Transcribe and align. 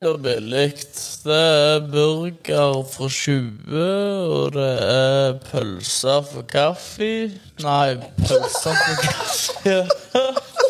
Er 0.00 0.14
billig. 0.22 0.74
Det 1.24 1.34
er 1.34 1.80
burger 1.90 2.84
for 2.86 3.08
20, 3.08 3.80
og 4.30 4.52
det 4.54 4.66
er 4.82 5.32
pølser 5.42 6.22
for 6.22 6.46
kaffe. 6.46 7.32
Nei, 7.64 7.96
pølser 8.20 8.76
for 8.78 9.00
kaffe. 9.02 9.74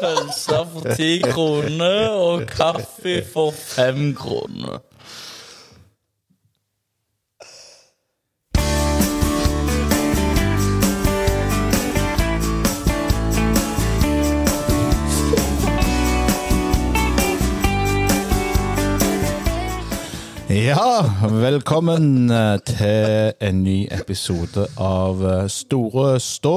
Pølser 0.00 0.64
for 0.72 0.94
10 0.96 1.20
kroner, 1.28 2.08
og 2.08 2.46
kaffe 2.48 3.18
for 3.34 3.52
5 3.52 4.14
kroner. 4.16 4.80
Ja, 20.48 21.04
velkommen 21.30 22.30
eh, 22.30 22.58
til 22.64 23.32
en 23.40 23.58
ny 23.66 23.82
episode 23.92 24.64
av 24.80 25.20
eh, 25.20 25.42
Store 25.52 26.14
stå. 26.24 26.54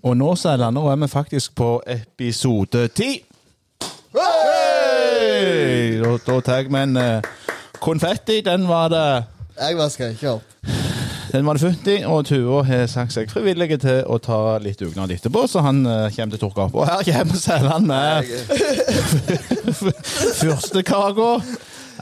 Og 0.00 0.16
nå 0.16 0.30
Sæland, 0.32 0.78
nå 0.78 0.86
er 0.88 0.96
vi 1.02 1.08
faktisk 1.12 1.52
på 1.60 1.82
episode 1.92 2.86
ti. 2.88 3.10
Hey! 4.16 5.98
Da, 6.00 6.14
da 6.24 6.40
tar 6.40 6.62
jeg 6.62 6.72
med 6.72 6.88
en 6.88 6.96
eh, 6.96 7.28
konfetti. 7.84 8.40
Den 8.40 8.64
var 8.68 8.88
det 8.88 9.04
Jeg 9.58 9.76
vasker 9.76 10.16
ikke 10.16 10.30
opp. 10.38 10.42
den 11.32 11.44
var 11.44 11.52
det 11.52 11.60
funnet 11.60 11.88
i, 11.92 12.00
og 12.08 12.24
Tuva 12.24 12.62
har 12.64 12.86
sagt 12.88 13.12
seg 13.12 13.28
frivillig 13.28 13.76
til 13.82 14.06
å 14.08 14.16
ta 14.24 14.56
litt 14.56 14.80
dugnad 14.80 15.12
etterpå, 15.12 15.44
så 15.52 15.60
han 15.68 15.84
eh, 15.84 16.08
kommer 16.16 16.32
til 16.32 16.40
å 16.40 16.46
tørke 16.48 16.70
opp. 16.70 16.80
Og 16.80 16.88
her 16.88 17.04
kommer 17.12 17.36
Sæland 17.36 17.92
med. 17.92 18.24
Ja, 20.48 20.56
det 20.78 20.88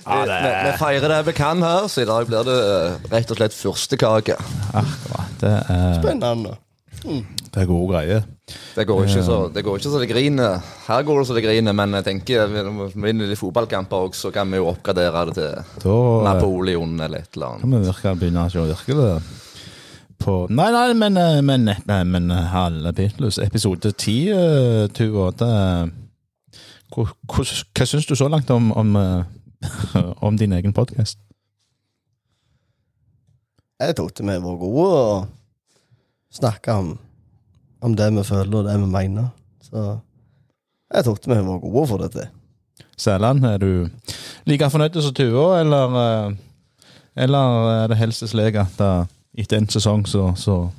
Vi, 0.07 0.51
vi 0.67 0.75
feirer 0.79 1.11
det 1.11 1.23
vi 1.27 1.35
kan 1.35 1.63
her, 1.65 1.89
så 1.91 2.05
i 2.05 2.09
dag 2.09 2.29
blir 2.29 2.47
det 2.47 2.57
eh, 2.63 3.09
rett 3.11 3.33
og 3.33 3.41
slett 3.41 3.57
fyrstekake. 3.57 4.37
Akkurat. 4.71 5.33
Det 5.41 5.53
er, 5.73 5.97
Spennende. 5.99 6.57
det 7.03 7.63
er 7.63 7.69
gode 7.69 7.89
greier. 7.91 8.27
Det 8.77 8.85
går 8.87 9.09
ikke 9.09 9.25
så 9.27 9.37
det 9.51 9.65
går 9.67 9.81
ikke 9.81 9.91
så 9.91 10.01
det 10.01 10.09
griner. 10.13 10.61
Her 10.87 11.03
går 11.03 11.19
det 11.19 11.27
så 11.27 11.35
det 11.35 11.43
griner, 11.43 11.75
men 11.75 11.99
jeg 11.99 12.07
tenker 12.07 12.55
når 12.55 12.93
vi 12.95 13.03
vinner 13.09 13.33
litt 13.33 13.41
fotballkamper 13.41 14.07
også, 14.07 14.29
så 14.29 14.35
kan 14.37 14.55
vi 14.55 14.61
jo 14.61 14.69
oppgradere 14.71 15.25
det 15.33 15.35
til 15.41 15.83
Da 15.83 15.97
eh, 15.97 16.23
Napoleon 16.29 16.95
eller 17.01 17.27
et 17.27 17.35
eller 17.35 17.57
annet. 17.57 17.67
kan 17.67 17.75
vi 17.75 17.83
virke, 17.89 18.15
begynne 18.23 18.47
å 18.47 18.71
virke 18.71 19.01
det 19.01 19.11
på 20.23 20.37
Nei, 20.49 20.71
nei, 20.73 20.87
men, 20.97 21.19
men, 21.45 21.71
men, 21.85 22.13
men 22.15 22.31
eh, 22.31 22.51
halve 22.55 22.95
Beatles, 22.97 23.43
episode 23.43 23.91
ti, 23.99 24.21
uh, 24.31 24.87
Tuva 24.95 25.33
det 25.43 25.55
hva, 26.95 27.05
hva, 27.29 27.43
hva 27.43 27.87
syns 27.89 28.07
du 28.07 28.15
så 28.17 28.29
langt 28.31 28.51
om, 28.55 28.71
om, 28.79 28.95
eh, 29.01 29.25
om 30.27 30.37
din 30.39 30.53
egen 30.53 30.73
podkast? 30.77 31.19
Jeg 33.81 33.97
trodde 33.97 34.25
vi 34.25 34.37
var 34.43 34.57
gode 34.57 34.87
og 35.01 35.27
snakka 36.33 36.79
om, 36.81 36.95
om 37.85 37.97
det 37.97 38.09
vi 38.17 38.25
føler 38.25 38.59
og 38.63 38.65
det 38.69 38.77
vi 38.81 38.87
mener. 38.89 39.29
Så 39.63 39.99
jeg 40.95 41.05
trodde 41.05 41.29
vi 41.35 41.43
var 41.47 41.59
gode 41.61 41.87
for 41.91 42.01
dette. 42.01 42.29
Sæland, 42.97 43.45
er 43.45 43.59
du 43.61 43.89
like 44.49 44.71
fornøyd 44.73 44.97
som 45.03 45.15
Tuva, 45.15 45.61
eller, 45.61 45.97
eh, 46.01 46.37
eller 47.27 47.69
er 47.83 47.87
det 47.93 47.99
helst 48.01 48.25
slik 48.31 48.57
at 48.57 48.81
eh, 48.81 49.05
etter 49.37 49.59
en 49.61 49.69
sesong 49.69 50.07
så, 50.09 50.31
så 50.41 50.71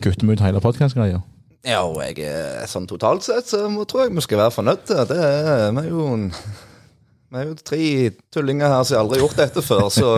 kutter 0.00 0.24
vi 0.26 0.32
ut 0.32 0.40
hele 0.44 0.60
podkastgreia? 0.64 1.20
Ja, 1.68 1.82
og 1.84 2.00
jeg 2.00 2.24
sånn 2.72 2.86
totalt 2.88 3.26
sett 3.26 3.50
så 3.52 3.66
må- 3.68 3.84
tror 3.84 4.06
jeg 4.06 4.14
vi 4.16 4.24
skal 4.24 4.40
være 4.40 4.54
fornøyde. 4.54 5.04
Det 5.10 5.18
er, 5.20 5.66
vi 5.76 5.82
er 5.84 5.90
jo 5.92 6.06
en 6.14 6.30
vi 7.30 7.38
er 7.38 7.46
jo 7.46 7.54
tre 7.62 7.84
tullinger 8.34 8.72
her 8.72 8.86
som 8.86 8.98
aldri 9.00 9.20
har 9.20 9.28
gjort 9.28 9.38
dette 9.38 9.62
før, 9.62 9.84
så 9.94 10.08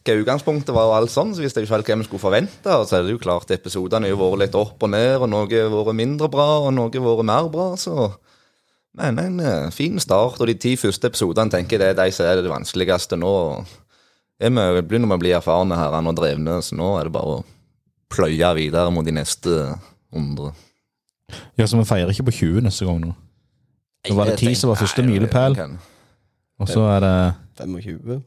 hva 0.00 0.16
utgangspunktet 0.16 0.74
var 0.74 0.88
og 0.88 0.96
alt 0.96 1.12
sånn, 1.12 1.34
så 1.36 1.44
visste 1.44 1.60
jeg 1.60 1.68
ikke 1.68 1.76
helt 1.76 1.90
hva 1.90 1.98
vi 2.00 2.06
skulle 2.08 2.24
forvente. 2.24 2.72
Og 2.74 2.88
så 2.88 2.96
er 2.98 3.04
det 3.06 3.14
jo 3.14 3.20
klart, 3.22 3.52
episodene 3.54 4.10
har 4.10 4.18
vært 4.18 4.42
litt 4.42 4.56
opp 4.58 4.82
og 4.82 4.90
ned, 4.90 5.20
og 5.20 5.28
noe 5.30 5.46
har 5.46 5.70
vært 5.70 5.98
mindre 6.00 6.30
bra, 6.32 6.48
og 6.64 6.72
noe 6.74 6.90
har 6.90 7.06
vært 7.06 7.28
mer 7.30 7.52
bra, 7.52 7.70
så 7.78 8.10
Men 8.98 9.20
en 9.22 9.36
eh, 9.38 9.70
fin 9.70 10.00
start, 10.02 10.40
og 10.40 10.48
de 10.50 10.56
ti 10.58 10.72
første 10.74 11.06
episodene 11.06 11.52
tenker 11.52 11.78
jeg 11.78 11.78
det 11.78 11.90
er 11.92 11.98
de 12.08 12.10
som 12.10 12.26
er 12.26 12.40
det 12.42 12.50
vanskeligste 12.50 13.14
nå. 13.14 13.30
Jeg 14.42 14.50
begynner 14.50 15.06
vi 15.06 15.14
å 15.14 15.20
bli 15.22 15.30
erfarne 15.36 15.78
her 15.78 15.94
og 15.94 16.16
drevne, 16.18 16.56
så 16.58 16.74
nå 16.74 16.88
er 16.98 17.06
det 17.06 17.14
bare 17.14 17.36
å 17.36 17.44
pløye 18.10 18.50
videre 18.58 18.90
mot 18.90 19.06
de 19.06 19.14
neste 19.14 19.76
hundre. 20.10 20.50
Ja, 21.54 21.68
så 21.70 21.78
vi 21.78 21.86
feirer 21.86 22.10
ikke 22.10 22.26
på 22.32 22.34
20 22.40 22.66
neste 22.66 22.88
gang 22.88 22.98
nå. 23.04 23.14
Nå 24.08 24.18
var 24.18 24.32
det 24.32 24.40
ti 24.42 24.56
som 24.58 24.72
var 24.72 24.82
første 24.82 25.06
milepæl. 25.06 25.54
Og 26.60 26.68
så 26.68 26.84
er 26.94 27.00
det 27.04 27.14
25. 27.60 28.20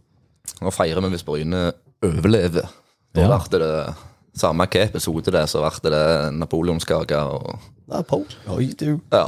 Nå 0.63 0.71
feirer 0.73 1.01
vi 1.05 1.11
hvis 1.13 1.25
Bryne 1.25 1.71
overlever. 2.03 2.69
Da 3.13 3.21
Ja. 3.21 3.37
blir 3.37 3.59
det 3.59 3.95
samme 4.35 4.65
hva 4.65 4.83
episode 4.83 5.31
det 5.31 5.41
er, 5.41 5.45
så 5.45 5.61
blir 5.81 5.91
det 5.93 6.33
napoleonskake 6.33 7.17
og. 7.17 7.59
Oi, 8.47 8.73
du. 8.79 8.99
Ja. 9.11 9.25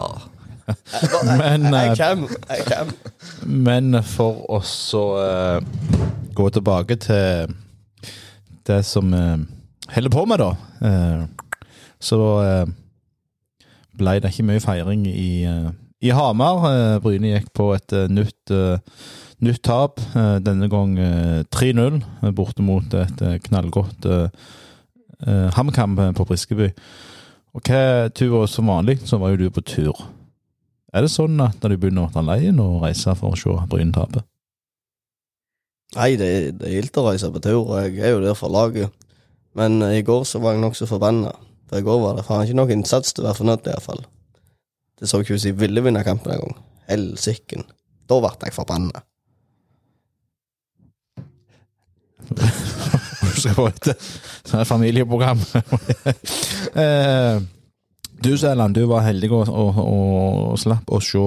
Men, 1.38 1.64
Jeg 1.74 1.92
eh, 1.92 1.98
kommer. 1.98 2.30
Jeg 2.50 2.66
kommer. 2.66 2.94
men 3.46 4.04
for 4.04 4.46
å 4.50 4.62
så 4.66 5.04
eh, 5.22 5.62
gå 6.34 6.50
tilbake 6.50 6.96
til 6.96 7.54
det 8.66 8.86
som 8.86 9.12
vi 9.14 9.46
holder 9.94 10.10
på 10.10 10.26
med, 10.26 10.42
da, 10.42 10.56
uh, 10.82 11.28
så 12.02 12.18
uh, 12.42 12.66
ble 13.98 14.20
det 14.20 14.32
ikke 14.34 14.48
mye 14.48 14.64
feiring 14.64 15.06
i, 15.08 15.46
eh, 15.46 15.70
i 16.06 16.14
Hamar. 16.14 16.66
Eh, 16.70 16.98
Bryne 17.04 17.34
gikk 17.34 17.52
på 17.58 17.72
et 17.76 17.96
eh, 17.96 18.10
nytt, 18.12 18.52
eh, 18.54 18.78
nytt 19.46 19.64
tap, 19.66 20.02
denne 20.46 20.70
gang 20.72 20.98
eh, 21.02 21.42
3-0, 21.54 22.02
eh, 22.22 22.34
borte 22.36 22.66
mot 22.66 22.96
et 22.98 23.26
knallgodt 23.48 24.10
HamKam 25.26 25.96
på 26.14 26.26
Briskeby. 26.28 26.68
Og 27.56 27.70
hva 27.70 28.10
Tuva, 28.12 28.44
som 28.52 28.68
vanlig, 28.68 28.98
så 29.08 29.18
var 29.18 29.32
jo 29.32 29.46
du 29.46 29.54
på 29.56 29.64
tur. 29.64 30.02
Er 30.94 31.06
det 31.06 31.12
sånn 31.14 31.40
at 31.42 31.64
når 31.64 31.74
du 31.74 31.78
begynner 31.82 32.10
å 32.10 32.12
ta 32.14 32.22
leien 32.24 32.60
og 32.62 32.84
reise 32.84 33.16
for 33.18 33.34
å 33.34 33.40
se 33.40 33.56
Bryne 33.72 33.96
tape? 33.96 34.26
Nei, 35.96 36.12
det, 36.20 36.60
det 36.60 36.68
er 36.68 36.76
gildt 36.76 37.00
å 37.00 37.06
reise 37.08 37.32
på 37.32 37.42
tur, 37.42 37.72
jeg 37.80 38.04
er 38.04 38.14
jo 38.18 38.22
der 38.26 38.36
for 38.38 38.52
laget. 38.52 38.92
Men 39.56 39.80
i 39.88 40.04
går 40.04 40.28
så 40.28 40.44
var 40.44 40.58
jeg 40.58 40.66
nokså 40.66 40.90
forbanna. 40.90 41.32
For 41.72 41.80
i 41.80 41.88
går 41.88 42.04
var 42.04 42.20
det 42.20 42.28
faen 42.28 42.44
ikke 42.44 42.60
noe 42.60 42.76
innsats 42.76 43.16
til 43.16 43.24
å 43.24 43.30
være 43.30 43.40
fornøyd, 43.40 43.72
iallfall. 43.72 44.04
Det 45.00 45.10
så 45.10 45.20
ut 45.20 45.28
som 45.28 45.50
jeg 45.50 45.58
ville 45.60 45.84
vinne 45.84 46.04
kampen 46.08 46.32
engang. 46.36 46.56
Helsiken. 46.90 47.66
Da 48.10 48.20
ble 48.22 48.32
jeg 48.48 48.56
forbanna. 48.56 49.02
Du 52.26 52.42
skal 53.42 53.58
få 53.58 53.68
et 53.70 53.90
sånn 54.48 54.62
et 54.64 54.70
familieprogram. 54.70 55.44
Eh, 56.76 57.38
du 58.20 58.34
Sæland, 58.38 58.76
du 58.76 58.82
var 58.90 59.06
heldig 59.06 59.30
og, 59.32 59.48
og, 59.48 59.78
og 59.80 60.58
slapp 60.60 60.90
å 60.92 60.98
se 61.00 61.22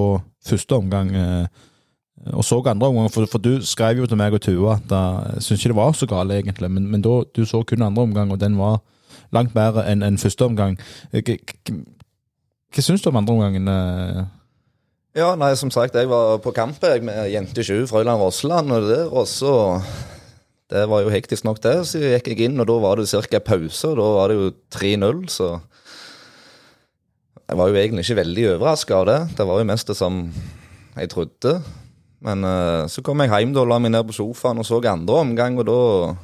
første 0.51 0.77
omgang. 0.77 1.15
eh, 1.17 1.47
Og 2.35 2.45
så 2.45 2.59
andre 2.67 2.91
omgang, 2.91 3.09
for, 3.15 3.25
for 3.31 3.41
du 3.41 3.63
skrev 3.65 4.03
jo 4.03 4.09
til 4.11 4.19
meg 4.21 4.35
og 4.37 4.43
Tua 4.45 4.75
at 4.77 4.93
jeg 4.93 5.47
syns 5.47 5.63
ikke 5.63 5.73
det 5.73 5.79
var 5.79 5.97
så 5.97 6.09
galt, 6.11 6.35
egentlig. 6.37 6.69
Men, 6.75 6.91
men 6.93 7.05
da, 7.07 7.23
du 7.33 7.47
så 7.47 7.63
kun 7.65 7.87
andre 7.87 8.03
omgang, 8.03 8.33
og 8.35 8.41
den 8.43 8.59
var 8.61 8.83
langt 9.33 9.55
bedre 9.57 9.87
enn 9.89 10.05
en 10.05 10.21
første 10.21 10.45
omgang. 10.45 10.77
Hva, 12.69 12.85
syns 12.85 13.03
du 13.03 13.09
om 13.11 13.17
andre 13.21 13.35
omgangen? 13.35 13.69
eh? 13.73 14.27
ja, 15.19 15.33
nei, 15.41 15.55
som 15.57 15.71
sagt, 15.73 15.97
jeg 15.97 16.11
var 16.11 16.39
på 16.45 16.53
kamp 16.57 16.83
med 17.03 17.31
Jente 17.33 17.65
20 17.65 17.89
Frøyland 17.89 18.21
Rossland, 18.21 18.73
og 18.73 18.89
det, 18.91 19.03
og 19.09 19.27
så 19.27 19.83
Det 20.69 20.83
var 20.85 21.01
jo 21.01 21.09
hektisk 21.09 21.47
nok, 21.49 21.63
det. 21.65 21.87
Så 21.89 21.97
gikk 21.97 22.27
jeg 22.29 22.45
inn, 22.45 22.61
og 22.61 22.67
da 22.69 22.75
var 22.77 23.01
det 23.01 23.09
ca. 23.09 23.41
pause, 23.41 23.89
og 23.89 23.97
da 23.97 24.09
var 24.19 24.29
det 24.29 24.37
jo 24.37 24.51
3-0, 24.77 25.29
så 25.33 25.61
Jeg 27.49 27.57
var 27.57 27.69
jo 27.69 27.75
egentlig 27.81 28.05
ikke 28.05 28.21
veldig 28.21 28.45
overraska 28.53 28.95
av 28.95 29.07
det. 29.09 29.21
Det 29.39 29.47
var 29.49 29.59
jo 29.59 29.65
mest 29.65 29.89
det 29.89 29.97
som 29.97 30.31
jeg 30.99 31.09
trodde. 31.09 31.63
Men 32.21 32.45
eh, 32.45 32.85
så 32.93 33.01
kom 33.01 33.23
jeg 33.23 33.33
hjem 33.33 33.55
da, 33.57 33.65
la 33.65 33.79
meg 33.81 33.95
ned 33.95 34.05
på 34.05 34.17
sofaen 34.19 34.61
og 34.61 34.67
så 34.67 34.83
andre 34.85 35.23
omgang, 35.23 35.59
og 35.59 35.67
da 35.67 36.17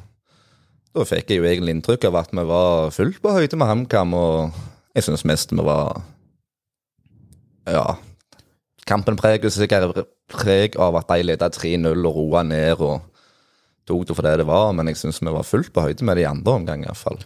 Da 0.95 1.03
fikk 1.03 1.31
jeg 1.33 1.41
jo 1.41 1.47
egentlig 1.49 1.73
inntrykk 1.75 2.05
av 2.07 2.17
at 2.21 2.31
vi 2.31 2.43
var 2.47 2.93
fullt 2.95 3.17
på 3.19 3.33
høyde 3.35 3.57
med 3.59 3.67
HamKam, 3.67 4.13
og 4.15 4.53
jeg 4.95 5.03
syns 5.03 5.25
mest 5.27 5.51
vi 5.51 5.65
var 5.65 6.05
Ja. 7.67 7.97
Kampen 8.85 9.17
preges 9.17 9.57
sikkert 9.57 10.05
preg 10.29 10.77
av 10.81 10.97
at 11.01 11.09
de 11.09 11.25
leda 11.25 11.49
3-0 11.53 11.93
og 11.95 12.19
roa 12.19 12.43
ned 12.45 12.83
og 12.85 13.05
tok 13.89 14.07
det 14.09 14.17
for 14.17 14.27
det 14.27 14.39
det 14.41 14.49
var, 14.49 14.73
men 14.77 14.89
jeg 14.89 15.01
syns 15.01 15.21
vi 15.23 15.33
var 15.33 15.47
fullt 15.47 15.73
på 15.73 15.85
høyde 15.85 16.05
med 16.05 16.21
de 16.21 16.27
andre 16.29 16.59
omgangene, 16.59 16.89
iallfall. 16.89 17.21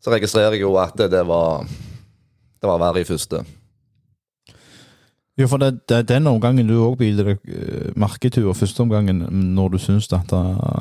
Så 0.00 0.12
registrerer 0.12 0.56
jeg 0.56 0.64
jo 0.64 0.74
at 0.80 0.96
det, 1.00 1.10
det 1.12 1.24
var 1.26 1.64
Det 2.60 2.68
var 2.68 2.80
verre 2.80 3.00
i 3.02 3.04
første. 3.04 3.42
Jo, 5.36 5.48
for 5.50 5.60
det, 5.60 5.82
det 5.88 5.96
er 5.96 6.06
den 6.08 6.26
omgangen 6.30 6.68
du 6.68 6.78
òg 6.78 6.94
biler 6.96 7.34
deg 7.34 7.50
eh, 7.52 7.90
merke 8.00 8.30
til, 8.32 8.46
og 8.48 8.56
første 8.56 8.80
omgangen 8.80 9.18
når 9.52 9.74
du 9.74 9.78
syns 9.82 10.08
at 10.16 10.32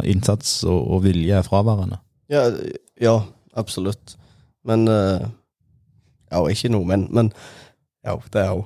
innsats 0.07 0.62
og, 0.63 0.80
og 0.95 1.04
vilje 1.04 1.36
er 1.36 1.44
fraværende. 1.44 1.98
Ja, 2.31 2.45
ja 3.01 3.18
absolutt. 3.60 4.15
Men 4.63 4.88
eh, 4.88 5.25
Ja, 6.33 6.42
ikke 6.50 6.71
noe, 6.74 6.86
men, 6.89 7.07
men 7.13 7.30
Ja, 8.03 8.17
det 8.33 8.41
er 8.41 8.50
jo 8.51 8.65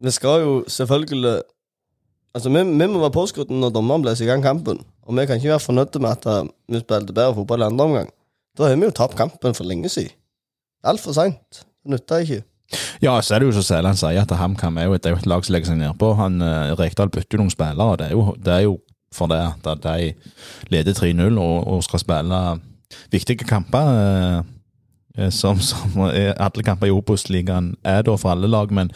Vi 0.00 0.10
skal 0.14 0.40
jo 0.44 0.64
selvfølgelig 0.68 1.40
Altså, 2.36 2.50
vi, 2.52 2.60
vi 2.62 2.86
må 2.86 3.00
være 3.00 3.14
påskrudd 3.14 3.50
når 3.50 3.72
dommeren 3.74 4.02
blåser 4.04 4.26
i 4.26 4.28
gang 4.28 4.42
kampen. 4.44 4.82
Og 5.08 5.16
vi 5.16 5.24
kan 5.26 5.40
ikke 5.40 5.48
være 5.48 5.64
fornøyde 5.64 6.02
med 6.04 6.10
at 6.12 6.26
eh, 6.28 6.50
vi 6.68 6.80
spilte 6.82 7.14
bedre 7.16 7.34
fotball 7.34 7.64
andre 7.66 7.84
omgang. 7.88 8.10
Da 8.58 8.68
har 8.68 8.76
vi 8.76 8.84
jo 8.84 8.94
tapt 8.94 9.16
kampen 9.18 9.56
for 9.56 9.66
lenge 9.66 9.88
siden. 9.90 10.12
Altfor 10.84 11.16
seint. 11.16 11.62
Det 11.82 11.94
nytter 11.96 12.22
ikke. 12.22 12.42
Ja, 13.02 13.16
så 13.24 13.34
er 13.34 13.40
det 13.40 13.48
jo 13.48 13.56
som 13.56 13.64
Sæland 13.64 13.96
sier, 13.98 14.20
at 14.22 14.36
HamKam 14.38 14.76
er 14.78 14.90
jo 14.90 14.98
et, 14.98 15.06
et 15.08 15.26
lag 15.26 15.44
som 15.44 15.56
legger 15.56 15.72
seg 15.72 15.80
nedpå. 15.80 16.12
Han, 16.20 16.36
eh, 16.44 16.76
Rekdal 16.78 17.10
bytter 17.10 17.38
jo 17.38 17.42
noen 17.42 17.54
spillere, 17.54 17.88
og 17.96 17.98
det 17.98 18.10
er 18.10 18.14
jo, 18.14 18.36
det 18.44 18.54
er 18.54 18.64
jo 18.68 18.76
for 19.14 19.30
det 19.32 19.40
at 19.40 19.82
de 19.86 20.12
leder 20.68 20.92
3-0 20.92 21.40
og, 21.40 21.56
og 21.66 21.82
skal 21.86 22.02
spille 22.04 22.40
viktige 23.10 23.48
kamper. 23.48 23.88
eh, 23.96 24.42
Som, 25.34 25.58
som 25.64 25.96
er- 26.08 26.36
alle 26.38 26.62
kamper 26.66 26.86
i 26.86 26.94
Obos-ligaen 26.94 27.72
er 27.82 28.04
da 28.06 28.14
for 28.20 28.30
alle 28.30 28.46
lag, 28.50 28.70
men 28.70 28.92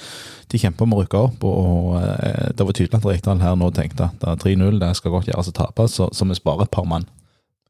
de 0.52 0.60
kjemper 0.60 0.86
om 0.86 0.94
å 0.94 1.00
rykke 1.02 1.18
opp. 1.18 1.42
Og, 1.48 1.56
og 1.62 1.96
eh, 2.02 2.52
det 2.54 2.66
var 2.68 2.76
tydelig 2.78 3.00
at 3.00 3.08
Rekdal 3.08 3.42
her 3.42 3.56
nå 3.58 3.70
tenkte 3.74 4.06
at 4.10 4.26
eh, 4.28 4.36
3-0 4.44 4.78
det 4.82 4.92
skal 5.00 5.14
godt 5.16 5.30
gjøres 5.32 5.50
å 5.50 5.56
tape, 5.56 5.88
så, 5.90 6.06
så 6.14 6.28
vi 6.28 6.36
sparer 6.38 6.68
et 6.68 6.74
par 6.74 6.86
mann. 6.86 7.08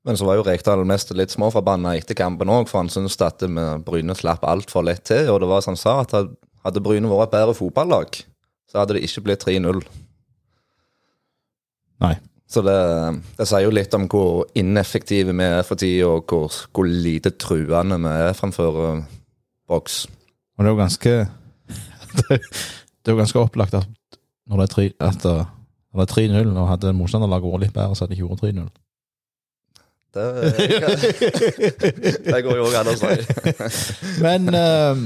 Men 0.05 0.19
så 0.19 0.27
var 0.27 0.37
jo 0.41 0.45
Rekdal 0.45 0.83
mest 0.89 1.13
litt 1.15 1.31
småforbanna 1.31 1.95
etter 1.97 2.19
kampen 2.19 2.51
òg, 2.51 2.67
for 2.69 2.83
han 2.83 2.91
syntes 2.91 3.17
at 3.23 3.45
Bryne 3.87 4.17
slapp 4.19 4.43
altfor 4.51 4.83
lett 4.89 5.05
til. 5.07 5.29
Og 5.31 5.39
det 5.45 5.49
var 5.53 5.63
som 5.63 5.77
han 5.77 5.81
sa, 5.81 6.01
at 6.03 6.17
hadde 6.67 6.83
Bryne 6.83 7.07
vært 7.11 7.31
et 7.31 7.37
bedre 7.39 7.55
fotballag, 7.55 8.19
så 8.71 8.83
hadde 8.83 8.97
det 8.99 9.05
ikke 9.07 9.23
blitt 9.29 9.47
3-0. 9.47 9.79
Nei. 12.03 12.17
Så 12.53 12.61
det, 12.67 12.77
det 13.39 13.47
sier 13.49 13.65
jo 13.65 13.73
litt 13.73 13.95
om 13.97 14.05
hvor 14.13 14.43
ineffektive 14.61 15.33
vi 15.33 15.47
er 15.47 15.63
for 15.65 15.81
tida, 15.81 16.11
og 16.11 16.29
hvor, 16.29 16.53
hvor 16.77 16.85
lite 16.89 17.33
truende 17.41 17.97
vi 18.03 18.13
er 18.27 18.37
fremfor 18.37 18.77
uh, 18.83 19.01
boks. 19.73 20.03
Og 20.59 20.65
det 20.65 20.69
er 20.69 20.75
jo 20.75 20.83
ganske 20.83 21.15
Det 23.03 23.09
er 23.09 23.15
jo 23.17 23.19
ganske 23.23 23.41
opplagt 23.41 23.75
at 23.81 23.89
når 24.51 24.61
det 24.61 24.67
er 24.69 24.75
tre- 24.75 24.95
at 25.01 25.25
det 25.25 25.39
når 25.93 26.07
det 26.07 26.09
er 26.09 26.43
3-0, 26.45 26.57
og 26.57 26.69
hadde 26.71 26.93
motstanderlaget 26.97 27.53
vært 27.53 27.63
litt 27.67 27.75
bedre, 27.77 27.97
så 27.97 28.05
hadde 28.05 28.15
de 28.15 28.21
ikke 28.21 28.31
vært 28.33 28.45
3-0. 28.47 28.71
Det, 30.13 30.25
det 32.33 32.41
går 32.45 32.57
jo 32.57 32.65
òg 32.69 32.77
an 32.81 32.89
å 32.89 32.95
si. 32.97 33.13
Men 34.25 34.49
eh, 34.57 35.03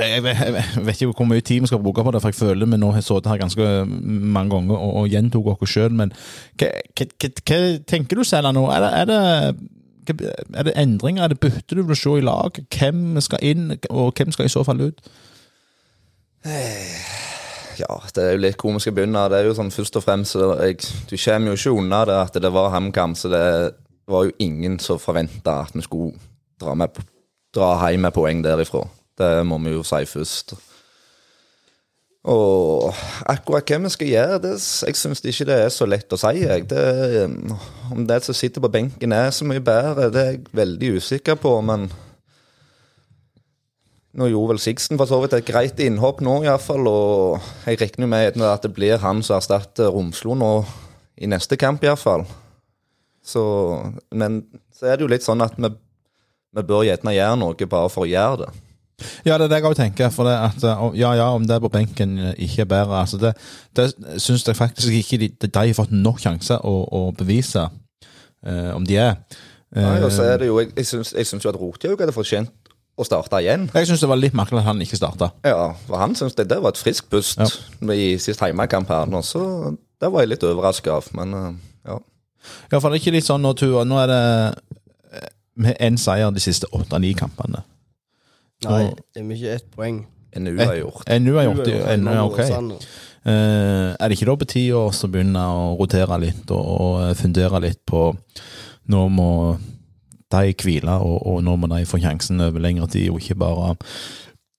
jeg, 0.00 0.22
vet- 0.24 0.40
jeg 0.40 0.84
vet 0.86 1.00
ikke 1.02 1.12
hvor 1.20 1.28
mye 1.30 1.40
tid 1.44 1.60
vi 1.60 1.66
skal 1.70 1.82
bruke 1.82 2.02
på 2.04 2.10
det, 2.14 2.20
for 2.22 2.32
jeg 2.32 2.38
føler 2.40 2.66
vi 2.66 2.78
nå 2.80 2.90
har 2.94 3.04
sittet 3.04 3.30
her 3.30 3.38
ganske 3.42 3.68
mange 3.86 4.50
ganger 4.54 4.76
og, 4.76 4.94
og 5.02 5.08
gjentok 5.12 5.52
oss 5.62 5.70
sjøl. 5.74 5.92
Men 5.94 6.12
hva, 6.58 6.70
hva, 6.98 7.06
hva, 7.22 7.30
hva 7.50 7.60
tenker 7.90 8.18
du 8.18 8.24
selv 8.26 8.50
nå? 8.56 8.64
Er 8.74 8.80
det, 8.84 8.90
er, 9.02 9.54
det, 10.10 10.32
er 10.54 10.68
det 10.70 10.74
endringer? 10.80 11.24
Er 11.24 11.34
det 11.34 11.40
bytte 11.44 11.78
du 11.78 11.84
vil 11.86 11.96
se 11.98 12.16
i 12.18 12.24
lag? 12.24 12.58
Hvem 12.78 13.20
skal 13.24 13.44
inn, 13.46 13.68
og 13.90 14.12
hvem 14.18 14.34
skal 14.34 14.50
i 14.50 14.52
så 14.52 14.64
fall 14.66 14.82
ut? 14.88 15.04
Ja, 17.78 17.94
det 18.14 18.22
er 18.22 18.34
jo 18.36 18.42
litt 18.44 18.60
vi 18.62 18.80
skal 18.82 18.94
begynne. 18.94 19.28
Det 19.32 19.38
er 19.40 19.48
jo 19.48 19.54
sånn 19.56 19.72
først 19.74 19.96
og 19.98 20.04
fremst 20.04 20.36
jeg, 20.36 20.76
Du 21.10 21.16
kommer 21.16 21.54
jo 21.54 21.56
ikke 21.58 21.72
unna 21.80 22.04
det 22.08 22.18
at 22.20 22.36
det 22.42 22.52
var 22.54 22.70
HamKam, 22.74 23.14
så 23.18 23.30
det 23.32 23.44
var 24.10 24.26
jo 24.28 24.34
ingen 24.44 24.78
som 24.82 25.00
forventa 25.00 25.62
at 25.64 25.72
vi 25.74 25.82
skulle 25.86 26.12
dra, 26.60 26.74
med, 26.78 27.00
dra 27.54 27.70
hjem 27.90 28.04
med 28.06 28.14
poeng 28.14 28.42
derifra. 28.44 28.84
Det 29.18 29.32
må 29.46 29.58
vi 29.62 29.74
jo 29.76 29.82
si 29.86 30.02
først. 30.10 30.56
Og 32.24 32.94
akkurat 33.28 33.68
hva 33.68 33.82
vi 33.84 33.90
skal 33.92 34.08
gjøre, 34.08 34.38
det, 34.46 34.54
jeg 34.56 34.96
syns 34.96 35.20
ikke 35.20 35.44
det 35.50 35.58
er 35.60 35.72
så 35.72 35.84
lett 35.84 36.14
å 36.14 36.18
si. 36.18 36.40
Jeg. 36.40 36.64
Det, 36.70 36.84
om 37.92 38.06
det 38.08 38.22
som 38.24 38.36
sitter 38.36 38.64
på 38.64 38.72
benken 38.72 39.12
er 39.12 39.28
så 39.34 39.44
mye 39.44 39.60
bedre, 39.60 40.08
det 40.12 40.22
er 40.22 40.30
jeg 40.32 40.46
veldig 40.56 40.94
usikker 40.96 41.36
på. 41.40 41.52
Men 41.68 41.90
nå 44.16 44.30
gjorde 44.30 44.54
vel 44.54 44.62
Sigsen 44.64 44.96
for 44.96 45.10
så 45.10 45.20
vidt 45.20 45.36
et 45.36 45.48
greit 45.50 45.84
innhopp 45.84 46.24
nå, 46.24 46.38
iallfall. 46.48 46.88
Og 46.88 47.68
jeg 47.68 47.82
regner 47.82 48.08
med 48.08 48.40
at 48.48 48.64
det 48.64 48.72
blir 48.72 49.04
han 49.04 49.20
som 49.26 49.36
erstatter 49.36 49.92
Romslo 49.92 50.38
nå 50.38 50.52
i 51.20 51.28
neste 51.28 51.60
kamp, 51.60 51.84
iallfall. 51.84 52.24
Så 53.24 53.44
Men 54.10 54.46
så 54.72 54.88
er 54.88 54.96
det 54.96 55.04
jo 55.04 55.12
litt 55.12 55.24
sånn 55.24 55.44
at 55.44 55.60
vi, 55.60 55.68
vi 56.56 56.62
bør 56.64 56.88
gjerne 56.88 57.12
gjøre 57.14 57.40
noe 57.40 57.68
bare 57.68 57.92
for 57.92 58.08
å 58.08 58.10
gjøre 58.10 58.46
det. 58.46 58.54
Ja, 59.26 59.36
det 59.38 59.46
er 59.46 59.48
det 59.50 59.58
jeg 59.62 59.66
òg 59.70 59.76
tenker. 59.76 60.10
For 60.14 60.24
det 60.28 60.34
at, 60.38 60.64
eh, 60.64 60.84
ja, 61.00 61.12
ja, 61.18 61.28
om 61.34 61.46
det 61.46 61.56
er 61.56 61.62
på 61.64 61.70
benken 61.74 62.18
eh, 62.18 62.34
ikke 62.46 62.62
er 62.62 62.70
bedre 62.70 63.00
altså 63.00 63.18
Det, 63.18 63.32
det 63.76 63.88
syns 64.22 64.44
jeg 64.46 64.56
faktisk 64.56 64.88
ikke 65.00 65.18
de, 65.24 65.28
de 65.46 65.50
har 65.58 65.72
fått 65.74 65.90
nok 65.94 66.20
sjanser 66.22 66.62
å, 66.64 66.74
å 66.94 67.00
bevise 67.16 67.64
eh, 68.46 68.70
om 68.74 68.84
de 68.86 68.96
er. 69.02 69.16
Nei, 69.74 69.96
og 70.06 70.12
så 70.14 70.22
Eh, 70.22 70.32
er 70.34 70.38
det 70.38 70.46
jo, 70.46 70.60
Jeg, 70.60 70.70
jeg 70.76 71.26
syns 71.26 71.42
jo 71.44 71.50
at 71.50 71.58
Rotjaug 71.58 71.98
hadde 71.98 72.14
fortjent 72.14 72.52
å 72.94 73.02
starte 73.02 73.40
igjen. 73.42 73.64
jeg 73.74 73.88
syns 73.90 74.04
det 74.04 74.08
var 74.08 74.20
litt 74.22 74.36
merkelig 74.38 74.60
at 74.62 74.68
han 74.68 74.80
ikke 74.84 74.96
starta. 75.00 75.32
Ja, 75.42 75.72
for 75.88 75.98
han 75.98 76.14
syns 76.14 76.36
det, 76.38 76.46
der 76.52 76.60
var 76.62 76.70
et 76.70 76.78
friskt 76.78 77.08
pust 77.10 77.40
Ja. 77.42 77.48
i 77.92 78.14
sist 78.22 78.38
heimekamp 78.40 78.86
her. 78.88 79.06
nå, 79.10 79.22
Så 79.26 79.74
det 80.00 80.12
var 80.12 80.22
jeg 80.22 80.28
litt 80.36 80.44
overraska 80.46 80.92
av. 81.00 81.08
Men 81.18 81.34
eh, 81.34 81.52
ja. 81.90 81.98
Ja, 82.70 82.78
for 82.78 82.90
det 82.90 83.00
er 83.00 83.02
ikke 83.02 83.16
litt 83.16 83.26
sånn 83.26 83.42
nå, 83.42 83.54
Tua. 83.58 83.82
Nå 83.88 83.98
er 84.04 84.06
det 84.12 84.22
eh, 85.18 85.28
med 85.56 85.76
én 85.82 85.98
seier 85.98 86.30
de 86.30 86.38
siste 86.44 86.70
åtte-ni 86.70 87.14
kampene. 87.18 87.64
Nei, 88.64 88.84
Og- 88.84 89.00
det 89.14 89.20
er 89.20 89.26
mye 89.28 89.54
ett 89.54 89.70
poeng. 89.70 90.06
En 90.34 90.46
uavgjort. 90.46 91.04
NU 91.20 91.34
har 91.34 91.44
gjort. 91.44 91.66
Uavgjort 91.68 91.98
NU 91.98 92.10
er 92.10 92.22
ok. 92.22 92.38
Eh, 93.24 93.96
er 93.98 94.08
det 94.08 94.18
ikke 94.18 94.26
da 94.26 94.36
på 94.36 94.46
tide 94.46 94.74
å 94.76 95.08
begynne 95.08 95.40
å 95.40 95.78
rotere 95.78 96.18
litt 96.20 96.50
og, 96.50 96.66
og 96.80 97.16
fundere 97.16 97.60
litt 97.60 97.80
på 97.86 98.10
Nå 98.92 99.08
må 99.08 99.56
de 100.28 100.52
hvile, 100.60 100.98
og, 101.00 101.22
og 101.26 101.38
nå 101.42 101.54
må 101.56 101.70
de 101.72 101.86
få 101.88 101.96
sjansen 102.02 102.42
over 102.44 102.60
lengre 102.60 102.84
tid, 102.92 103.08
og 103.08 103.22
ikke 103.22 103.38
bare 103.40 103.70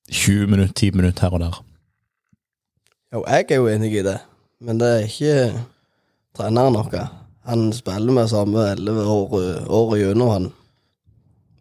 20 0.09 0.47
minutter, 0.49 0.73
10 0.73 0.97
minutter 0.97 1.21
her 1.27 1.35
og 1.37 1.43
der. 1.43 1.59
Jo, 3.13 3.21
jeg 3.27 3.45
er 3.51 3.55
jo 3.59 3.67
enig 3.69 3.91
i 3.99 4.01
det, 4.01 4.17
men 4.65 4.81
det 4.81 4.89
er 4.95 5.05
ikke 5.05 5.35
treneren 6.39 6.73
vår. 6.79 6.97
Han 7.45 7.67
spiller 7.77 8.17
med 8.17 8.31
samme 8.33 8.65
elleve 8.71 9.05
år, 9.05 9.37
år 9.69 9.93
gjennom, 9.99 10.31
han. 10.33 10.49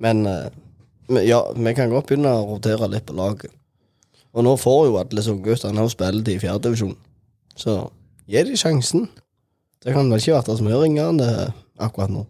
Men 0.00 0.24
eh, 0.26 0.48
men 0.48 0.63
ja, 1.08 1.40
vi 1.56 1.74
kan 1.76 1.92
godt 1.92 2.08
begynne 2.08 2.32
å 2.32 2.46
rotere 2.54 2.88
litt 2.92 3.06
på 3.08 3.16
laget. 3.16 3.52
Og 4.34 4.46
nå 4.46 4.54
får 4.58 4.86
jo 4.88 4.96
alle 4.98 5.22
som 5.22 5.42
guttene 5.42 5.84
også 5.84 5.98
spilletid 5.98 6.38
i 6.38 6.42
fjerdedivisjon. 6.42 6.96
Så 7.58 7.76
gi 8.26 8.42
de 8.48 8.56
sjansen. 8.58 9.08
Det 9.84 9.94
kan 9.94 10.08
vel 10.10 10.18
ikke 10.18 10.38
være 10.38 10.56
så 10.58 10.64
mye 10.64 10.80
ringere 10.80 11.12
enn 11.12 11.20
det 11.20 11.32
akkurat 11.82 12.10
nå. 12.10 12.24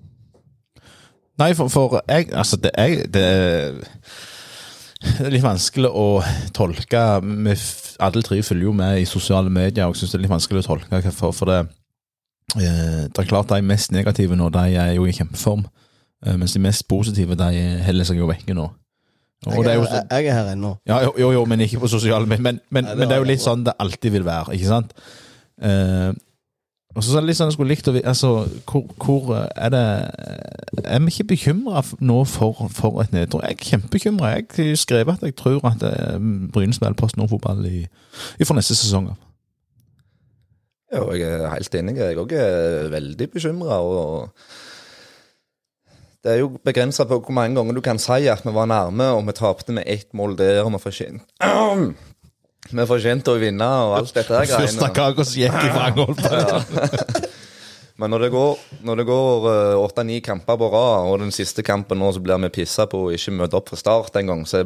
Nei, 1.41 1.51
for, 1.59 1.71
for 1.73 1.97
jeg 2.07 2.29
Altså, 2.35 2.57
det 2.63 2.71
er, 2.79 3.07
det 3.11 3.23
er 3.25 5.31
litt 5.35 5.43
vanskelig 5.43 5.91
å 5.91 6.23
tolke 6.55 7.01
Vi 7.23 7.55
alle 8.03 8.23
tre 8.27 8.43
følger 8.43 8.69
jo 8.69 8.75
med 8.77 9.01
i 9.01 9.09
sosiale 9.09 9.51
medier, 9.51 9.87
og 9.87 9.95
jeg 9.95 10.03
syns 10.03 10.15
det 10.15 10.19
er 10.19 10.25
litt 10.27 10.35
vanskelig 10.35 10.65
å 10.65 10.67
tolke 10.67 11.01
hvorfor. 11.01 11.35
For 11.37 11.51
det, 11.51 11.61
eh, 12.59 13.05
det 13.07 13.23
er 13.23 13.31
klart 13.31 13.53
de 13.53 13.61
mest 13.63 13.95
negative 13.95 14.39
nå, 14.39 14.51
de 14.55 14.75
er 14.75 14.95
jo 14.97 15.07
i 15.07 15.15
kjempeform. 15.15 15.65
Eh, 16.25 16.37
mens 16.41 16.53
de 16.57 16.59
mest 16.65 16.87
positive, 16.89 17.35
de 17.37 17.49
heller 17.85 18.05
seg 18.09 18.17
jo 18.19 18.27
vekke 18.31 18.55
nå. 18.57 18.71
Og 19.47 19.53
Jeg 19.59 19.65
det 19.65 19.71
er 19.73 19.75
jo 19.77 19.83
jeg, 19.85 20.27
er 20.27 20.33
her 20.39 20.53
ennå. 20.55 20.71
ja, 20.89 21.03
jo, 21.05 21.11
jo, 21.21 21.33
jo, 21.33 21.45
men 21.45 21.61
ikke 21.61 21.79
på 21.83 21.89
sosiale 21.93 22.25
medier. 22.27 22.43
Men, 22.43 22.61
men, 22.71 22.85
men 22.97 23.09
det 23.09 23.13
er 23.13 23.21
jo 23.21 23.27
litt 23.29 23.43
sånn 23.45 23.65
det 23.67 23.75
alltid 23.79 24.11
vil 24.15 24.25
være, 24.25 24.55
ikke 24.57 24.71
sant? 24.71 24.95
Uh, 25.61 26.15
og 26.97 27.03
så 27.05 27.17
er 27.19 27.21
det 27.21 27.29
litt 27.29 27.37
sånn 27.37 27.51
jeg 27.51 27.57
skulle 27.59 27.75
likt 27.75 27.89
å 27.91 27.93
vi- 27.93 28.05
Altså, 28.07 28.31
hvor, 28.71 28.85
hvor 29.03 29.35
eh, 29.37 29.49
er 29.67 29.71
det 29.75 29.83
Er 30.87 31.01
vi 31.03 31.11
ikke 31.13 31.27
bekymra 31.35 31.83
nå 32.01 32.21
for, 32.25 32.69
for 32.71 33.01
et 33.03 33.11
nedtrekk? 33.13 33.43
Jeg 33.43 33.59
er 33.59 33.69
kjempebekymra. 33.71 34.31
Jeg 34.37 34.47
har 34.71 34.77
skrevet 34.81 35.15
at 35.19 35.23
jeg 35.27 35.37
tror 35.37 35.61
at 35.69 35.83
Bryne 36.55 36.73
spiller 36.73 36.95
Post 36.95 37.17
Nord-fotball 37.19 37.67
i, 37.67 37.83
i 38.41 38.45
for 38.47 38.55
neste 38.55 38.75
sesong. 38.79 39.09
av. 39.11 39.17
Ja, 40.95 41.03
jeg 41.13 41.23
er 41.27 41.49
helt 41.51 41.75
enig. 41.75 41.97
Jeg 41.99 42.17
òg 42.23 42.33
er 42.39 42.89
veldig 42.93 43.31
bekymra. 43.35 43.81
Og 43.83 44.31
det 46.25 46.33
er 46.33 46.41
jo 46.41 46.55
begrensa 46.65 47.05
på 47.05 47.19
hvor 47.21 47.37
mange 47.37 47.59
ganger 47.59 47.77
du 47.77 47.83
kan 47.85 48.01
si 48.01 48.25
at 48.33 48.45
vi 48.47 48.53
var 48.57 48.69
nærme, 48.71 49.11
og 49.13 49.27
vi 49.29 49.37
tapte 49.37 49.77
med 49.77 49.85
ett 49.87 50.09
mål 50.17 50.39
der, 50.41 50.63
og 50.65 50.73
vi 50.73 50.83
fortjente 50.87 51.25
Vi 52.65 52.85
fortjente 52.89 53.29
å 53.29 53.37
vinne 53.37 53.67
og 53.85 53.99
alt 53.99 54.15
dette 54.17 54.33
her 54.33 54.47
greiene. 54.49 54.89
Første 54.89 55.25
som 55.29 55.35
gikk 55.37 55.59
i 55.61 55.73
vranghold. 55.75 56.23
Men 58.01 58.11
når 58.11 58.25
det 58.25 58.31
går, 58.33 58.63
når 58.89 58.99
det 58.99 59.05
går 59.07 59.49
eh, 59.51 59.83
åtte-ni 59.85 60.17
kamper 60.25 60.57
på 60.59 60.71
rad, 60.73 61.11
og 61.11 61.21
den 61.23 61.31
siste 61.35 61.63
kampen 61.63 62.01
nå 62.01 62.09
så 62.17 62.23
blir 62.25 62.41
vi 62.47 62.51
pissa 62.57 62.89
på 62.91 63.05
å 63.05 63.13
ikke 63.15 63.37
møte 63.37 63.59
opp 63.61 63.69
fra 63.71 63.79
start 63.79 64.17
en 64.19 64.33
gang, 64.33 64.43
så, 64.49 64.65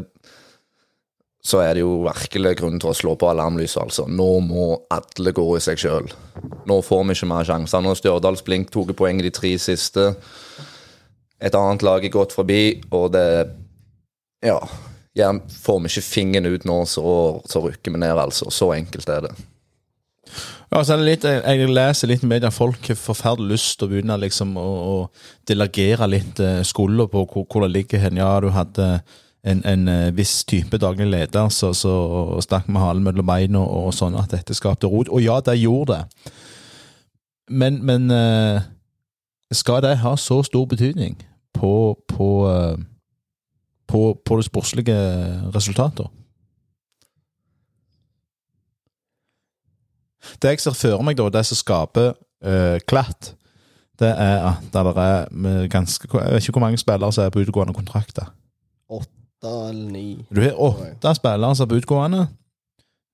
så 1.44 1.60
er 1.60 1.74
det 1.76 1.82
jo 1.82 2.06
virkelig 2.06 2.54
grunn 2.62 2.80
til 2.80 2.94
å 2.94 2.96
slå 2.96 3.18
på 3.20 3.28
alarmlyset. 3.28 3.82
Altså. 3.82 4.06
Nå 4.08 4.30
må 4.46 4.70
alle 4.94 5.34
gå 5.36 5.44
i 5.58 5.60
seg 5.66 5.82
sjøl. 5.82 6.08
Nå 6.70 6.80
får 6.86 7.04
vi 7.04 7.18
ikke 7.18 7.32
mer 7.34 7.50
sjanser. 7.50 7.84
Nå 7.84 7.92
har 7.92 8.00
Stjørdals 8.00 8.46
Blink 8.46 8.72
tatt 8.72 8.94
poeng 8.96 9.20
i 9.20 9.26
de 9.26 9.34
tre 9.34 9.52
siste. 9.60 10.12
Et 11.38 11.54
annet 11.54 11.84
lag 11.86 12.04
er 12.04 12.14
gått 12.14 12.36
forbi, 12.36 12.80
og 12.90 13.12
det 13.16 13.28
Ja. 14.44 14.60
Jeg 15.18 15.40
får 15.50 15.80
vi 15.82 15.88
ikke 15.90 16.06
fingeren 16.06 16.46
ut 16.46 16.64
nå, 16.68 16.84
så, 16.86 17.02
så 17.48 17.62
rykker 17.64 17.90
vi 17.90 17.98
ned, 17.98 18.18
altså. 18.22 18.52
Så 18.54 18.68
enkelt 18.76 19.08
er 19.10 19.24
det. 19.26 19.32
Ja, 20.68 20.82
så 20.84 20.94
er 20.94 21.00
det 21.00 21.06
litt, 21.08 21.24
jeg, 21.24 21.70
leser 21.72 22.10
litt 22.10 22.22
i 22.22 22.28
media 22.28 22.50
folk 22.52 22.84
har 22.86 22.98
forferdelig 23.00 23.56
lyst 23.56 23.78
til 23.78 23.88
å 23.88 23.90
begynne 23.90 24.18
liksom 24.20 24.52
å, 24.60 24.66
å 24.68 24.96
delegere 25.48 26.06
litt 26.12 26.42
eh, 26.44 26.60
skulder 26.62 27.08
på 27.10 27.24
hvor, 27.24 27.46
hvor 27.48 27.64
det 27.64 27.72
ligger 27.72 28.04
hen. 28.04 28.20
Ja, 28.20 28.34
du 28.44 28.50
hadde 28.52 28.88
en, 29.42 29.62
en 29.64 29.88
eh, 29.88 30.10
viss 30.14 30.42
type 30.48 30.78
daglig 30.78 31.08
leder 31.08 31.48
så 31.50 31.72
stakk 32.44 32.68
med 32.68 32.84
halen 32.84 33.06
mellom 33.06 33.26
beina 33.26 33.62
og, 33.64 33.88
og 33.88 33.96
sånn 33.96 34.18
at 34.20 34.36
dette 34.36 34.56
skapte 34.56 34.90
rot. 34.92 35.08
Og 35.08 35.24
ja, 35.24 35.40
det 35.42 35.56
gjorde 35.62 35.96
det. 35.96 36.34
Men, 37.48 37.80
men 37.88 38.12
eh, 38.12 38.68
skal 39.52 39.82
det 39.82 39.98
ha 39.98 40.16
så 40.16 40.42
stor 40.42 40.66
betydning 40.66 41.16
på, 41.54 41.98
på, 42.08 42.28
eh, 42.50 42.78
på, 43.88 44.20
på 44.24 44.36
det 44.36 44.44
sportslige 44.44 44.98
resultatet? 45.54 46.06
Det 50.42 50.50
jeg 50.50 50.60
ser 50.60 50.74
for 50.76 51.02
meg, 51.06 51.16
da, 51.16 51.28
det 51.32 51.46
som 51.48 51.56
skaper 51.56 52.10
uh, 52.44 52.76
klatt, 52.90 53.32
det 53.98 54.10
er 54.12 54.42
at 54.50 54.66
det 54.74 54.82
er 55.02 55.30
med 55.32 55.70
ganske 55.72 56.08
Jeg 56.12 56.34
vet 56.34 56.42
ikke 56.42 56.58
hvor 56.58 56.66
mange 56.66 56.78
spillere 56.78 57.12
som 57.12 57.24
er 57.24 57.32
på 57.32 57.40
utgående 57.40 57.74
kontrakter. 57.74 58.28
Da 59.42 59.70
eller 59.70 59.90
ni. 59.90 60.26
Du 60.34 60.40
har 60.42 60.58
åtte 60.58 61.14
spillere 61.14 61.54
som 61.54 61.64
er 61.64 61.70
på 61.70 61.78
utgående. 61.78 62.26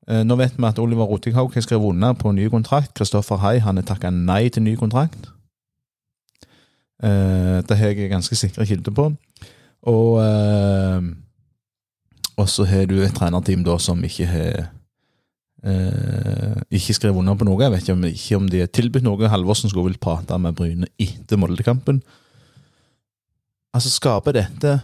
Eh, 0.08 0.22
nå 0.24 0.36
vet 0.40 0.56
vi 0.56 0.64
at 0.68 0.78
Oliver 0.78 1.04
Rotikhaug 1.08 1.54
har 1.54 1.64
skrevet 1.64 1.84
under 1.84 2.12
på 2.12 2.32
ny 2.32 2.48
kontrakt. 2.48 2.94
Kristoffer 2.96 3.36
Hai 3.36 3.58
han 3.58 3.76
har 3.76 3.84
takka 3.88 4.10
nei 4.10 4.48
til 4.48 4.64
ny 4.64 4.74
kontrakt. 4.76 5.28
Eh, 7.02 7.58
det 7.66 7.78
har 7.78 7.92
jeg 7.92 8.10
ganske 8.12 8.36
sikre 8.38 8.66
kilder 8.66 8.94
på. 8.94 9.10
Og 9.90 10.20
eh, 10.22 11.10
så 12.46 12.66
har 12.68 12.86
du 12.90 12.98
et 13.02 13.14
trenerteam 13.14 13.64
da 13.66 13.76
som 13.82 14.02
ikke 14.04 14.26
har 14.28 14.64
eh, 15.64 16.56
ikke 16.70 16.96
skrevet 16.96 17.20
under 17.20 17.36
på 17.38 17.48
noe. 17.48 17.60
Jeg 17.62 17.72
vet 17.74 17.86
ikke 17.86 17.96
om, 17.96 18.08
ikke 18.08 18.40
om 18.40 18.48
de 18.50 18.62
har 18.64 18.72
tilbudt 18.72 19.06
noe. 19.06 19.30
Halvorsen 19.30 19.72
skulle 19.72 19.90
vel 19.92 20.00
prate 20.00 20.38
med 20.38 20.56
Bryne 20.58 20.90
etter 21.00 21.40
Molde-kampen. 21.40 22.02
Altså, 23.74 23.90
skaper 23.90 24.36
dette 24.36 24.78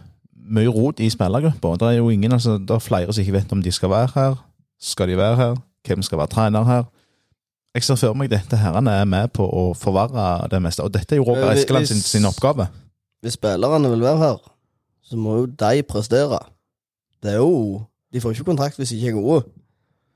mye 0.50 0.70
rot 0.72 1.00
i 1.00 1.10
spillergruppa? 1.12 1.76
Det 1.78 1.88
er 1.88 1.98
jo 2.00 2.10
ingen, 2.10 2.32
altså, 2.34 2.58
det 2.58 2.74
er 2.74 2.82
flere 2.82 3.12
som 3.12 3.22
ikke 3.22 3.38
vet 3.38 3.52
om 3.54 3.62
de 3.62 3.72
skal 3.72 3.92
være 3.92 4.14
her. 4.16 4.40
Skal 4.80 5.08
de 5.08 5.18
være 5.20 5.36
her? 5.36 5.60
Hvem 5.86 6.02
skal 6.02 6.18
være 6.18 6.32
trener 6.34 6.64
her? 6.66 6.88
Jeg 7.74 7.86
ser 7.86 7.98
for 8.00 8.18
meg 8.18 8.32
dette 8.32 8.58
herrene 8.58 8.92
er 8.98 9.06
med 9.06 9.30
på 9.36 9.44
å 9.46 9.68
forverre 9.78 10.48
det 10.50 10.58
meste. 10.62 10.82
Og 10.82 10.90
dette 10.94 11.14
er 11.14 11.20
jo 11.20 11.28
Robert 11.28 11.54
Eskeland 11.54 11.86
sin, 11.86 12.02
sin 12.02 12.26
oppgave. 12.26 12.66
Hvis 13.22 13.36
spillerne 13.38 13.90
vil 13.92 14.02
være 14.02 14.18
her, 14.18 14.40
så 15.06 15.18
må 15.20 15.36
jo 15.42 15.46
de 15.46 15.84
prestere. 15.86 16.40
Det 17.22 17.36
er 17.36 17.40
jo 17.42 17.86
De 18.10 18.18
får 18.20 18.32
ikke 18.34 18.44
kontrakt 18.48 18.74
hvis 18.74 18.90
de 18.90 18.96
ikke 18.96 19.12
er 19.12 19.20
gode. 19.22 19.42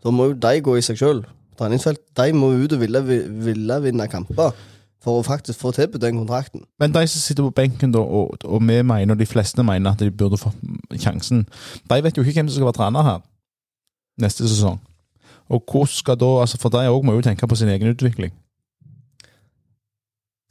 Da 0.03 0.11
må 0.11 0.25
jo 0.27 0.33
de 0.35 0.61
gå 0.67 0.73
i 0.75 0.83
seg 0.83 0.99
sjøl. 0.99 1.21
Treningsfelt. 1.55 2.01
De 2.19 2.33
må 2.35 2.49
ut 2.59 2.73
og 2.75 2.81
ville, 2.81 3.03
ville 3.47 3.77
vinne 3.85 4.09
kamper 4.11 4.51
for 5.05 5.21
å 5.21 5.23
faktisk 5.23 5.61
få 5.61 5.71
tilbudt 5.77 6.03
den 6.03 6.19
kontrakten. 6.19 6.65
Men 6.81 6.95
de 6.95 7.05
som 7.07 7.23
sitter 7.23 7.47
på 7.47 7.53
benken, 7.55 7.93
da, 7.95 8.01
og, 8.03 8.43
og 8.43 8.63
vi 8.65 8.81
mener, 8.83 9.15
og 9.15 9.21
de 9.21 9.29
fleste 9.29 9.63
mener 9.63 9.93
at 9.93 10.03
de 10.03 10.11
burde 10.11 10.41
få 10.41 10.51
sjansen, 10.99 11.45
de 11.91 12.01
vet 12.03 12.17
jo 12.17 12.25
ikke 12.25 12.41
hvem 12.41 12.49
som 12.49 12.59
skal 12.59 12.71
være 12.71 12.79
trener 12.81 13.07
her 13.07 13.23
neste 14.25 14.49
sesong. 14.49 14.81
Og 15.53 15.61
hvordan 15.69 15.93
skal 15.93 16.17
da, 16.21 16.31
altså 16.41 16.59
For 16.61 16.73
de 16.73 16.89
òg 16.89 17.05
må 17.05 17.17
jo 17.17 17.25
tenke 17.25 17.47
på 17.47 17.59
sin 17.59 17.69
egen 17.69 17.91
utvikling. 17.93 18.33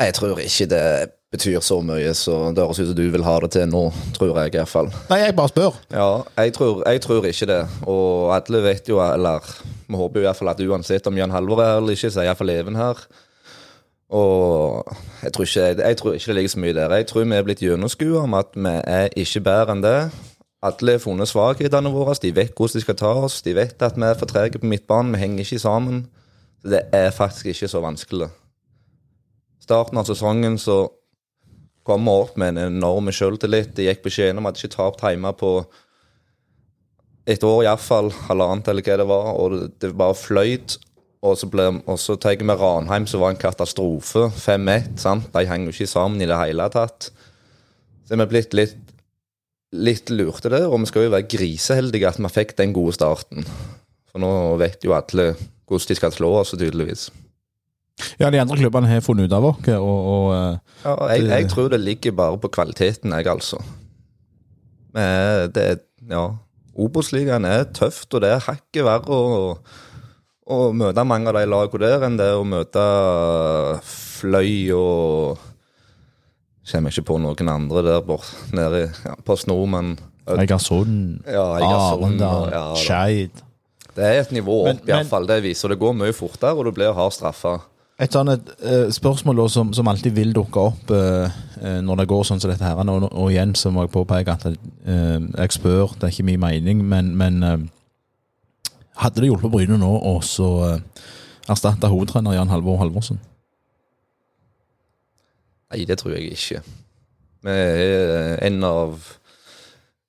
Jeg 0.01 0.13
tror 0.13 0.39
ikke 0.41 0.65
det 0.69 0.85
betyr 1.33 1.61
så 1.65 1.79
mye, 1.81 2.13
så 2.17 2.51
det 2.53 2.61
høres 2.61 2.79
ut 2.81 2.89
som 2.91 2.97
du 2.97 3.05
vil 3.13 3.25
ha 3.25 3.35
det 3.41 3.51
til 3.55 3.69
nå, 3.69 3.83
tror 4.13 4.37
jeg 4.37 4.53
i 4.53 4.57
hvert 4.57 4.69
fall. 4.69 4.89
Nei, 5.09 5.19
jeg 5.23 5.35
bare 5.37 5.49
spør. 5.49 5.77
Ja, 5.93 6.09
jeg 6.43 6.53
tror, 6.53 6.83
jeg 6.85 7.01
tror 7.01 7.25
ikke 7.29 7.49
det. 7.49 7.61
Og 7.89 8.33
alle 8.35 8.63
vet 8.65 8.89
jo, 8.89 8.99
eller 9.01 9.45
vi 9.87 9.97
håper 9.97 10.19
jo 10.19 10.23
i 10.23 10.27
hvert 10.27 10.41
fall 10.41 10.53
at 10.53 10.61
uansett 10.61 11.09
om 11.09 11.17
Jan 11.17 11.33
Halvor 11.33 11.61
er 11.61 11.71
her 11.71 11.81
eller 11.81 11.97
ikke, 11.97 12.11
så 12.13 12.21
er 12.21 12.29
iallfall 12.29 12.53
Even 12.53 12.77
her. 12.77 13.01
Og 14.13 14.85
jeg 15.23 15.33
tror, 15.33 15.47
ikke, 15.47 15.65
jeg 15.81 15.97
tror 15.97 16.13
ikke 16.13 16.27
det 16.27 16.35
ligger 16.35 16.53
så 16.53 16.59
mye 16.61 16.73
der. 16.77 16.95
Jeg 16.99 17.07
tror 17.09 17.23
vi 17.23 17.35
er 17.37 17.47
blitt 17.47 17.63
gjennomskua 17.65 18.27
om 18.27 18.35
at 18.37 18.53
vi 18.53 18.73
er 18.93 19.09
ikke 19.17 19.41
bedre 19.47 19.73
enn 19.73 19.81
det. 19.85 19.97
Alle 20.63 20.95
har 20.95 21.03
funnet 21.03 21.27
svakhetene 21.27 21.91
våre, 21.91 22.15
de 22.23 22.31
vet 22.35 22.53
hvordan 22.55 22.79
de 22.79 22.83
skal 22.85 22.95
ta 22.99 23.11
oss. 23.25 23.41
De 23.43 23.55
vet 23.57 23.81
at 23.83 23.97
vi 23.99 24.07
er 24.07 24.19
for 24.19 24.29
trege 24.29 24.61
på 24.61 24.69
midtbanen, 24.69 25.11
vi 25.11 25.19
henger 25.19 25.43
ikke 25.43 25.59
sammen. 25.59 26.05
Så 26.63 26.71
det 26.71 26.85
er 26.95 27.11
faktisk 27.11 27.51
ikke 27.51 27.67
så 27.67 27.81
vanskelig. 27.83 28.29
Starten 29.63 29.99
av 29.99 30.07
sesongen 30.07 30.55
så 30.59 30.85
kom 31.83 32.07
vi 32.07 32.13
opp 32.15 32.37
med 32.39 32.53
en 32.53 32.77
enorm 32.77 33.11
selvtillit. 33.11 33.73
Det 33.75 33.89
gikk 33.89 34.05
beskjeden 34.05 34.39
om 34.39 34.47
at 34.47 34.59
ikke 34.59 34.75
tapt 34.77 35.03
hjemme 35.03 35.33
på 35.39 35.51
et 37.27 37.43
år 37.47 37.65
iallfall, 37.65 38.11
halvannet 38.29 38.67
eller 38.71 38.83
hva 38.83 38.97
det 38.99 39.07
var, 39.07 39.29
og 39.39 39.57
det, 39.79 39.91
bare 39.99 40.15
fløyt. 40.15 40.77
Og 41.23 41.37
så, 41.39 41.47
ble, 41.47 41.69
og 41.87 41.99
så 41.99 42.17
tar 42.19 42.39
med 42.43 42.59
Ranheim, 42.59 43.05
som 43.07 43.21
var 43.23 43.31
en 43.31 43.39
katastrofe. 43.39 44.25
5-1. 44.35 44.97
sant? 44.99 45.29
De 45.31 45.45
henger 45.47 45.71
jo 45.71 45.75
ikke 45.77 45.91
sammen 45.91 46.23
i 46.23 46.27
det 46.27 46.39
hele 46.39 46.67
tatt. 46.71 47.11
Så 48.03 48.15
er 48.15 48.19
vi 48.19 48.31
blitt 48.33 48.55
litt, 48.55 48.92
litt 49.73 50.11
lurte 50.13 50.51
der, 50.53 50.67
og 50.69 50.83
vi 50.83 50.89
skal 50.91 51.07
jo 51.07 51.13
være 51.15 51.27
griseheldige 51.33 52.09
at 52.09 52.19
vi 52.21 52.29
fikk 52.31 52.55
den 52.59 52.73
gode 52.75 52.93
starten. 52.95 53.45
For 54.11 54.21
nå 54.21 54.31
vet 54.61 54.85
jo 54.85 54.93
alle 54.95 55.33
hvordan 55.33 55.89
de 55.89 55.97
skal 55.97 56.13
slå 56.13 56.29
oss, 56.41 56.53
tydeligvis. 56.53 57.07
Ja, 58.19 58.29
de 58.33 58.39
andre 58.41 58.57
klubbene 58.57 58.89
har 58.89 59.01
funnet 59.05 59.29
ut 59.29 59.35
av 59.37 59.47
oss, 59.51 59.69
og, 59.73 59.97
og 60.13 60.27
eh, 60.35 60.59
Ja, 60.83 60.93
jeg, 61.13 61.27
jeg 61.29 61.49
tror 61.51 61.69
det 61.73 61.81
ligger 61.81 62.15
bare 62.17 62.39
på 62.41 62.51
kvaliteten, 62.53 63.13
jeg, 63.13 63.29
altså. 63.29 63.61
Men 64.93 65.49
det 65.53 65.65
er 65.71 65.81
Ja. 66.09 66.27
Obos-ligaen 66.73 67.45
er 67.45 67.67
tøft, 67.69 68.09
og 68.17 68.23
det 68.23 68.31
er 68.33 68.41
hakket 68.47 68.81
verre 68.81 69.13
å, 69.13 69.57
å 70.49 70.57
møte 70.73 71.03
mange 71.05 71.29
av 71.29 71.37
de 71.37 71.43
lagene 71.45 71.83
der 71.85 72.05
enn 72.07 72.17
det 72.17 72.31
å 72.33 72.45
møte 72.49 72.85
Fløy 73.85 74.71
og 74.73 75.43
Kommer 76.71 76.93
ikke 76.93 77.07
på 77.09 77.19
noen 77.19 77.49
andre 77.51 77.83
der 77.83 78.03
bort, 78.07 78.29
nede 78.55 78.85
ja, 79.03 79.17
på 79.25 79.35
Sno, 79.39 79.57
men 79.67 79.97
Egersund, 80.23 81.25
Ja, 81.27 81.43
Arendal, 81.59 82.47
ja. 82.53 82.63
Skeid 82.79 83.41
Det 83.93 84.05
er 84.07 84.21
et 84.21 84.31
nivå 84.31 84.61
opp, 84.69 84.87
iallfall. 84.87 85.27
Det 85.27 85.41
viser. 85.43 85.69
Det 85.69 85.77
går 85.81 85.93
mye 85.93 86.15
fortere, 86.15 86.55
og 86.55 86.65
du 86.65 86.71
blir 86.73 86.95
hardt 86.95 87.17
straffa. 87.19 87.57
Et 88.01 88.11
sånt 88.11 88.31
et, 88.31 88.47
eh, 88.65 88.87
spørsmål 88.89 89.43
som, 89.53 89.73
som 89.73 89.87
alltid 89.87 90.15
vil 90.15 90.31
dukke 90.33 90.59
opp 90.71 90.89
eh, 90.91 91.35
eh, 91.61 91.77
når 91.85 92.01
det 92.01 92.07
går 92.09 92.23
sånn 92.25 92.41
som 92.41 92.49
dette 92.49 92.65
her. 92.65 92.79
Og, 92.79 93.05
og 93.11 93.29
igjen 93.29 93.53
så 93.59 93.69
må 93.69 93.83
jeg 93.85 93.93
påpeke 93.93 94.33
at 94.33 94.47
eh, 94.49 95.19
jeg 95.19 95.53
spør, 95.53 95.93
det 95.99 96.07
er 96.07 96.15
ikke 96.15 96.25
min 96.31 96.41
mening, 96.41 96.81
men, 96.89 97.11
men 97.19 97.43
eh, 97.43 97.67
hadde 99.03 99.21
det 99.21 99.29
hjulpet 99.29 99.53
Bryne 99.53 99.77
nå 99.77 99.91
å 99.99 100.15
eh, 100.23 101.05
erstatte 101.53 101.91
hovedtrener 101.91 102.39
Jan 102.39 102.49
Halvor 102.49 102.81
Halvorsen? 102.81 103.21
Nei, 105.73 105.87
det 105.89 105.97
tror 106.03 106.13
jeg 106.13 106.35
ikke. 106.35 106.59
Vi 107.43 107.51
er 107.51 108.35
en 108.45 108.59
av, 108.67 108.99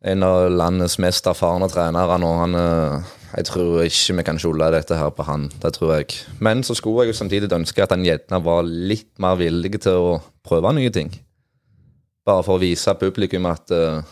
en 0.05 0.25
av 0.27 0.51
landets 0.53 0.99
mest 1.01 1.25
erfarne 1.31 1.71
trenere 1.73 2.19
nå. 2.21 2.33
Han, 2.37 2.57
eh, 2.59 3.15
jeg 3.39 3.47
tror 3.49 3.87
ikke 3.87 4.19
vi 4.19 4.25
kan 4.29 4.41
skjule 4.43 4.69
dette 4.75 4.99
her 5.01 5.09
på 5.17 5.25
han. 5.25 5.47
Det 5.63 5.71
tror 5.79 5.95
jeg. 5.95 6.19
Men 6.45 6.61
så 6.69 6.77
skulle 6.77 7.07
jeg 7.07 7.15
jo 7.15 7.21
samtidig 7.23 7.49
ønske 7.57 7.81
at 7.81 7.95
han 7.97 8.05
gjerne 8.05 8.43
var 8.45 8.69
litt 8.69 9.09
mer 9.17 9.41
villig 9.41 9.81
til 9.87 9.97
å 10.11 10.13
prøve 10.45 10.75
nye 10.77 10.93
ting. 10.93 11.09
Bare 12.29 12.45
for 12.45 12.59
å 12.59 12.63
vise 12.63 12.93
publikum 13.01 13.49
at 13.49 13.73
eh, 13.73 14.05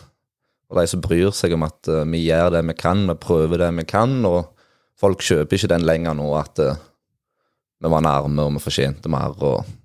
Og 0.73 0.79
de 0.79 0.87
som 0.89 1.01
bryr 1.05 1.29
seg 1.37 1.53
om 1.53 1.67
at 1.67 1.85
eh, 1.85 2.01
vi 2.09 2.23
gjør 2.25 2.49
det 2.55 2.63
vi 2.65 2.73
kan, 2.73 3.05
vi 3.05 3.13
prøver 3.13 3.61
det 3.61 3.69
vi 3.77 3.85
kan. 3.85 4.17
Og 4.25 4.49
folk 4.97 5.21
kjøper 5.21 5.53
ikke 5.53 5.69
den 5.75 5.85
lenger 5.85 6.17
nå 6.17 6.33
at 6.33 6.57
vi 6.57 7.93
var 7.93 8.01
nærme 8.01 8.41
og 8.41 8.57
vi 8.57 8.65
fortjente 8.65 9.11
mer. 9.11 9.37
og 9.37 9.82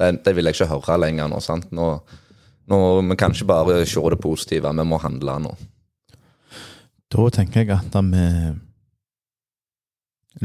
det, 0.00 0.10
det 0.24 0.34
vil 0.36 0.48
jeg 0.48 0.56
ikke 0.58 0.72
høre 0.72 0.98
lenger 1.04 1.28
nå. 1.30 1.40
sant? 1.44 1.68
Nå, 1.76 1.90
nå 2.70 2.80
Vi 3.10 3.16
kan 3.20 3.34
ikke 3.36 3.50
bare 3.50 3.84
se 3.86 4.00
det 4.00 4.20
positive, 4.22 4.72
vi 4.72 4.84
må 4.88 4.98
handle 5.02 5.38
nå. 5.44 5.52
Da 7.10 7.28
tenker 7.34 7.64
jeg 7.64 7.74
at 7.74 7.96
vi 8.06 8.26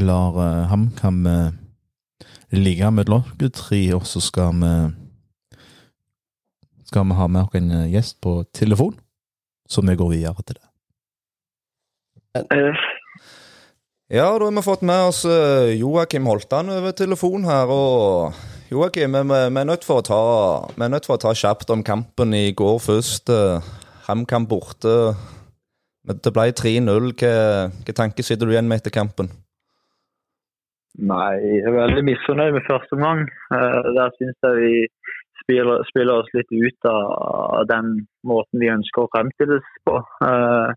lar 0.02 0.34
uh, 0.36 0.68
HamKam 0.72 1.20
uh, 1.30 1.54
ligge 2.52 2.92
med 2.92 3.06
dere 3.08 3.50
tre, 3.54 3.82
og 3.96 4.08
så 4.10 4.20
skal 4.24 4.56
vi 4.60 4.74
skal 6.86 7.08
vi 7.10 7.18
ha 7.18 7.28
med 7.28 7.44
oss 7.44 7.58
en 7.58 7.72
eh, 7.74 7.92
gjest 7.92 8.20
på 8.22 8.38
telefon, 8.54 8.94
så 9.68 9.82
vi 9.82 9.96
går 9.98 10.12
videre 10.14 10.46
til 10.46 10.60
det. 10.60 10.68
Eh, 12.54 12.84
Ja, 14.14 14.28
da 14.38 14.46
har 14.46 14.52
vi 14.54 14.62
fått 14.62 14.84
med 14.86 15.08
oss 15.10 15.24
eh, 15.26 15.74
Joakim 15.80 16.28
Holtan 16.30 16.70
over 16.70 16.92
telefon 16.94 17.48
her. 17.50 17.66
og 17.74 18.36
Joakim, 18.66 19.14
vi, 19.30 19.36
er 19.62 19.68
nødt 19.70 19.84
for 19.86 20.02
å 20.02 20.06
ta 20.06 20.20
Vi 20.74 20.82
er 20.82 20.90
nødt 20.90 21.06
for 21.06 21.20
å 21.20 21.22
ta 21.22 21.36
kjapt 21.38 21.70
om 21.70 21.84
kampen 21.86 22.34
i 22.34 22.50
går 22.50 22.80
først. 22.82 23.30
eh, 23.30 23.62
HamKam 24.08 24.48
borte. 24.50 25.14
Det 26.06 26.34
ble 26.34 26.50
3-0. 26.50 27.12
Hva, 27.14 27.34
hva 27.70 28.26
sitter 28.26 28.46
du 28.46 28.56
igjen 28.56 28.66
med 28.66 28.82
etter 28.82 28.96
kampen? 28.96 29.30
Nei, 30.98 31.38
jeg 31.46 31.62
er 31.62 31.78
veldig 31.78 32.06
misfornøyd 32.10 32.58
med 32.58 32.66
første 32.66 32.98
omgang. 32.98 33.26
Eh, 33.54 33.80
Der 34.00 34.18
syns 34.18 34.50
jeg 34.50 34.58
vi 34.58 34.74
spiller, 35.44 35.86
spiller 35.94 36.24
oss 36.24 36.34
litt 36.34 36.50
ut 36.50 36.90
av 36.90 37.68
den 37.70 38.08
måten 38.26 38.66
vi 38.66 38.74
ønsker 38.74 39.06
å 39.06 39.12
fremstilles 39.14 39.74
på. 39.86 40.02
Men 40.26 40.74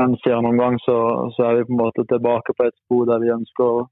Mens 0.00 0.24
i 0.24 0.32
andre 0.32 0.48
omgang 0.48 0.78
så, 0.80 1.28
så 1.36 1.50
er 1.50 1.58
vi 1.58 1.68
på 1.68 1.74
en 1.76 1.82
måte 1.84 2.08
tilbake 2.08 2.56
på 2.56 2.64
et 2.64 2.76
spor 2.86 3.04
der 3.04 3.20
vi 3.20 3.34
ønsker 3.34 3.84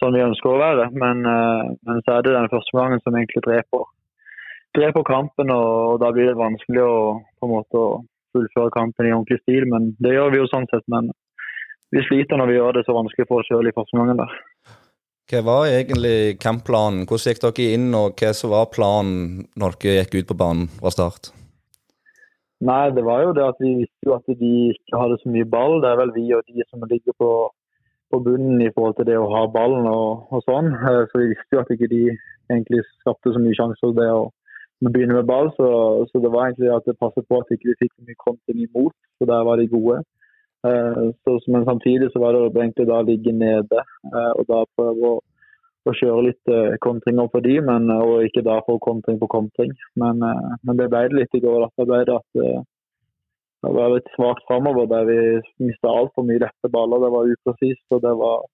sånn 0.00 0.16
vi 0.16 0.24
ønsker 0.24 0.50
å 0.50 0.60
være. 0.60 0.88
Men, 0.94 1.24
eh, 1.26 1.70
men 1.88 2.02
så 2.04 2.16
er 2.16 2.26
det 2.26 2.36
den 2.36 2.50
første 2.52 2.76
gangen 2.78 3.02
som 3.04 3.16
egentlig 3.18 3.44
dreper, 3.46 3.86
dreper 4.78 5.06
kampen, 5.08 5.52
og, 5.54 5.70
og 5.94 6.02
da 6.04 6.12
blir 6.14 6.30
det 6.30 6.38
vanskelig 6.38 6.84
å 6.84 6.98
på 7.38 7.48
en 7.48 7.54
måte 7.54 7.86
fullføre 8.36 8.74
kampen 8.74 9.08
i 9.08 9.14
ordentlig 9.14 9.40
stil. 9.42 9.68
Men 9.72 9.92
det 10.02 10.14
gjør 10.16 10.34
vi 10.34 10.42
jo 10.42 10.50
sånn 10.52 10.68
sett. 10.72 10.84
Men 10.92 11.10
vi 11.94 12.04
sliter 12.04 12.40
når 12.40 12.52
vi 12.52 12.58
gjør 12.58 12.78
det 12.78 12.84
så 12.86 12.96
vanskelig 12.96 13.28
for 13.30 13.42
oss 13.42 13.50
sjøl 13.50 13.70
i 13.70 13.74
første 13.76 13.98
gangen 13.98 14.20
der. 14.20 14.36
Hva 15.28 15.42
var 15.44 15.66
egentlig 15.68 16.38
kampplanen? 16.40 17.04
Hvordan 17.08 17.34
gikk 17.34 17.42
dere 17.44 17.72
inn, 17.76 17.90
og 17.96 18.16
hva 18.16 18.30
som 18.36 18.54
var 18.54 18.70
planen 18.72 19.42
når 19.60 19.76
dere 19.82 20.04
gikk 20.04 20.22
ut 20.22 20.30
på 20.30 20.38
banen 20.40 20.70
fra 20.78 20.92
start? 20.94 21.32
Nei, 22.64 22.88
det 22.90 23.04
var 23.06 23.22
jo 23.22 23.34
det 23.36 23.44
at 23.44 23.60
vi 23.62 23.74
visste 23.84 24.08
jo 24.08 24.16
at 24.16 24.24
de 24.40 24.52
ikke 24.72 24.98
hadde 24.98 25.18
så 25.20 25.30
mye 25.30 25.46
ball. 25.46 25.76
Det 25.84 25.90
er 25.92 26.00
vel 26.00 26.14
vi 26.16 26.24
og 26.34 26.48
de 26.48 26.64
som 26.66 26.86
ligger 26.90 27.14
på, 27.20 27.28
på 28.10 28.20
bunnen 28.24 28.60
i 28.64 28.72
forhold 28.74 28.96
til 28.98 29.08
det 29.08 29.16
å 29.20 29.28
ha 29.32 29.44
ballen 29.52 29.86
og, 29.90 30.28
og, 30.32 30.42
sånn. 30.48 30.72
Eh, 30.74 31.04
så 31.10 31.22
vi 31.22 31.30
visste 31.34 31.56
jo 31.56 31.62
at 31.62 31.72
ikke 31.74 31.90
de 31.92 32.02
egentlig 32.48 32.84
skapte 33.00 33.34
så 33.34 33.42
mye 33.42 33.56
sjanser 33.58 33.96
det 33.96 34.08
å 34.12 34.28
begynne 34.88 35.18
med 35.18 35.28
ball. 35.28 35.50
Så, 35.56 35.68
så, 36.10 36.22
det 36.24 36.32
var 36.34 36.48
egentlig 36.48 36.72
at 36.74 36.88
det 36.88 36.98
passet 37.00 37.26
på 37.28 37.40
at 37.40 37.52
ikke 37.52 37.70
vi 37.70 37.76
ikke 37.76 37.86
fikk 37.86 37.94
så 37.96 38.06
mye 38.08 38.22
konting 38.24 38.62
imot. 38.66 38.96
Så 39.18 39.28
der 39.30 39.44
var 39.48 39.60
de 39.60 39.68
gode. 39.72 40.02
Eh, 40.66 41.02
så, 41.24 41.38
men 41.52 41.66
samtidig 41.68 42.12
så 42.12 42.22
var 42.22 42.36
det 42.36 42.46
egentlig 42.50 42.88
da 42.88 43.02
å 43.02 43.06
ligge 43.06 43.34
nede 43.34 43.78
eh, 43.78 44.32
og 44.34 44.46
da 44.50 44.64
prøve 44.76 45.16
å 45.16 45.18
å 45.88 45.92
kjøre 45.96 46.24
litt 46.26 46.50
kontringer 46.84 47.30
på 47.32 47.40
de, 47.40 47.54
men, 47.64 47.86
eh, 47.88 48.00
og 48.04 48.26
ikke 48.26 48.42
da 48.44 48.58
få 48.66 48.74
kontring 48.84 49.16
på 49.22 49.28
kontring. 49.32 49.70
Men, 49.96 50.20
men 50.20 50.76
det 50.76 50.88
ble 50.90 51.06
det 51.08 51.16
litt 51.16 51.38
i 51.38 51.40
går. 51.40 51.64
Da 51.78 51.86
ble 51.88 52.02
det 52.04 52.16
at 52.18 52.42
det 53.64 53.74
var 53.74 53.90
litt 53.90 54.10
svakt 54.14 54.44
framover 54.46 54.86
der 54.90 55.06
vi 55.08 55.18
mista 55.66 55.90
altfor 55.90 56.26
mye 56.26 56.42
lette 56.44 56.70
baller. 56.70 57.02
Det 57.02 57.10
var 57.14 57.30
upresist 57.34 57.94
og 57.94 58.02
det 58.04 58.14
var, 58.20 58.44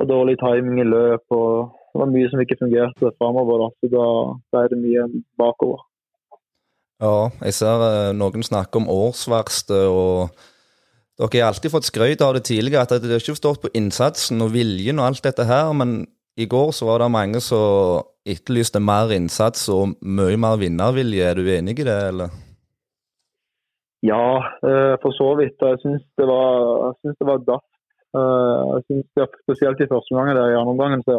var, 0.00 0.08
dårlig 0.08 0.38
timing 0.40 0.80
i 0.80 0.88
løp. 0.88 1.24
og 1.36 1.74
Det 1.92 2.00
var 2.00 2.12
mye 2.14 2.30
som 2.32 2.40
ikke 2.40 2.60
fungerte 2.62 3.12
framover. 3.20 3.64
Da. 3.64 3.68
Så 3.76 3.90
da 3.92 4.06
ble 4.54 4.62
det 4.72 4.78
mye 4.80 5.04
bakover. 5.40 5.84
Ja, 7.02 7.28
jeg 7.42 7.58
ser 7.58 8.14
noen 8.16 8.46
snakke 8.46 8.80
om 8.80 8.88
årsverste. 8.88 9.82
og 9.90 10.32
dere 11.20 11.42
har 11.42 11.52
alltid 11.52 11.74
fått 11.74 11.90
skryt 11.90 12.22
av 12.24 12.32
det 12.34 12.46
tidligere, 12.48 12.86
at 12.86 13.02
dere 13.02 13.20
ikke 13.20 13.34
har 13.34 13.40
stått 13.42 13.60
på 13.66 13.72
innsatsen 13.76 14.40
og 14.40 14.54
viljen 14.54 15.02
og 15.02 15.10
alt 15.10 15.26
dette 15.26 15.44
her. 15.44 15.74
Men 15.76 16.06
i 16.40 16.48
går 16.48 16.72
så 16.72 16.88
var 16.88 17.04
det 17.04 17.10
mange 17.12 17.42
som 17.44 18.00
etterlyste 18.24 18.80
mer 18.80 19.12
innsats 19.12 19.68
og 19.68 19.92
mye 20.00 20.40
mer 20.40 20.56
vinnervilje. 20.56 21.28
Er 21.28 21.36
du 21.36 21.52
enig 21.52 21.76
i 21.82 21.84
det, 21.84 21.98
eller? 22.14 22.32
Ja, 24.02 24.26
eh, 24.68 24.94
for 25.02 25.14
så 25.14 25.28
vidt. 25.38 25.62
Jeg 25.62 25.78
syns 25.82 26.02
det 26.18 26.26
var, 26.26 26.50
jeg 27.04 27.14
det 27.20 27.26
var 27.28 27.44
daft. 27.52 27.70
Eh, 28.18 28.64
jeg 28.74 28.82
synes 28.88 29.06
det, 29.16 29.28
Spesielt 29.44 29.80
i 29.80 29.92
første 29.92 30.10
omgang. 30.12 30.30
I 30.34 30.58
andre 30.58 30.74
omgang 30.74 31.04
så, 31.06 31.18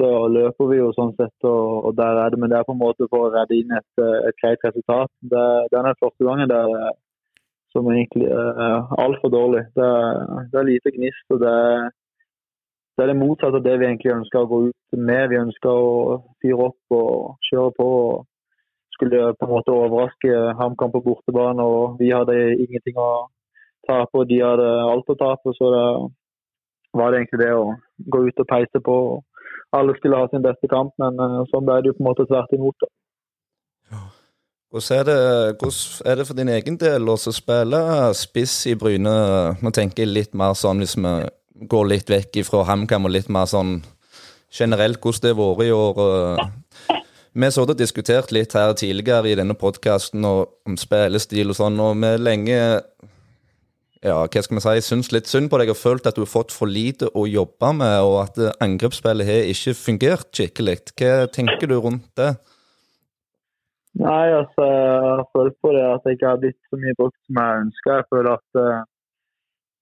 så, 0.00 0.08
løper 0.36 0.70
vi 0.72 0.80
jo 0.80 0.90
sånn 0.96 1.14
sett, 1.20 1.38
og, 1.46 1.86
og, 1.86 1.92
der 2.00 2.18
er 2.24 2.34
det. 2.34 2.40
Men 2.42 2.50
det 2.50 2.58
er 2.58 2.66
på 2.66 2.74
en 2.74 2.82
måte 2.82 3.06
for 3.06 3.28
å 3.28 3.32
redde 3.36 3.54
inn 3.60 3.70
et, 3.78 4.04
et 4.28 4.42
greit 4.42 4.66
resultat. 4.66 5.12
Det, 5.22 5.46
er 5.78 6.02
første 6.02 6.26
gangen 6.26 6.50
der 6.50 6.74
som 7.72 7.86
egentlig 7.88 8.28
er 8.34 8.90
altfor 9.00 9.30
dårlig. 9.32 9.62
Det, 9.78 9.90
det, 10.50 10.58
er 10.58 10.70
lite 10.72 10.94
gnist. 10.98 11.26
og 11.30 11.40
det 11.46 11.56
det 12.92 13.06
er 13.06 13.08
det 13.08 13.20
motsatte 13.22 13.56
av 13.56 13.64
det 13.64 13.78
vi 13.80 13.86
egentlig 13.88 14.10
ønsker 14.12 14.42
å 14.42 14.48
gå 14.50 14.58
ut 14.66 14.98
med. 15.00 15.30
Vi 15.30 15.38
ønsker 15.40 15.70
å 15.70 16.18
fyre 16.42 16.66
opp 16.66 16.96
og 16.98 17.46
kjøre 17.48 17.72
på. 17.78 17.86
og 17.86 18.26
Skulle 19.02 19.32
på 19.34 19.46
en 19.48 19.50
måte 19.50 19.74
overraske 19.74 20.34
HamKam 20.60 20.92
på 20.94 21.02
bortebane. 21.02 21.62
og 21.62 21.98
Vi 21.98 22.12
hadde 22.14 22.36
ingenting 22.54 22.94
å 23.02 23.26
tape, 23.88 24.14
og 24.14 24.28
de 24.30 24.38
hadde 24.38 24.68
alt 24.86 25.10
å 25.10 25.18
tape. 25.18 25.54
Så 25.58 25.70
det 25.74 25.86
var 26.94 27.10
det 27.10 27.22
egentlig 27.22 27.40
det 27.42 27.52
å 27.56 27.72
gå 28.14 28.20
ut 28.28 28.42
og 28.44 28.46
peise 28.46 28.82
på. 28.86 28.96
Alle 29.74 29.96
skulle 29.98 30.20
ha 30.20 30.28
sin 30.30 30.44
beste 30.44 30.70
kamp, 30.70 30.94
men 31.02 31.18
eh, 31.18 31.38
sånn 31.50 31.66
ble 31.66 31.80
det 31.82 31.90
jo 31.90 31.96
på 31.98 32.04
en 32.04 32.10
måte 32.12 32.28
tvert 32.30 32.54
imot. 32.54 32.84
da. 32.84 32.92
Hvordan 34.70 35.00
er, 35.00 35.04
det, 35.10 35.16
hvordan 35.60 36.12
er 36.12 36.16
det 36.16 36.24
for 36.28 36.38
din 36.38 36.48
egen 36.54 36.76
del 36.80 37.10
å 37.10 37.18
spille 37.20 37.80
spiss 38.16 38.54
i 38.70 38.76
Bryne? 38.78 39.16
Nå 39.60 39.72
tenker 39.74 40.06
jeg 40.06 40.12
litt 40.14 40.38
mer 40.38 40.54
sånn 40.56 40.80
hvis 40.80 40.94
vi 40.96 41.16
går 41.68 41.90
litt 41.90 42.12
vekk 42.12 42.38
fra 42.46 42.62
HamKam 42.70 43.10
og 43.10 43.12
litt 43.12 43.28
mer 43.28 43.50
sånn 43.50 43.80
generelt 44.52 45.02
hvordan 45.02 45.26
det 45.26 45.34
har 45.34 45.58
vært 45.58 45.66
i 45.66 45.74
år. 45.76 46.46
Vi 47.32 47.48
har 47.48 47.64
og 47.64 47.78
diskutert 47.78 48.32
litt 48.36 48.52
her 48.52 48.74
tidligere 48.76 49.30
i 49.30 49.36
denne 49.38 49.54
podkasten 49.56 50.24
om 50.26 50.76
spillestil 50.76 51.54
og 51.54 51.56
sånn, 51.56 51.80
og 51.80 51.96
vi 52.02 52.10
lenge 52.20 52.58
ja, 54.02 54.18
hva 54.26 54.42
skal 54.42 54.58
vi 54.58 54.62
si, 54.64 54.82
syns 54.84 55.12
litt 55.14 55.30
synd 55.30 55.48
på 55.48 55.60
deg 55.62 55.70
og 55.72 55.78
følt 55.78 56.08
at 56.10 56.18
du 56.18 56.24
har 56.26 56.28
fått 56.28 56.52
for 56.52 56.68
lite 56.68 57.08
å 57.16 57.24
jobbe 57.30 57.70
med, 57.78 57.96
og 58.04 58.18
at 58.24 58.60
angrepsspillet 58.64 59.28
har 59.28 59.48
ikke 59.48 59.76
fungert 59.78 60.28
skikkelig. 60.34 60.80
Hva 60.98 61.12
tenker 61.32 61.70
du 61.70 61.78
rundt 61.78 62.10
det? 62.20 62.34
Nei, 64.02 64.26
altså, 64.34 64.66
jeg 64.66 65.02
har 65.06 65.26
følt 65.32 65.56
på 65.62 65.72
det 65.72 65.84
at 65.88 66.08
jeg 66.08 66.18
ikke 66.18 66.32
har 66.34 66.40
blitt 66.42 66.60
så 66.68 66.80
mye 66.84 66.98
brukt 66.98 67.20
som 67.28 67.40
jeg 67.40 67.64
ønsker. 67.64 67.94
Jeg 68.00 68.08
føler 68.12 68.34
at 68.36 68.60
uh, 68.60 68.80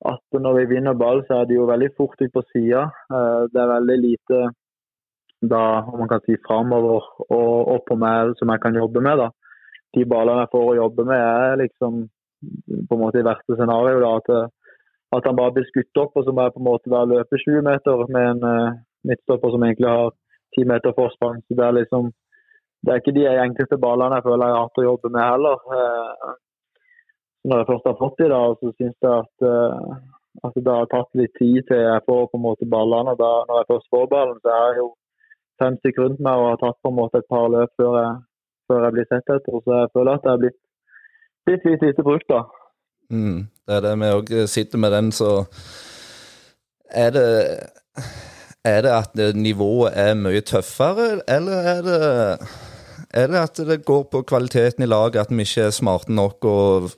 at 0.08 0.40
når 0.44 0.58
vi 0.58 0.68
vinner 0.74 0.96
ball, 0.96 1.20
så 1.26 1.40
er 1.40 1.48
det 1.48 1.58
jo 1.58 1.68
veldig 1.68 1.90
fort 1.96 2.20
ut 2.22 2.32
på 2.32 2.42
sida. 2.52 2.86
Eh, 3.12 3.42
det 3.52 3.60
er 3.60 3.74
veldig 3.74 3.96
lite 4.00 4.38
da, 5.40 5.82
om 5.88 5.98
man 6.02 6.08
kan 6.08 6.22
si 6.26 6.36
framover 6.46 7.06
og 7.32 7.74
opp 7.74 7.86
på 7.88 7.96
meg 7.96 8.34
som 8.38 8.52
jeg 8.52 8.62
kan 8.62 8.76
jobbe 8.76 9.00
med. 9.04 9.18
da. 9.18 9.30
De 9.96 10.06
ballene 10.06 10.44
jeg 10.44 10.52
får 10.52 10.66
å 10.70 10.78
jobbe 10.78 11.06
med, 11.08 11.20
er 11.20 11.60
liksom 11.62 12.02
på 12.88 12.96
en 12.96 13.02
måte 13.02 13.20
i 13.20 13.26
verste 13.26 13.56
scenario 13.56 14.00
da, 14.00 14.12
at, 14.20 14.52
at 15.16 15.26
han 15.28 15.36
bare 15.36 15.56
blir 15.56 15.68
skutt 15.68 16.02
opp, 16.02 16.16
og 16.16 16.24
så 16.24 16.32
må 16.32 16.46
jeg 16.46 16.54
på 16.54 16.62
en 16.62 16.68
måte 16.68 16.92
være 16.92 17.12
løpe 17.14 17.40
20 17.40 17.66
meter 17.66 18.04
med 18.14 18.28
en 18.34 18.46
uh, 18.46 18.78
midtstopper 19.08 19.52
som 19.54 19.64
egentlig 19.66 19.90
har 19.90 20.12
10 20.58 20.70
meter 20.70 20.96
forsprang. 20.96 21.40
Så 21.46 21.56
det 21.58 21.66
er 21.66 21.78
liksom 21.80 22.12
det 22.80 22.92
er 22.92 23.02
ikke 23.02 23.16
de 23.16 23.26
enkelte 23.28 23.76
ballene 23.80 24.16
jeg 24.16 24.24
føler 24.24 24.48
jeg 24.48 24.56
har 24.56 24.62
hatt 24.64 24.80
å 24.80 24.86
jobbe 24.86 25.10
med 25.12 25.26
heller. 25.26 25.58
Uh, 25.68 26.30
når 27.50 27.60
jeg 27.60 27.68
først 27.72 27.88
har 27.88 27.98
fått 27.98 28.20
de, 28.20 28.30
da, 28.32 28.40
så 28.60 28.72
syns 28.76 28.96
jeg 29.04 29.12
at, 29.16 29.44
uh, 29.44 30.46
at, 30.46 30.56
det 30.56 30.76
har 30.78 30.88
tatt 30.92 31.20
litt 31.20 31.34
tid 31.40 31.60
til 31.68 31.82
jeg 31.82 32.06
får 32.06 32.24
på 32.30 32.40
en 32.40 32.46
måte 32.46 32.68
ballene. 32.72 33.16
Da, 33.20 33.30
når 33.48 33.62
jeg 33.62 33.70
først 33.72 33.92
får 33.92 34.08
ballen, 34.14 34.40
så 34.44 34.54
er 34.54 34.64
jeg 34.68 34.80
jo 34.80 34.88
fem 35.60 35.76
stykker 35.80 36.06
rundt 36.06 36.24
og 36.24 36.48
har 36.48 36.58
tatt 36.62 36.80
på 36.82 36.92
en 36.92 36.98
måte 36.98 37.20
et 37.20 37.30
par 37.30 37.46
løp 37.52 37.72
før 37.80 37.98
jeg, 37.98 38.16
før 38.70 38.86
jeg 38.86 38.96
blir 38.96 39.08
sett 39.10 39.34
etter. 39.36 39.60
Så 39.64 39.76
jeg 39.76 39.92
føler 39.96 40.16
at 40.16 40.26
det 40.26 40.32
er 40.32 40.42
blitt, 40.44 40.58
litt, 41.50 41.68
litt 41.68 41.86
lite 41.88 42.06
brukt, 42.06 42.28
da. 42.32 42.42
Mm, 43.10 43.38
det 43.66 43.76
er 43.76 43.86
det 43.86 43.94
vi 44.00 44.10
òg 44.16 44.34
sitter 44.50 44.82
med 44.82 44.94
den, 44.94 45.12
så 45.14 45.30
er 46.90 47.14
det 47.14 47.28
er 48.64 48.82
det 48.84 48.92
at 48.92 49.36
nivået 49.36 49.92
er 49.96 50.14
mye 50.18 50.42
tøffere, 50.44 51.20
eller 51.28 51.68
er 51.74 51.82
det, 51.82 52.00
er 53.10 53.26
det 53.26 53.40
at 53.40 53.56
det 53.56 53.84
går 53.84 54.02
på 54.12 54.22
kvaliteten 54.22 54.84
i 54.84 54.86
laget, 54.86 55.16
at 55.16 55.32
vi 55.32 55.46
ikke 55.46 55.68
er 55.68 55.70
smarte 55.74 56.12
nok 56.12 56.44
og 56.44 56.90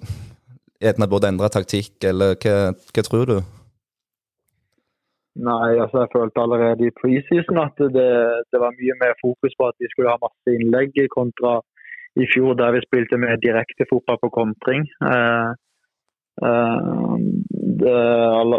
gjerne 0.83 1.09
burde 1.09 1.31
endre 1.31 1.49
taktikk, 1.49 1.95
eller 2.05 2.35
hva, 2.43 2.73
hva, 2.75 3.05
tror 3.07 3.29
du? 3.31 3.37
Nei, 5.41 5.79
altså 5.81 6.03
jeg 6.03 6.13
følte 6.13 6.43
allerede 6.45 6.87
i 6.87 6.95
preseason 7.01 7.59
at 7.63 7.79
det, 7.97 8.11
det, 8.53 8.59
var 8.61 8.77
mye 8.77 8.97
mer 9.03 9.15
fokus 9.25 9.55
på 9.57 9.69
at 9.71 9.77
vi 9.81 9.89
skulle 9.91 10.13
ha 10.13 10.21
masse 10.21 10.57
innlegg 10.57 10.99
kontra 11.15 11.61
i 12.21 12.27
fjor 12.29 12.53
der 12.61 12.75
vi 12.77 12.85
spilte 12.85 13.17
med 13.17 13.41
direkte 13.41 13.87
fotball 13.89 14.19
på 14.21 14.31
kontring. 14.35 14.85
Eh, 15.13 15.51
eh, 16.49 17.15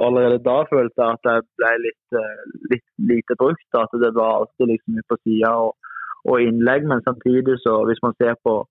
allerede 0.08 0.42
da 0.50 0.58
følte 0.74 0.98
jeg 0.98 1.20
at 1.20 1.30
jeg 1.30 1.46
ble 1.60 1.72
litt, 1.86 2.18
eh, 2.24 2.44
litt 2.74 2.88
lite 3.12 3.38
brukt. 3.38 3.70
At 3.78 3.94
det 4.04 4.12
var 4.18 4.40
alltid 4.40 4.74
liksom 4.74 5.02
på 5.10 5.20
sida 5.22 5.54
og, 5.68 5.76
og, 6.26 6.42
innlegg. 6.42 6.90
Men 6.90 7.06
samtidig, 7.06 7.60
så 7.62 7.84
hvis 7.86 8.02
man 8.06 8.18
ser 8.18 8.34
på 8.42 8.64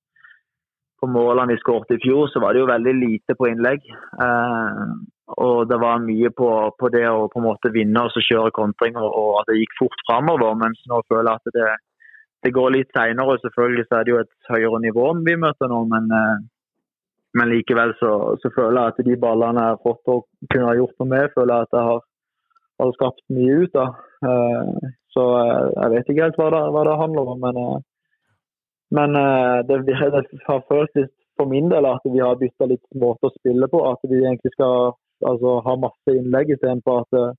på 1.02 1.08
målene 1.10 1.50
vi 1.50 1.58
skåret 1.58 1.90
i 1.90 1.98
fjor, 1.98 2.28
så 2.30 2.38
var 2.38 2.54
det 2.54 2.60
jo 2.60 2.66
veldig 2.70 2.92
lite 2.94 3.34
på 3.34 3.48
innlegg. 3.50 3.86
Eh, 4.26 4.82
og 5.26 5.68
det 5.68 5.78
var 5.78 6.02
mye 6.02 6.30
på, 6.35 6.48
på, 6.78 6.88
det 6.92 7.04
å 7.08 7.28
på 7.30 7.40
en 7.40 7.46
måte 7.46 7.70
vinne 7.72 8.04
og 8.04 8.12
så 8.12 8.22
kjøre 8.26 8.54
kontring, 8.56 8.96
og, 8.98 9.08
og, 9.08 9.30
at 9.40 9.50
det 9.50 9.61
gikk 9.61 9.76
fort 9.78 10.04
framover. 10.08 10.56
Mens 10.58 10.80
nå 10.90 10.98
føler 11.08 11.30
jeg 11.30 11.40
at 11.40 11.56
det, 11.56 11.68
det 12.46 12.54
går 12.56 12.74
litt 12.74 12.90
seinere. 12.96 13.38
Selvfølgelig 13.44 13.87
så 13.87 13.98
er 13.98 14.04
det 14.04 14.12
jo 14.12 14.22
et 14.22 14.32
høyere 14.50 14.80
nivå 14.82 15.06
vi 15.28 15.37
møter 15.44 15.70
nå, 15.70 15.85
men, 15.92 16.11
eh, 16.18 16.40
men 17.38 17.52
likevel 17.54 17.94
så, 18.00 18.12
så, 18.42 18.50
føler 18.56 18.80
jeg 18.80 18.94
at 18.94 19.06
de 19.06 19.20
ballene 19.22 19.68
jeg 19.68 19.76
har 19.76 19.85
fått 19.87 20.12
og 20.12 20.26
kunne 20.52 20.68
ha 20.68 20.74
gjort 20.80 20.98
noe 20.98 21.12
med, 21.14 21.30
føler 21.37 21.54
jeg 21.54 21.68
at 21.68 21.78
jeg 21.78 21.88
har, 21.92 22.02
har 22.82 22.92
skapt 22.98 23.24
mye 23.38 23.62
ut 23.62 23.80
av. 23.85 24.02
Eh, 24.26 24.92
så 25.14 25.28
eh, 25.38 25.70
jeg 25.78 25.94
vet 25.94 26.12
ikke 26.12 26.26
helt 26.26 26.42
hva 26.42 26.50
det, 26.56 26.66
hva 26.74 26.85
det 26.90 27.00
handler 27.04 27.35
om. 27.37 27.48
men 27.48 27.64
men 28.92 29.14
det, 29.64 29.76
det, 29.87 29.94
har 29.96 30.58
følt 30.68 30.98
litt 30.98 31.14
for 31.40 31.48
min 31.48 31.70
del 31.70 31.87
at 31.88 32.02
vi 32.04 32.18
har 32.20 32.37
bytta 32.37 32.66
litt 32.68 32.82
måte 33.00 33.30
å 33.30 33.32
spille 33.38 33.64
på. 33.72 33.80
At 33.88 34.02
vi 34.04 34.18
egentlig 34.20 34.52
skal 34.52 34.92
altså, 35.30 35.58
ha 35.66 35.74
masse 35.80 36.14
innlegg 36.16 36.52
istedenfor 36.54 37.02
at, 37.02 37.18
eh, 37.18 37.35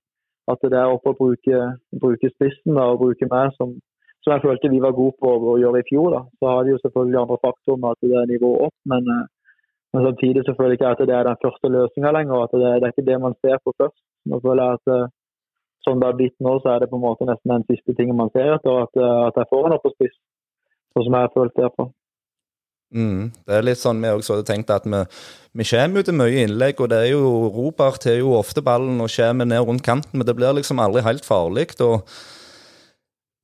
at 0.52 0.66
det 0.72 0.78
er 0.78 0.92
oppe 0.92 1.12
å 1.12 1.18
bruke, 1.18 1.60
bruke 2.02 2.30
spissen 2.34 2.80
og 2.80 3.00
bruke 3.02 3.28
meg, 3.30 3.54
som, 3.58 3.72
som, 4.22 4.34
jeg 4.34 4.44
følte 4.44 4.72
vi 4.72 4.82
var 4.84 4.96
gode 4.96 5.16
på 5.22 5.32
å 5.52 5.56
gjøre 5.62 5.80
i 5.82 5.88
fjor. 5.88 6.10
Da. 6.16 6.22
Så 6.40 6.50
har 6.50 6.64
de 6.64 6.74
jo 6.74 6.82
selvfølgelig 6.82 7.20
andre 7.22 7.40
faktorer 7.46 7.80
med 7.80 7.96
at 7.96 8.04
det 8.04 8.20
er 8.20 8.30
nivået 8.32 8.68
opp, 8.68 8.76
men, 8.92 9.10
uh, 9.10 9.24
men 9.94 10.08
samtidig 10.08 10.44
så 10.44 10.56
føler 10.58 10.74
jeg 10.74 10.80
ikke 10.80 10.92
at 10.94 11.04
det 11.08 11.16
er 11.16 11.28
den 11.28 11.42
første 11.44 11.72
løsninga 11.76 12.14
lenger. 12.18 12.46
at 12.46 12.56
det, 12.56 12.70
det, 12.70 12.88
er 12.88 12.94
ikke 12.94 13.10
det 13.10 13.18
man 13.24 13.36
ser 13.40 13.60
på 13.64 13.76
først. 13.80 14.00
Nå 14.30 14.40
føler 14.44 14.64
jeg 14.64 14.80
at 14.80 15.12
som 15.84 15.92
Sånn 15.92 16.00
det 16.00 16.06
har 16.08 16.16
blitt 16.16 16.38
nå, 16.40 16.52
så 16.64 16.70
er 16.72 16.78
det 16.80 16.86
på 16.88 16.96
en 16.96 17.02
måte 17.04 17.26
nesten 17.28 17.50
den 17.52 17.64
siste 17.68 17.92
tingen 17.96 18.16
man 18.16 18.30
ser 18.32 18.54
etter. 18.54 18.86
At, 18.86 18.94
at 19.28 19.36
jeg 19.36 19.50
får 19.50 19.66
en 19.68 19.74
opp 19.76 19.82
på 19.84 19.92
spiss 19.92 20.14
sånn 20.94 21.04
som 21.04 21.16
jeg 21.16 21.26
har 21.26 21.34
følt 21.34 21.58
det. 21.58 21.68
på. 21.76 21.88
Mm, 22.94 23.32
det 23.42 23.56
er 23.56 23.66
litt 23.66 23.80
sånn 23.80 23.98
vi 24.02 24.12
også 24.12 24.36
hadde 24.36 24.46
tenkt 24.46 24.70
at 24.70 24.84
vi, 24.86 25.00
vi 25.58 25.66
kommer 25.66 26.00
jo 26.00 26.06
til 26.06 26.18
mye 26.18 26.44
innlegg, 26.44 26.78
og 26.78 26.92
det 26.92 27.00
er 27.02 27.10
jo 27.10 27.50
Robert 27.54 28.06
har 28.06 28.20
jo 28.20 28.36
ofte 28.38 28.62
ballen 28.62 29.02
og 29.02 29.10
kommer 29.10 29.50
ned 29.50 29.66
rundt 29.66 29.84
kanten, 29.86 30.14
men 30.14 30.28
det 30.28 30.36
blir 30.38 30.54
liksom 30.54 30.82
aldri 30.82 31.02
helt 31.06 31.26
farlig. 31.26 31.72
og 31.82 32.06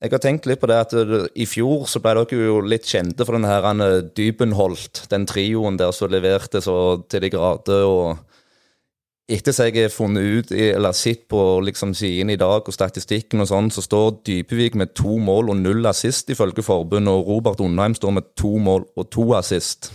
jeg 0.00 0.14
har 0.14 0.22
tenkt 0.22 0.46
litt 0.48 0.62
på 0.62 0.68
det 0.70 0.78
at 0.80 0.94
i 1.36 1.44
fjor 1.44 1.84
så 1.90 2.00
ble 2.00 2.14
dere 2.22 2.46
jo 2.46 2.60
litt 2.64 2.86
kjente 2.88 3.26
for 3.26 3.36
den 3.36 3.44
her 3.44 4.00
Dybenholt, 4.16 5.02
den 5.10 5.26
trioen 5.28 5.76
der 5.76 5.92
som 5.92 6.08
leverte 6.08 6.62
så 6.64 7.02
til 7.10 7.26
de 7.26 7.30
grader. 7.34 7.84
og 7.84 8.29
etter 9.30 9.54
som 9.54 9.68
jeg 9.68 9.84
har 9.84 9.92
funnet 9.94 10.26
ut, 10.26 10.52
eller 10.52 10.96
sett 10.96 11.26
på 11.30 11.40
liksom 11.64 11.94
siden 11.94 12.32
i 12.32 12.38
dag 12.40 12.66
og 12.66 12.74
statistikken 12.74 13.42
og 13.42 13.48
sånn, 13.50 13.70
så 13.70 13.84
står 13.84 14.20
Dypevik 14.26 14.76
med 14.78 14.94
to 14.98 15.18
mål 15.22 15.52
og 15.52 15.60
null 15.60 15.86
assist 15.86 16.32
ifølge 16.34 16.64
forbundet, 16.66 17.12
og 17.14 17.28
Robert 17.30 17.62
Undheim 17.62 17.94
står 17.94 18.16
med 18.18 18.32
to 18.38 18.56
mål 18.58 18.88
og 18.96 19.10
to 19.14 19.30
assist. 19.38 19.92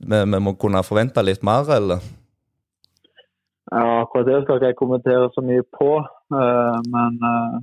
Vi, 0.00 0.20
vi 0.32 0.40
må 0.40 0.54
kunne 0.60 0.84
forvente 0.86 1.24
litt 1.26 1.42
mer, 1.44 1.66
eller? 1.76 2.04
Ja, 3.70 3.82
akkurat 4.02 4.26
det 4.26 4.38
skal 4.42 4.56
ikke 4.58 4.70
jeg 4.70 4.78
kommentere 4.78 5.26
så 5.34 5.42
mye 5.46 5.66
på. 5.76 5.90
eh, 6.34 6.78
men, 6.94 7.18
eh, 7.30 7.58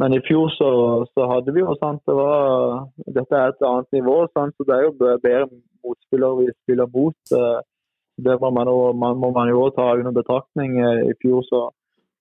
men 0.00 0.14
i 0.16 0.22
fjor 0.26 0.48
så, 0.54 0.70
så 1.14 1.26
hadde 1.32 1.54
vi 1.54 1.60
jo 1.62 1.74
sant, 1.82 2.00
det 2.08 2.16
var, 2.16 2.86
Dette 3.18 3.36
er 3.36 3.52
et 3.52 3.66
annet 3.66 3.90
nivå, 3.98 4.16
sant, 4.32 4.54
så 4.56 4.66
det 4.66 4.78
er 4.78 4.88
jo 4.88 4.96
bedre 5.02 5.50
motspillere 5.84 6.40
vi 6.40 6.48
spiller 6.62 6.88
mot. 6.96 7.36
Eh, 8.20 8.24
det 8.26 8.36
må 8.42 8.50
man, 8.56 8.68
jo, 8.68 8.92
man, 8.92 9.18
må 9.22 9.30
man 9.36 9.48
jo 9.50 9.64
også 9.64 9.76
ta 9.78 9.88
under 9.98 10.14
betraktning. 10.16 10.76
Eh, 10.78 11.10
I 11.12 11.16
fjor 11.22 11.42
så, 11.48 11.62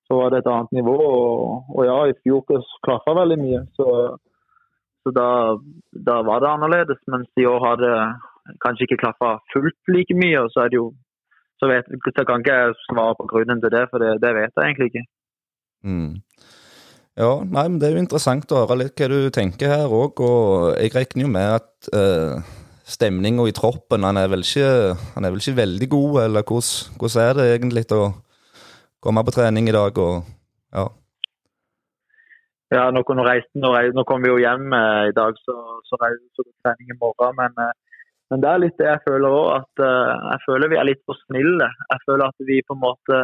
så 0.08 0.22
var 0.22 0.32
det 0.32 0.42
et 0.42 0.50
annet 0.54 0.80
nivå. 0.80 0.96
Og, 0.96 1.76
og 1.76 1.86
ja, 1.88 2.00
i 2.08 2.18
fjor 2.24 2.46
klaffa 2.88 3.16
veldig 3.20 3.40
mye. 3.44 3.62
Så, 3.78 3.88
så 5.04 5.14
da, 5.16 5.30
da 6.10 6.22
var 6.30 6.44
det 6.44 6.54
annerledes. 6.54 7.04
Mens 7.12 7.30
i 7.40 7.48
år 7.50 7.62
har 7.68 7.84
det 7.84 7.96
kanskje 8.64 8.88
ikke 8.88 9.04
klaffa 9.06 9.38
fullt 9.54 9.94
like 9.94 10.18
mye. 10.18 10.46
Og 10.46 10.54
så 10.54 10.66
er 10.66 10.74
det 10.74 10.82
jo 10.82 10.90
så, 11.60 11.68
vet, 11.68 11.88
så 12.16 12.24
kan 12.24 12.42
ikke 12.44 12.56
jeg 12.56 12.80
svare 12.88 13.18
på 13.20 13.28
grunnen 13.28 13.60
til 13.60 13.74
det, 13.74 13.84
for 13.92 14.00
det, 14.00 14.16
det 14.24 14.32
vet 14.38 14.54
jeg 14.56 14.70
egentlig 14.70 14.92
ikke. 14.94 15.06
Mm. 15.84 16.14
Ja, 17.20 17.34
nei, 17.44 17.66
men 17.68 17.80
Det 17.82 17.90
er 17.90 17.98
jo 17.98 18.04
interessant 18.06 18.52
å 18.56 18.62
høre 18.62 18.78
litt 18.80 19.00
hva 19.00 19.10
du 19.12 19.28
tenker 19.36 19.74
her 19.74 19.92
òg. 19.92 20.22
Og 20.24 20.78
jeg 20.80 20.94
regner 20.96 21.26
jo 21.26 21.32
med 21.34 21.56
at 21.58 21.90
uh, 21.92 22.40
stemninga 22.89 23.45
i 23.47 23.56
troppen 23.56 24.06
han 24.08 24.17
er, 24.17 24.30
vel 24.32 24.45
ikke, 24.45 24.95
han 25.15 25.25
er 25.25 25.34
vel 25.34 25.43
ikke 25.43 25.60
veldig 25.60 25.89
god, 25.89 26.21
eller 26.25 26.45
hvordan, 26.45 26.95
hvordan 26.99 27.25
er 27.25 27.38
det 27.38 27.47
egentlig 27.56 27.86
å 27.95 28.08
komme 29.04 29.23
på 29.25 29.36
trening 29.36 29.69
i 29.69 29.75
dag? 29.75 29.97
og 29.97 30.23
ja. 30.73 30.88
Ja, 32.69 32.89
nå, 32.93 33.02
nå, 33.02 33.23
nå, 33.63 33.69
nå 33.97 34.06
kom 34.06 34.21
vi 34.21 34.30
jo 34.30 34.41
hjem 34.41 34.73
eh, 34.78 35.10
i 35.10 35.13
dag, 35.17 35.38
så, 35.41 35.56
så 35.89 35.97
reiser 36.04 36.45
vi 36.45 36.52
trening 36.62 36.91
i 36.93 36.97
morgen. 37.02 37.34
Men, 37.39 37.56
eh, 37.63 38.02
men 38.30 38.43
det 38.43 38.49
er 38.49 38.62
litt 38.62 38.78
det 38.78 38.86
jeg 38.86 39.02
føler 39.08 39.34
òg, 39.34 39.47
at 39.56 39.84
eh, 39.88 40.12
jeg 40.36 40.43
føler 40.45 40.69
vi 40.69 40.78
er 40.78 40.86
litt 40.91 41.02
for 41.10 41.17
snille. 41.25 41.69
Jeg 41.89 42.04
føler 42.06 42.28
at 42.28 42.45
vi 42.49 42.62
på 42.65 42.78
en 42.78 42.84
måte 42.88 43.21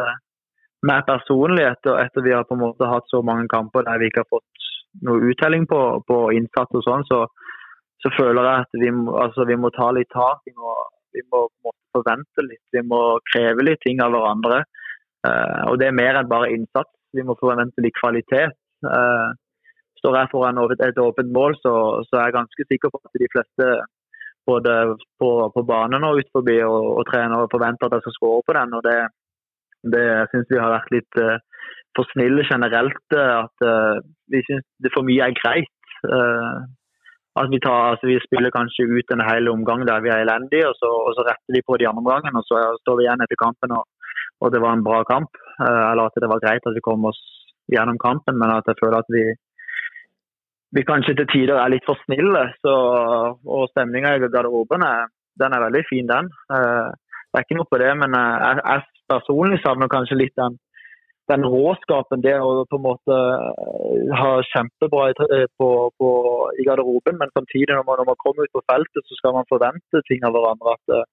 Med 0.86 1.06
personlighet, 1.06 1.86
og 1.88 1.96
etter 1.98 2.22
vi 2.22 2.34
har 2.34 2.44
på 2.46 2.54
en 2.54 2.60
måte 2.60 2.86
hatt 2.86 3.06
så 3.08 3.22
mange 3.24 3.48
kamper 3.48 3.82
der 3.86 3.96
vi 3.98 4.10
ikke 4.10 4.22
har 4.22 4.34
fått 4.34 4.66
noe 5.08 5.30
uttelling 5.32 5.64
på, 5.66 5.78
på 6.06 6.18
innsats 6.36 6.76
og 6.76 6.84
sånn, 6.84 7.06
så, 7.08 7.22
så 8.06 8.12
føler 8.14 8.46
jeg 8.46 8.64
at 8.64 8.78
vi 8.78 8.90
må, 8.94 9.16
altså, 9.18 9.44
vi 9.48 9.56
må 9.58 9.72
ta 9.74 9.88
litt 9.94 10.12
tak. 10.14 10.42
Vi 10.46 10.52
må, 10.54 10.74
vi 11.16 11.24
må 11.32 11.46
måte 11.66 11.96
forvente 11.96 12.44
litt. 12.46 12.62
Vi 12.76 12.82
må 12.86 13.00
kreve 13.32 13.66
litt 13.66 13.82
ting 13.82 14.02
av 14.04 14.14
hverandre. 14.14 14.60
Uh, 15.26 15.72
og 15.72 15.80
det 15.80 15.88
er 15.88 15.98
mer 15.98 16.20
enn 16.20 16.30
bare 16.30 16.52
innsats. 16.54 16.92
Vi 17.16 17.24
må 17.26 17.34
forvente 17.40 17.82
litt 17.82 17.98
kvalitet. 17.98 18.54
Uh, 18.86 19.34
står 19.98 20.20
jeg 20.20 20.30
foran 20.30 20.62
et, 20.62 21.02
åpent 21.02 21.32
mål, 21.34 21.58
så, 21.64 21.74
så 22.06 22.20
er 22.20 22.28
jeg 22.28 22.36
ganske 22.36 22.66
sikker 22.70 22.92
på 22.92 23.00
at 23.02 23.18
de 23.18 23.30
fleste 23.32 23.70
både 24.46 24.74
på, 25.18 25.30
på 25.50 25.62
banen 25.66 26.06
og 26.06 26.20
ut 26.20 26.28
forbi 26.36 26.60
og, 26.62 26.84
og 27.00 27.06
trenere 27.08 27.48
forventer 27.50 27.88
at 27.88 27.96
jeg 27.96 28.04
skal 28.06 28.18
skåre 28.20 28.44
på 28.46 28.54
den. 28.60 28.76
og 28.78 28.86
Det, 28.86 28.98
det 29.96 30.06
syns 30.30 30.52
vi 30.52 30.62
har 30.62 30.76
vært 30.76 30.94
litt 30.94 31.22
uh, 31.24 31.40
for 31.98 32.06
snille 32.12 32.46
generelt. 32.46 33.18
At 33.18 33.66
uh, 33.66 33.98
vi 34.30 34.44
syns 34.46 34.94
for 34.94 35.02
mye 35.08 35.26
er 35.26 35.40
greit. 35.42 35.72
Eh, 36.06 36.56
at 37.40 37.50
vi, 37.52 37.58
tar, 37.60 37.90
altså 37.92 38.08
vi 38.08 38.16
spiller 38.24 38.54
kanskje 38.54 38.86
ut 38.88 39.10
en 39.12 39.24
hel 39.28 39.48
omgang 39.52 39.84
der 39.88 40.00
vi 40.04 40.12
er 40.12 40.24
elendige, 40.24 40.68
og 40.70 40.76
så, 40.80 40.88
og 40.88 41.12
så 41.16 41.24
retter 41.26 41.56
de 41.56 41.62
på 41.66 41.76
de 41.80 41.88
andre 41.88 42.02
omgangene. 42.02 42.40
Og 42.40 42.46
så 42.48 42.62
står 42.82 42.98
vi 42.98 43.06
igjen 43.06 43.24
etter 43.24 43.40
kampen 43.42 43.74
og, 43.76 43.84
og 44.40 44.52
det 44.52 44.62
var 44.64 44.76
en 44.76 44.86
bra 44.86 45.02
kamp. 45.08 45.36
Eh, 45.60 45.82
eller 45.90 46.08
at 46.08 46.22
det 46.22 46.30
var 46.32 46.42
greit 46.44 46.68
at 46.68 46.76
vi 46.76 46.84
kom 46.88 47.04
oss 47.10 47.20
gjennom 47.72 47.98
kampen, 48.00 48.38
men 48.40 48.54
at 48.54 48.68
jeg 48.70 48.80
føler 48.80 49.02
at 49.02 49.12
vi 49.12 49.26
vi 50.76 50.82
kanskje 50.84 51.14
til 51.16 51.28
tider 51.30 51.56
er 51.60 51.70
litt 51.72 51.86
for 51.88 51.98
snille. 52.04 52.42
Så, 52.64 52.74
og 53.56 53.68
stemninga 53.70 54.16
i 54.16 54.22
garderoben 54.24 54.84
er, 54.84 55.08
den 55.40 55.54
er 55.56 55.64
veldig 55.66 55.84
fin, 55.88 56.08
den. 56.10 56.30
Eh, 56.52 56.88
det 56.90 57.40
er 57.40 57.46
ikke 57.46 57.58
noe 57.60 57.70
på 57.70 57.80
det, 57.82 57.92
men 58.02 58.16
eh, 58.16 58.36
jeg, 58.46 58.64
jeg 58.64 59.12
personlig 59.12 59.60
savner 59.62 59.92
kanskje 59.92 60.20
litt 60.20 60.36
den, 60.40 60.58
den 61.32 61.44
råskapen. 61.52 62.22
Det 62.24 62.34
å 62.38 62.64
på 62.70 62.78
en 62.78 62.86
måte 62.86 63.18
eh, 63.18 64.14
ha 64.20 64.32
kjempebra 64.52 65.10
i, 65.10 65.42
på, 65.60 65.68
på, 65.98 66.10
i 66.60 66.66
garderoben, 66.68 67.18
men 67.20 67.32
samtidig 67.34 67.72
når 67.72 67.86
man, 67.88 68.02
når 68.02 68.10
man 68.12 68.20
kommer 68.22 68.46
ut 68.46 68.56
på 68.56 68.64
feltet, 68.70 69.04
så 69.06 69.20
skal 69.20 69.36
man 69.36 69.48
forvente 69.52 70.02
ting 70.10 70.26
av 70.26 70.36
hverandre. 70.36 70.76
At 70.76 70.96
uh, 70.96 71.06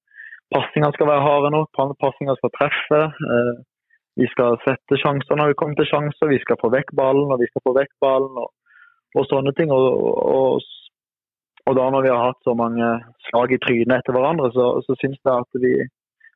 passinga 0.54 0.94
skal 0.96 1.10
være 1.12 1.28
harde 1.28 1.54
nok, 1.58 1.84
passingene 2.02 2.40
skal 2.40 2.54
treffe. 2.58 3.04
Uh, 3.20 3.56
vi 4.22 4.28
skal 4.30 4.60
sette 4.62 5.00
sjanser 5.02 5.40
når 5.40 5.54
vi 5.54 5.58
kommer 5.58 5.80
til 5.80 5.90
sjanser, 5.90 6.30
vi 6.30 6.42
skal 6.44 6.60
få 6.62 6.70
vekk 6.70 6.94
ballen 6.98 7.34
og 7.34 7.40
vi 7.42 7.50
skal 7.50 7.66
få 7.66 7.74
vekk 7.80 7.96
ballen. 8.04 8.44
og 8.44 8.52
og 9.18 9.28
sånne 9.30 9.54
ting. 9.58 9.74
Og, 9.74 9.90
og, 10.38 10.64
og, 11.66 11.74
da 11.78 11.90
når 11.94 12.06
vi 12.06 12.14
har 12.14 12.24
hatt 12.30 12.48
så 12.48 12.56
mange 12.58 12.90
slag 13.30 13.54
i 13.54 13.62
trynet 13.66 14.00
etter 14.00 14.16
hverandre, 14.16 14.52
så, 14.56 14.70
så 14.86 14.98
syns 15.02 15.20
jeg 15.20 15.34
at 15.34 15.62
vi 15.66 15.76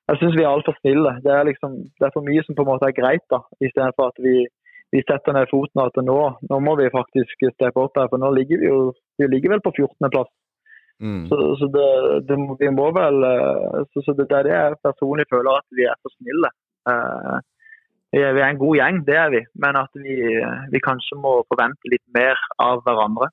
jeg 0.08 0.20
synes 0.20 0.38
vi 0.38 0.46
er 0.46 0.54
altfor 0.54 0.76
snille. 0.80 1.12
Det 1.26 1.32
er, 1.34 1.44
liksom, 1.50 1.72
det 2.00 2.06
er 2.08 2.16
for 2.16 2.24
mye 2.28 2.44
som 2.46 2.56
på 2.56 2.64
en 2.64 2.72
måte 2.72 2.88
er 2.88 2.96
greit, 3.00 3.26
da, 3.34 3.42
istedenfor 3.60 4.14
at 4.14 4.22
vi, 4.24 4.36
vi 4.96 5.04
setter 5.04 5.36
ned 5.36 5.50
foten 5.52 5.82
og 5.84 5.90
at 5.92 6.00
nå, 6.10 6.20
nå 6.50 6.60
må 6.64 6.76
vi 6.80 6.94
faktisk 6.94 7.44
steppe 7.56 7.84
opp 7.84 8.00
her. 8.00 8.08
For 8.12 8.22
nå 8.22 8.32
ligger 8.38 8.62
vi 8.62 8.70
jo 8.72 8.80
vi 9.20 9.28
ligger 9.34 9.56
vel 9.56 9.64
på 9.66 9.74
14.-plass. 9.76 10.32
Mm. 11.04 11.28
Så, 11.30 11.36
så 11.60 11.68
det, 11.76 11.90
det, 12.30 12.38
vi 12.62 12.70
må 12.74 12.88
vel 12.96 13.20
eh, 13.28 13.84
så, 13.92 14.02
så 14.06 14.16
det, 14.18 14.30
det 14.32 14.38
er 14.40 14.48
det 14.48 14.56
jeg 14.56 14.80
personlig 14.88 15.28
føler 15.30 15.60
at 15.60 15.68
vi 15.78 15.86
er 15.86 16.00
for 16.02 16.16
snille. 16.16 16.50
Uh, 16.90 17.38
vi 18.16 18.24
er, 18.24 18.32
vi 18.34 18.42
er 18.42 18.48
en 18.48 18.62
god 18.62 18.80
gjeng, 18.80 19.02
det 19.06 19.18
er 19.20 19.34
vi. 19.36 19.44
Men 19.60 19.78
at 19.84 20.00
vi, 20.06 20.16
vi 20.72 20.84
kanskje 20.88 21.20
må 21.20 21.36
forvente 21.52 21.92
litt 21.92 22.06
mer 22.16 22.40
av 22.64 22.80
hverandre. 22.88 23.30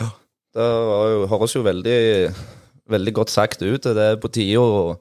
Ja, 0.00 0.10
Det 0.58 0.66
jo, 1.14 1.24
høres 1.30 1.54
jo 1.54 1.62
veldig, 1.62 2.00
veldig 2.90 3.16
godt 3.20 3.30
sagt 3.30 3.62
ut. 3.62 3.86
Det 3.86 4.06
er 4.10 4.20
på 4.20 4.32
tide 4.34 4.58
å 4.58 4.98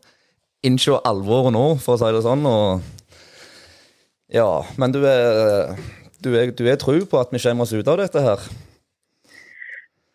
innse 0.65 0.97
alvoret 1.07 1.53
nå, 1.55 1.65
for 1.83 1.95
å 1.95 2.01
si 2.01 2.09
det 2.15 2.23
sånn. 2.25 2.43
Og 2.49 2.81
ja, 4.35 4.49
men 4.81 4.93
du 4.95 4.99
er, 5.07 5.75
du 6.23 6.33
er, 6.37 6.51
du 6.55 6.65
er 6.69 6.79
tro 6.81 6.97
på 7.09 7.21
at 7.21 7.31
vi 7.33 7.41
kommer 7.43 7.65
oss 7.67 7.73
ut 7.75 7.87
av 7.87 8.01
dette 8.01 8.23
her? 8.25 8.43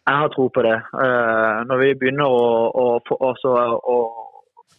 Jeg 0.05 0.21
har 0.21 0.29
tro 0.35 0.51
på 0.53 0.63
det. 0.67 0.77
Eh, 1.01 1.59
når 1.69 1.81
vi 1.81 1.95
begynner 2.03 2.29
å, 2.29 2.45
å, 2.77 2.85
få- 3.09 3.17
også, 3.25 3.55
å 3.89 3.97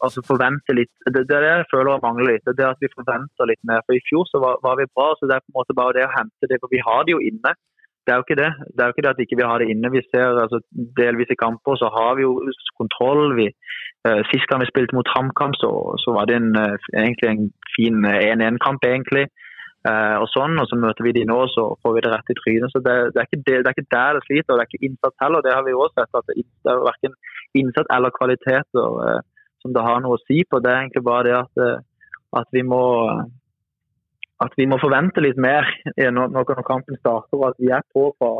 altså 0.05 0.21
forvente 0.27 0.75
litt 0.77 0.91
det 1.09 1.23
er 1.23 1.29
det 1.31 1.49
jeg 1.49 1.67
føler 1.71 1.95
jeg 1.95 2.03
mangler 2.03 2.27
litt. 2.35 2.45
Det 2.45 2.61
er 2.61 2.75
at 2.75 2.83
vi 2.83 2.91
forventer 2.93 3.49
litt 3.49 3.61
mer. 3.65 3.81
For 3.87 3.97
I 3.97 4.03
fjor 4.05 4.27
så 4.29 4.41
var, 4.43 4.59
var 4.61 4.77
vi 4.77 4.85
bra, 4.93 5.07
så 5.17 5.25
det 5.25 5.39
er 5.39 5.45
på 5.47 5.49
en 5.53 5.57
måte 5.57 5.77
bare 5.77 5.95
det 5.97 6.05
å 6.05 6.13
hente 6.13 6.51
det. 6.51 6.59
For 6.61 6.69
vi 6.69 6.83
har 6.85 7.07
det 7.07 7.15
jo 7.15 7.23
inne. 7.25 7.55
Det 8.05 8.13
er 8.13 8.17
jo 8.19 8.25
ikke 8.25 8.41
det. 8.41 8.51
Det 8.73 8.81
er 8.81 8.87
jo 8.87 8.93
ikke 8.93 9.05
det 9.05 9.13
at 9.13 9.21
ikke 9.23 9.39
vi 9.39 9.49
har 9.49 9.57
det 9.61 9.69
inne. 9.73 9.91
Vi 9.93 10.01
ser 10.11 10.41
altså, 10.43 10.59
delvis 10.99 11.31
i 11.33 11.41
kamper 11.45 11.79
så 11.81 11.87
har 11.97 12.11
vi 12.17 12.21
jo 12.27 12.33
kontroll. 12.81 13.33
Vi, 13.39 13.47
uh, 14.07 14.21
sist 14.31 14.45
gang 14.49 14.61
vi 14.61 14.69
spilte 14.69 14.97
mot 14.97 15.09
HamKam, 15.15 15.55
så, 15.61 15.71
så 16.03 16.13
var 16.17 16.29
det 16.29 16.35
en, 16.41 16.51
uh, 16.53 16.77
egentlig 16.93 17.29
en 17.31 17.49
fin 17.75 18.05
eh, 18.05 18.29
1-1-kamp, 18.35 18.85
egentlig. 18.85 19.25
Uh, 19.85 20.17
og 20.21 20.27
sånn, 20.33 20.57
og 20.61 20.65
så 20.69 20.77
møter 20.81 21.05
vi 21.05 21.11
de 21.17 21.23
nå, 21.29 21.39
så 21.53 21.63
får 21.81 21.95
vi 21.95 22.03
det 22.05 22.11
rett 22.13 22.31
i 22.33 22.37
trynet. 22.39 22.73
Så 22.73 22.81
det, 22.85 22.93
det, 23.13 23.21
er, 23.21 23.27
ikke 23.29 23.43
det, 23.45 23.57
det 23.61 23.69
er 23.69 23.75
ikke 23.75 23.93
der 23.97 24.17
det 24.17 24.23
sliter, 24.25 24.51
og 24.53 24.57
det 24.57 24.63
er 24.63 24.71
ikke 24.71 24.87
innsats 24.87 25.21
heller. 25.21 25.45
Det 25.45 25.53
har 25.53 25.65
vi 25.65 25.75
også 25.77 25.97
sett, 25.99 26.21
at 26.21 26.29
det, 26.29 26.45
er 26.73 26.85
verken 26.85 27.17
innsats 27.59 27.91
eller 27.95 28.13
kvaliteter 28.15 29.01
eh, 29.05 29.19
som 29.61 29.73
det 29.75 29.83
har 29.85 30.01
noe 30.03 30.17
å 30.17 30.23
si 30.25 30.43
på. 30.49 30.61
Det 30.61 30.71
er 30.71 30.83
egentlig 30.83 31.05
bare 31.05 31.27
det 31.27 31.35
at, 31.37 31.61
eh, 31.65 32.09
at 32.41 32.49
vi 32.55 32.65
må 32.65 32.81
at 34.43 34.51
vi 34.59 34.65
må 34.67 34.79
forvente 34.81 35.23
litt 35.23 35.37
mer 35.39 35.67
eh, 35.95 36.11
når, 36.11 36.33
når 36.35 36.67
kampen 36.67 36.99
starter, 36.99 37.47
at 37.47 37.57
vi 37.61 37.71
er 37.71 37.85
på 37.95 38.09
fra, 38.19 38.33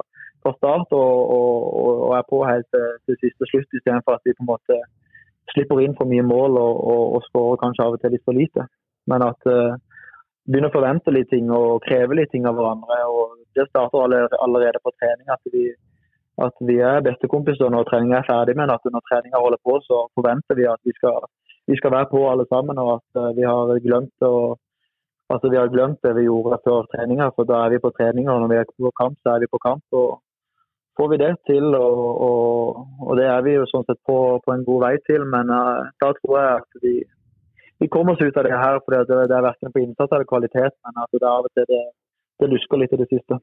fra 0.44 0.54
start 0.58 0.92
og, 0.98 1.32
og, 1.38 2.04
og 2.10 2.18
er 2.18 2.28
på 2.30 2.44
helt 2.48 2.68
til, 2.76 2.88
til 3.08 3.20
siste 3.24 3.50
slutt, 3.52 3.70
istedenfor 3.72 4.18
at 4.18 4.28
vi 4.28 4.36
på 4.36 4.44
en 4.44 4.52
måte 4.52 4.80
slipper 5.54 5.82
inn 5.84 5.96
for 5.98 6.10
mye 6.10 6.26
mål 6.26 6.58
og, 6.60 6.82
og, 6.92 7.04
og 7.18 7.28
skårer 7.30 7.62
kanskje 7.62 7.86
av 7.86 7.96
og 7.96 8.04
til 8.04 8.16
litt 8.16 8.26
for 8.28 8.38
lite. 8.38 8.68
Men 9.12 9.26
at 9.26 9.50
uh, 9.50 9.78
begynner 10.50 10.72
å 10.72 10.76
forvente 10.76 11.14
litt 11.14 11.30
ting 11.32 11.52
og 11.54 11.84
kreve 11.86 12.18
litt 12.20 12.32
ting 12.34 12.48
av 12.50 12.58
hverandre. 12.58 13.00
og 13.10 13.38
Det 13.58 13.68
starter 13.70 14.02
allerede, 14.02 14.84
på 14.84 14.94
trening. 15.00 15.30
At 15.32 15.54
vi, 15.54 15.70
at 16.48 16.66
vi 16.70 16.80
er 16.82 17.06
bestekompiser 17.06 17.72
når 17.72 17.90
treninga 17.90 18.22
er 18.22 18.30
ferdig, 18.30 18.58
men 18.60 18.74
at 18.74 18.86
når 18.90 19.06
treninga 19.10 19.42
holder 19.42 19.62
på, 19.64 19.80
så 19.88 20.06
forventer 20.18 20.60
vi 20.60 20.68
at 20.70 20.82
vi 20.84 20.96
skal, 20.98 21.30
vi 21.70 21.78
skal 21.80 21.94
være 21.94 22.12
på 22.12 22.26
alle 22.30 22.48
sammen. 22.52 22.82
Og 22.82 22.98
at 22.98 23.22
uh, 23.22 23.32
vi 23.38 23.46
har 23.48 23.76
glemt 23.86 24.30
å 24.30 24.36
Altså, 25.30 25.50
Vi 25.50 25.58
har 25.58 25.74
glemt 25.74 26.04
det 26.06 26.14
vi 26.16 26.28
gjorde 26.28 26.62
før 26.66 26.86
treninga, 26.94 27.32
for 27.36 27.50
da 27.50 27.66
er 27.66 27.74
vi 27.74 27.84
på 27.84 27.94
treninga. 27.98 28.32
Og 28.34 28.42
når 28.42 28.52
vi 28.52 28.60
er 28.62 28.70
på 28.70 28.92
kamp, 29.02 29.18
så 29.24 29.36
er 29.36 29.40
vi 29.44 29.52
på 29.52 29.62
kamp. 29.68 29.84
og 29.92 30.22
får 30.98 31.10
vi 31.12 31.18
det 31.24 31.34
til, 31.50 31.66
og, 31.76 32.22
og, 32.28 32.88
og 33.08 33.18
det 33.20 33.26
er 33.28 33.42
vi 33.46 33.58
jo 33.58 33.66
sånn 33.68 33.86
sett 33.88 34.00
på, 34.08 34.18
på 34.46 34.54
en 34.54 34.64
god 34.68 34.86
vei 34.86 34.94
til. 35.10 35.26
Men 35.34 35.52
uh, 35.52 35.90
da 36.02 36.14
tror 36.20 36.38
jeg 36.40 36.62
at 36.62 36.80
vi, 36.86 36.94
vi 37.84 37.92
kommer 37.92 38.16
oss 38.16 38.24
ut 38.24 38.40
av 38.40 38.48
det 38.48 38.56
her. 38.56 38.80
For 38.84 38.96
det, 38.96 39.20
det 39.32 39.36
er 39.36 39.50
verken 39.50 39.76
på 39.76 39.84
innsats 39.84 40.16
eller 40.16 40.30
kvalitet, 40.30 40.78
men 40.86 41.04
altså, 41.04 41.20
det 41.20 41.30
av 41.32 41.50
og 41.50 41.54
til 41.58 41.70
det, 41.74 41.84
det 42.42 42.52
lusker 42.54 42.82
litt 42.82 42.96
i 42.96 43.02
det 43.04 43.10
siste. 43.12 43.42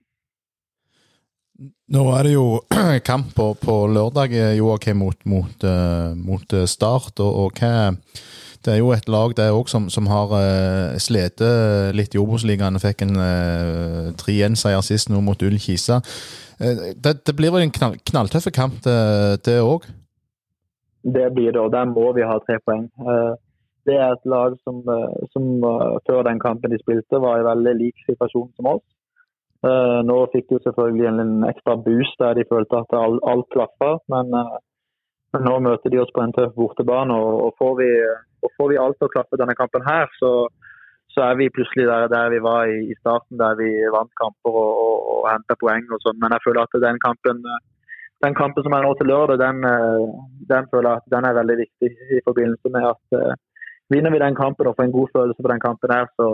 Nå 1.95 2.07
er 2.17 2.27
det 2.27 2.37
jo 2.39 2.47
kamp 3.11 3.35
på, 3.37 3.53
på 3.61 3.79
lørdag, 3.93 4.35
Joakim, 4.57 5.03
mot, 5.05 5.19
mot, 5.29 5.69
uh, 5.69 6.15
mot 6.17 6.57
Start. 6.71 7.21
Og, 7.21 7.45
og 7.45 7.61
hva 7.61 7.93
det 8.65 8.75
er 8.75 8.79
jo 8.81 8.93
et 8.95 9.09
lag 9.11 9.35
det 9.37 9.49
òg 9.53 9.71
som, 9.71 9.89
som, 9.91 10.07
har 10.11 10.31
uh, 10.33 10.99
slitt 11.03 11.43
litt 11.97 12.15
i 12.15 12.21
Obos-ligaen. 12.23 12.81
Fikk 12.83 13.05
en 13.07 13.19
uh, 13.19 14.13
3-1-seier 14.21 14.85
sist 14.87 15.11
nå 15.11 15.23
mot 15.25 15.43
Ull 15.43 15.59
Kisa. 15.63 16.01
Uh, 16.63 16.93
det, 16.95 17.19
det, 17.27 17.35
blir 17.39 17.55
vel 17.55 17.67
en 17.67 17.75
knall, 17.75 17.99
knalltøff 18.09 18.51
kamp, 18.55 18.79
det 18.87 19.59
òg? 19.61 19.89
Det 21.03 21.29
blir 21.35 21.51
det, 21.51 21.61
og 21.61 21.73
der 21.75 21.89
må 21.91 22.13
vi 22.15 22.27
ha 22.27 22.39
tre 22.47 22.61
poeng. 22.63 22.87
Uh, 23.03 23.35
det 23.87 23.97
er 23.99 24.15
et 24.15 24.27
lag 24.31 24.55
som, 24.63 24.77
som 25.35 25.47
før 26.07 26.21
den 26.23 26.39
kampen 26.39 26.71
de 26.71 26.79
spilte, 26.79 27.19
var 27.19 27.41
i 27.41 27.47
veldig 27.49 27.73
lik 27.81 28.05
situasjon 28.07 28.53
som 28.55 28.69
oss. 28.77 28.85
nå 30.07 30.19
fikk 30.31 30.53
de 30.53 30.61
selvfølgelig 30.63 31.09
en, 31.11 31.33
ekstra 31.49 31.75
boost 31.83 32.15
der 32.23 32.39
de 32.39 32.45
følte 32.47 32.79
at 32.79 32.95
alt, 32.95 33.19
alt 33.27 33.49
klaffa, 33.51 33.97
men, 34.15 34.31
nå 35.49 35.55
møter 35.67 35.91
de 35.91 35.99
oss 35.99 36.15
på 36.15 36.23
en 36.23 36.37
tøff 36.37 36.55
bortebane. 36.55 37.19
og 37.19 37.59
får 37.59 37.75
vi 37.81 37.91
og 38.43 38.53
får 38.59 38.73
vi 38.73 38.81
alt 38.83 38.99
til 38.99 39.09
å 39.09 39.15
klappe 39.15 39.39
denne 39.41 39.57
kampen 39.59 39.85
her, 39.87 40.11
så, 40.19 40.33
så 41.15 41.27
er 41.29 41.39
vi 41.41 41.51
plutselig 41.55 41.87
der, 41.89 42.09
der, 42.13 42.31
vi 42.33 42.41
var 42.43 42.71
i, 42.71 42.81
i 42.93 42.97
starten, 43.01 43.39
der 43.41 43.55
vi 43.61 43.71
vant 43.95 44.13
kamper 44.21 44.59
og, 44.65 44.73
og, 44.85 44.97
og 45.15 45.31
henta 45.31 45.57
poeng 45.61 45.87
og 45.93 46.03
sånn. 46.05 46.19
Men 46.23 46.35
jeg 46.37 46.45
føler 46.47 46.65
at 46.65 46.83
den 46.87 47.01
kampen, 47.05 47.43
den 48.27 48.37
kampen 48.39 48.67
som 48.67 48.77
er 48.77 48.87
nå 48.87 48.93
til 48.99 49.11
lørdag, 49.13 49.41
den, 49.43 49.63
den, 50.51 50.69
føler 50.73 50.91
jeg 50.91 51.03
at 51.03 51.17
den 51.17 51.29
er 51.29 51.39
veldig 51.41 51.59
viktig 51.65 51.95
i 52.19 52.23
forbindelse 52.27 52.75
med 52.75 52.91
at 52.91 53.19
uh, 53.19 53.33
vinner 53.93 54.15
vi 54.15 54.23
den 54.23 54.39
kampen 54.39 54.71
og 54.71 54.79
får 54.79 54.89
en 54.89 54.95
god 54.99 55.17
følelse 55.17 55.43
på 55.43 55.55
den 55.55 55.65
kampen 55.65 55.95
her, 55.95 56.07
så, 56.19 56.29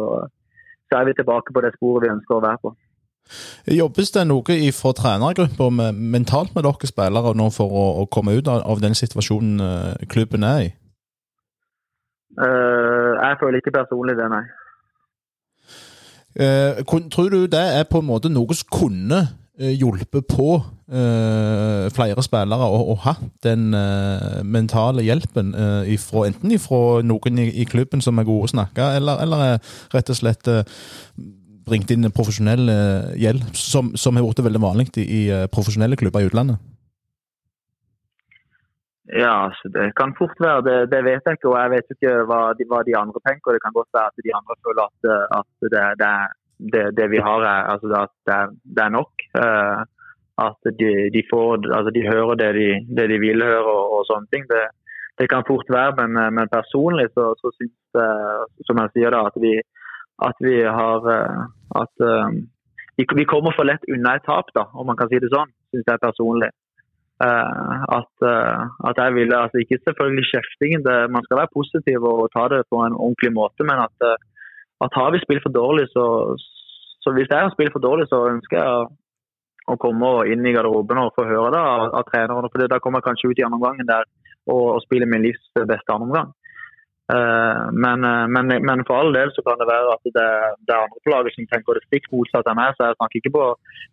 så 0.88 1.00
er 1.00 1.08
vi 1.08 1.16
tilbake 1.18 1.54
på 1.54 1.64
det 1.64 1.74
sporet 1.76 2.06
vi 2.06 2.14
ønsker 2.16 2.38
å 2.38 2.44
være 2.44 2.62
på. 2.64 2.76
Jobbes 3.76 4.14
det 4.14 4.22
noe 4.24 4.58
fra 4.72 4.94
trenergruppa 4.96 5.66
mentalt 5.92 6.54
med 6.54 6.64
dere 6.64 6.88
spillere 6.88 7.34
nå 7.36 7.50
for 7.52 7.68
å, 7.68 7.86
å 8.00 8.04
komme 8.08 8.38
ut 8.38 8.48
av, 8.48 8.62
av 8.64 8.80
den 8.80 8.96
situasjonen 8.96 9.60
klubben 10.08 10.46
er 10.48 10.62
i? 10.64 10.70
Uh, 12.38 13.18
jeg 13.18 13.36
føler 13.40 13.58
ikke 13.58 13.74
personlig 13.74 14.14
det, 14.18 14.28
nei. 14.30 14.44
Uh, 16.38 17.08
tror 17.10 17.32
du 17.34 17.40
det 17.50 17.64
er 17.80 17.86
på 17.90 17.98
en 17.98 18.06
måte 18.06 18.30
noe 18.30 18.54
som 18.54 18.68
kunne 18.70 19.24
uh, 19.26 19.72
hjulpet 19.74 20.28
på 20.30 20.50
flere 20.88 22.22
spillere 22.24 22.64
å, 22.64 22.94
ha 23.02 23.12
den 23.44 23.66
mentale 24.48 25.02
hjelpen 25.04 25.50
ifra, 25.92 26.22
enten 26.30 26.54
ifra 26.56 27.02
noen 27.04 27.42
i, 27.42 27.66
klubben 27.68 28.00
som 28.00 28.16
er 28.16 28.24
gode 28.24 28.46
å 28.46 28.50
snakke, 28.54 28.86
eller, 28.96 29.20
eller 29.20 29.58
rett 29.92 30.08
og 30.08 30.16
slett 30.16 30.48
bringt 31.68 31.92
inn 31.92 32.08
profesjonell 32.08 32.72
hjelp, 33.20 33.52
som, 33.52 33.92
som 34.00 34.16
har 34.16 34.24
blitt 34.24 34.40
veldig 34.46 34.64
vanlig 34.64 34.88
i 35.04 35.26
profesjonelle 35.52 36.00
klubber 36.00 36.24
i 36.24 36.30
utlandet? 36.30 36.56
Ja, 39.08 39.52
så 39.56 39.68
det 39.72 39.92
kan 39.96 40.12
fort 40.18 40.36
være. 40.40 40.62
Det, 40.68 40.76
det, 40.92 41.04
vet 41.04 41.24
jeg 41.24 41.38
ikke. 41.38 41.48
Og 41.48 41.58
jeg 41.60 41.70
vet 41.74 41.94
ikke 41.94 42.14
hva 42.28 42.40
de, 42.58 42.66
hva 42.68 42.82
de 42.84 42.96
andre 42.98 43.20
tenker. 43.28 43.56
Det 43.56 43.62
kan 43.64 43.76
godt 43.76 43.88
være 43.96 44.10
at 44.12 44.26
de 44.26 44.34
andre 44.38 44.56
føler 44.64 44.82
at, 44.84 44.98
at 45.38 45.70
det, 45.74 46.10
det, 46.74 46.82
det, 46.98 47.06
vi 47.14 47.22
har, 47.28 47.46
er, 47.52 47.70
altså 47.72 47.88
at 48.04 48.14
det, 48.76 48.82
er 48.84 48.92
nok. 48.98 49.12
Uh, 49.38 49.80
at 50.48 50.60
de, 50.80 50.90
de, 51.14 51.22
får, 51.30 51.64
altså 51.76 51.90
de 51.96 52.08
hører 52.08 52.34
det 52.42 52.50
de, 52.60 52.68
de 53.12 53.18
vil 53.18 53.42
høre 53.42 53.72
og, 53.78 53.96
og 53.96 54.04
sånne 54.10 54.30
ting. 54.34 54.44
Det, 55.18 55.26
kan 55.32 55.46
fort 55.48 55.66
være, 55.78 55.96
men, 55.98 56.34
men 56.34 56.52
personlig 56.52 57.08
så, 57.16 57.32
så 57.40 57.50
syns 57.56 57.98
jeg, 57.98 58.44
som 58.68 58.78
jeg 58.82 58.92
sier 58.94 59.14
da, 59.14 59.24
at 59.30 59.40
vi, 59.42 59.56
at 60.28 60.38
vi 60.46 60.60
har 60.62 61.08
eh, 61.14 61.40
At 61.82 61.94
um, 62.00 62.38
vi 63.18 63.24
kommer 63.32 63.52
for 63.54 63.66
lett 63.68 63.84
unna 63.92 64.14
et 64.16 64.24
tap, 64.26 64.48
da, 64.54 64.64
om 64.74 64.86
man 64.86 64.96
kan 64.96 65.10
si 65.10 65.18
det 65.20 65.28
sånn, 65.34 65.50
syns 65.74 65.90
jeg 65.90 66.00
personlig. 66.02 66.48
Eh, 67.26 67.78
at, 67.98 68.14
eh, 68.32 68.60
at, 68.88 68.96
jeg 69.02 69.14
ville 69.18 69.34
altså 69.42 69.56
Ikke 69.58 69.78
selvfølgelig 69.86 70.26
kjeftingen, 70.32 70.82
man 71.14 71.24
skal 71.24 71.40
være 71.40 71.54
positiv 71.58 71.98
og 72.12 72.30
ta 72.34 72.44
det 72.52 72.62
på 72.70 72.78
en 72.86 72.94
ordentlig 73.04 73.32
måte, 73.40 73.66
men 73.70 73.78
at, 73.86 73.96
eh, 74.08 74.18
at 74.84 74.98
har 74.98 75.10
vi 75.10 75.24
spilt 75.24 75.42
for 75.46 75.52
dårlig, 75.62 75.86
så, 75.96 76.04
så 77.02 77.08
hvis 77.14 77.30
jeg 77.32 77.42
har 77.42 77.50
spilt 77.54 77.74
for 77.74 77.82
dårlig, 77.88 78.06
så 78.12 78.18
ønsker 78.34 78.56
jeg 78.62 78.86
å 79.72 79.76
komme 79.82 80.10
inn 80.32 80.46
i 80.46 80.54
garderoben 80.54 81.02
og 81.02 81.14
få 81.16 81.26
høre 81.26 81.50
det 81.56 81.62
av, 81.72 81.82
av 81.98 82.06
treneren. 82.10 82.50
for 82.52 82.70
Da 82.70 82.78
kommer 82.78 83.02
jeg 83.02 83.08
kanskje 83.08 83.30
ut 83.30 83.40
i 83.40 83.46
andre 83.46 83.58
omgangen 83.58 83.90
der 83.90 84.06
og, 84.46 84.64
og 84.76 84.82
spiller 84.86 85.10
min 85.10 85.26
livs 85.26 85.42
beste 85.58 85.92
andreomgang. 85.92 86.30
Eh, 86.30 86.37
men, 87.08 88.04
eh, 88.04 88.26
men, 88.28 88.50
men, 88.68 88.82
for 88.86 89.00
all 89.00 89.14
del 89.16 89.30
så 89.32 89.40
kan 89.46 89.56
det 89.60 89.68
være 89.68 89.92
at 89.94 90.08
det, 90.16 90.24
det 90.68 90.72
er 90.74 90.82
andre 90.84 91.00
på 91.04 91.12
laget 91.12 91.34
som 91.34 91.46
tenker 91.48 91.78
det 91.78 91.84
stikk 91.86 92.08
motsatt 92.12 92.48
av 92.50 92.56
meg. 92.58 92.74
Så 92.76 92.84
jeg 92.84 92.98
snakker 92.98 93.20
ikke 93.20 93.36
på, 93.36 93.44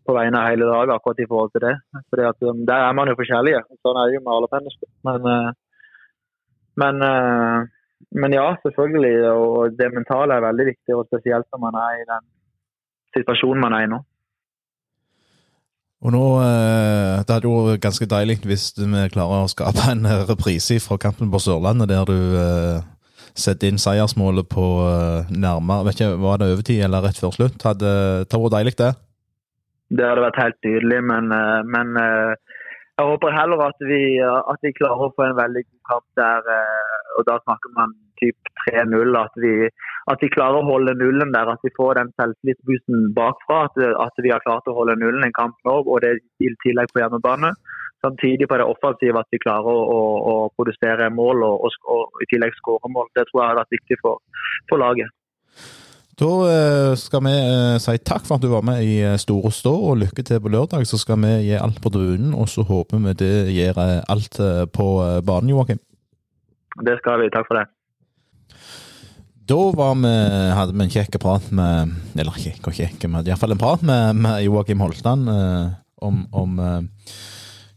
på 0.08 0.16
vegne 0.18 0.42
av 0.42 0.50
hele 0.52 0.68
laget 0.68 0.96
akkurat 0.96 1.22
i 1.24 1.28
forhold 1.30 1.54
til 1.54 1.64
det. 1.64 1.76
Fordi 2.12 2.26
at 2.32 2.50
um, 2.50 2.66
Der 2.68 2.88
er 2.88 2.98
man 2.98 3.12
jo 3.12 3.20
forskjellige. 3.20 3.62
Sånn 3.80 4.00
er 4.02 4.10
det 4.10 4.18
jo 4.18 4.24
med 4.26 4.34
alle 4.36 4.50
mennesker. 4.56 4.90
Men, 5.08 5.30
eh, 5.32 5.54
men, 6.84 7.06
men, 8.20 8.36
ja, 8.36 8.50
selvfølgelig. 8.66 9.14
Og 9.32 9.78
det 9.80 9.88
mentale 9.94 10.36
er 10.36 10.44
veldig 10.44 10.66
viktig, 10.74 10.98
og 10.98 11.08
spesielt 11.08 11.48
når 11.54 11.62
man 11.64 11.78
er 11.80 12.02
i 12.02 12.10
den 12.10 12.28
situasjonen 13.16 13.64
man 13.64 13.78
er 13.78 13.86
i 13.86 13.94
nå. 13.94 14.02
Og 16.04 16.12
nå, 16.12 16.26
Det 17.24 17.32
hadde 17.32 17.48
jo 17.48 17.78
ganske 17.82 18.10
deilig 18.12 18.36
hvis 18.44 18.66
vi 18.76 19.06
klarer 19.16 19.46
å 19.46 19.48
skape 19.50 19.88
en 19.94 20.04
reprise 20.28 20.82
fra 20.84 21.00
kampen 21.00 21.32
på 21.32 21.40
Sørlandet, 21.40 21.88
der 21.90 22.04
du 22.12 22.20
sette 23.36 23.68
inn 23.70 23.80
seiersmålet 23.82 24.48
på 24.52 24.66
uh, 24.86 25.28
nærmere 25.32 25.90
vet 25.90 26.00
ikke, 26.00 26.22
Var 26.24 26.40
det 26.40 26.52
overtid 26.54 26.84
eller 26.88 27.04
rett 27.06 27.20
før 27.20 27.36
slutt? 27.36 27.60
Hadde 27.68 27.92
det 28.24 28.40
vært 28.42 28.56
deilig, 28.56 28.76
det? 28.80 28.94
Det 29.96 30.08
hadde 30.08 30.24
vært 30.24 30.42
helt 30.42 30.60
nydelig, 30.66 31.02
men, 31.12 31.30
uh, 31.36 31.62
men 31.76 32.00
uh, 32.00 32.34
jeg 32.96 33.12
håper 33.12 33.36
heller 33.36 33.62
at 33.66 33.82
vi, 33.84 34.02
at 34.24 34.62
vi, 34.64 34.72
klarer 34.78 35.04
å 35.04 35.14
få 35.18 35.28
en 35.28 35.38
veldig 35.38 35.66
god 35.68 35.82
kamp 35.90 36.06
der. 36.16 36.46
og 37.20 37.26
Da 37.28 37.36
snakker 37.42 37.74
man 37.76 37.92
typ 38.22 38.52
3-0. 38.70 39.18
At, 39.20 39.36
at, 40.14 40.24
vi 40.24 40.30
klarer 40.32 40.62
å 40.62 40.70
holde 40.70 40.94
nullen 41.02 41.34
der. 41.36 41.52
At 41.52 41.68
vi 41.68 41.74
får 41.76 42.00
den 42.00 42.14
selvtillitsboosten 42.16 43.10
bakfra. 43.18 43.66
At, 43.68 43.76
at, 44.06 44.24
vi 44.24 44.32
har 44.32 44.40
klart 44.48 44.72
å 44.72 44.78
holde 44.78 44.96
nullen 45.02 45.28
en 45.28 45.36
kamp 45.36 45.60
nå, 45.68 45.76
og 45.84 46.00
det 46.08 46.14
i 46.40 46.54
tillegg 46.64 46.96
på 46.96 47.04
hjemmebane 47.04 47.52
samtidig 48.06 48.48
på 48.50 48.60
det 48.62 48.70
offensive 48.70 49.22
at 49.22 49.34
vi 49.34 49.42
klarer 49.42 49.70
å, 49.74 49.84
å, 49.98 50.02
å 50.32 50.36
produsere 50.56 51.10
mål 51.14 51.44
og, 51.50 51.68
og, 51.68 51.92
og, 51.96 52.24
i 52.24 52.30
tillegg 52.32 52.56
skåre 52.60 52.92
mål. 52.94 53.12
Det 53.18 53.28
tror 53.30 53.42
jeg 53.42 53.52
har 53.52 53.62
vært 53.64 53.78
viktig 53.80 54.00
for, 54.04 54.22
for 54.70 54.82
laget. 54.82 55.14
Da 56.16 56.32
eh, 56.48 56.94
skal 56.96 57.26
vi 57.26 57.34
eh, 57.36 57.78
si 57.84 57.98
takk 58.08 58.24
for 58.24 58.38
at 58.38 58.44
du 58.44 58.48
var 58.48 58.64
med 58.64 58.80
i 58.88 59.02
eh, 59.04 59.18
Store 59.20 59.52
Stå, 59.52 59.74
og 59.90 59.98
lykke 60.00 60.24
til 60.24 60.40
på 60.40 60.52
lørdag. 60.54 60.86
Så 60.88 61.00
skal 61.02 61.20
vi 61.26 61.34
gi 61.50 61.58
alt 61.60 61.82
på 61.84 61.92
tribunen, 61.92 62.32
og 62.40 62.48
så 62.52 62.64
håper 62.64 63.02
vi 63.04 63.16
det 63.20 63.34
gir 63.52 63.76
alt 63.76 64.40
på 64.72 64.88
banen, 65.28 65.52
Joakim. 65.52 65.82
Det 66.88 66.96
skal 67.02 67.20
vi. 67.24 67.32
Takk 67.36 67.50
for 67.50 67.60
det. 67.60 67.68
Da 69.46 69.60
vi, 69.76 70.14
hadde 70.58 70.74
vi 70.74 70.86
en 70.88 70.90
kjekk 70.90 71.20
prat 71.22 71.52
med 71.54 71.92
Eller 72.18 72.38
kjekk 72.42 72.66
og 72.66 72.74
kjekk, 72.74 73.04
men 73.06 73.28
iallfall 73.28 73.54
en 73.54 73.62
prat 73.62 73.84
med, 73.86 74.18
med 74.18 74.40
Joakim 74.42 74.82
Holtan 74.82 75.28
om, 76.02 76.24
om 76.34 76.58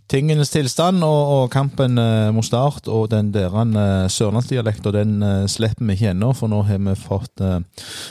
tingenes 0.09 0.51
tilstand 0.53 1.05
og, 1.05 1.33
og 1.33 1.51
kampen 1.53 2.01
uh, 2.01 2.31
mot 2.35 2.47
Start 2.47 2.89
og 2.89 3.11
den 3.13 3.31
der 3.35 3.53
uh, 3.53 4.09
sørlandsdialekten, 4.09 4.95
den 4.97 5.17
uh, 5.23 5.47
slipper 5.51 5.85
vi 5.85 5.99
ikke 5.99 6.13
ennå, 6.15 6.33
for 6.37 6.49
nå 6.49 6.63
har 6.69 6.81
vi 6.81 6.95
fått 6.97 7.43
uh, 7.45 7.59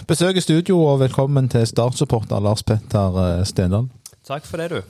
besøk 0.10 0.38
i 0.38 0.45
studio. 0.45 0.77
og 0.86 1.01
Velkommen 1.01 1.49
til 1.49 1.65
Start-supporter 1.67 2.43
Lars 2.43 2.63
Petter 2.63 3.17
uh, 3.17 3.45
Stendal. 3.47 3.89
Takk 4.27 4.45
for 4.45 4.62
det, 4.62 4.69
du. 4.75 4.81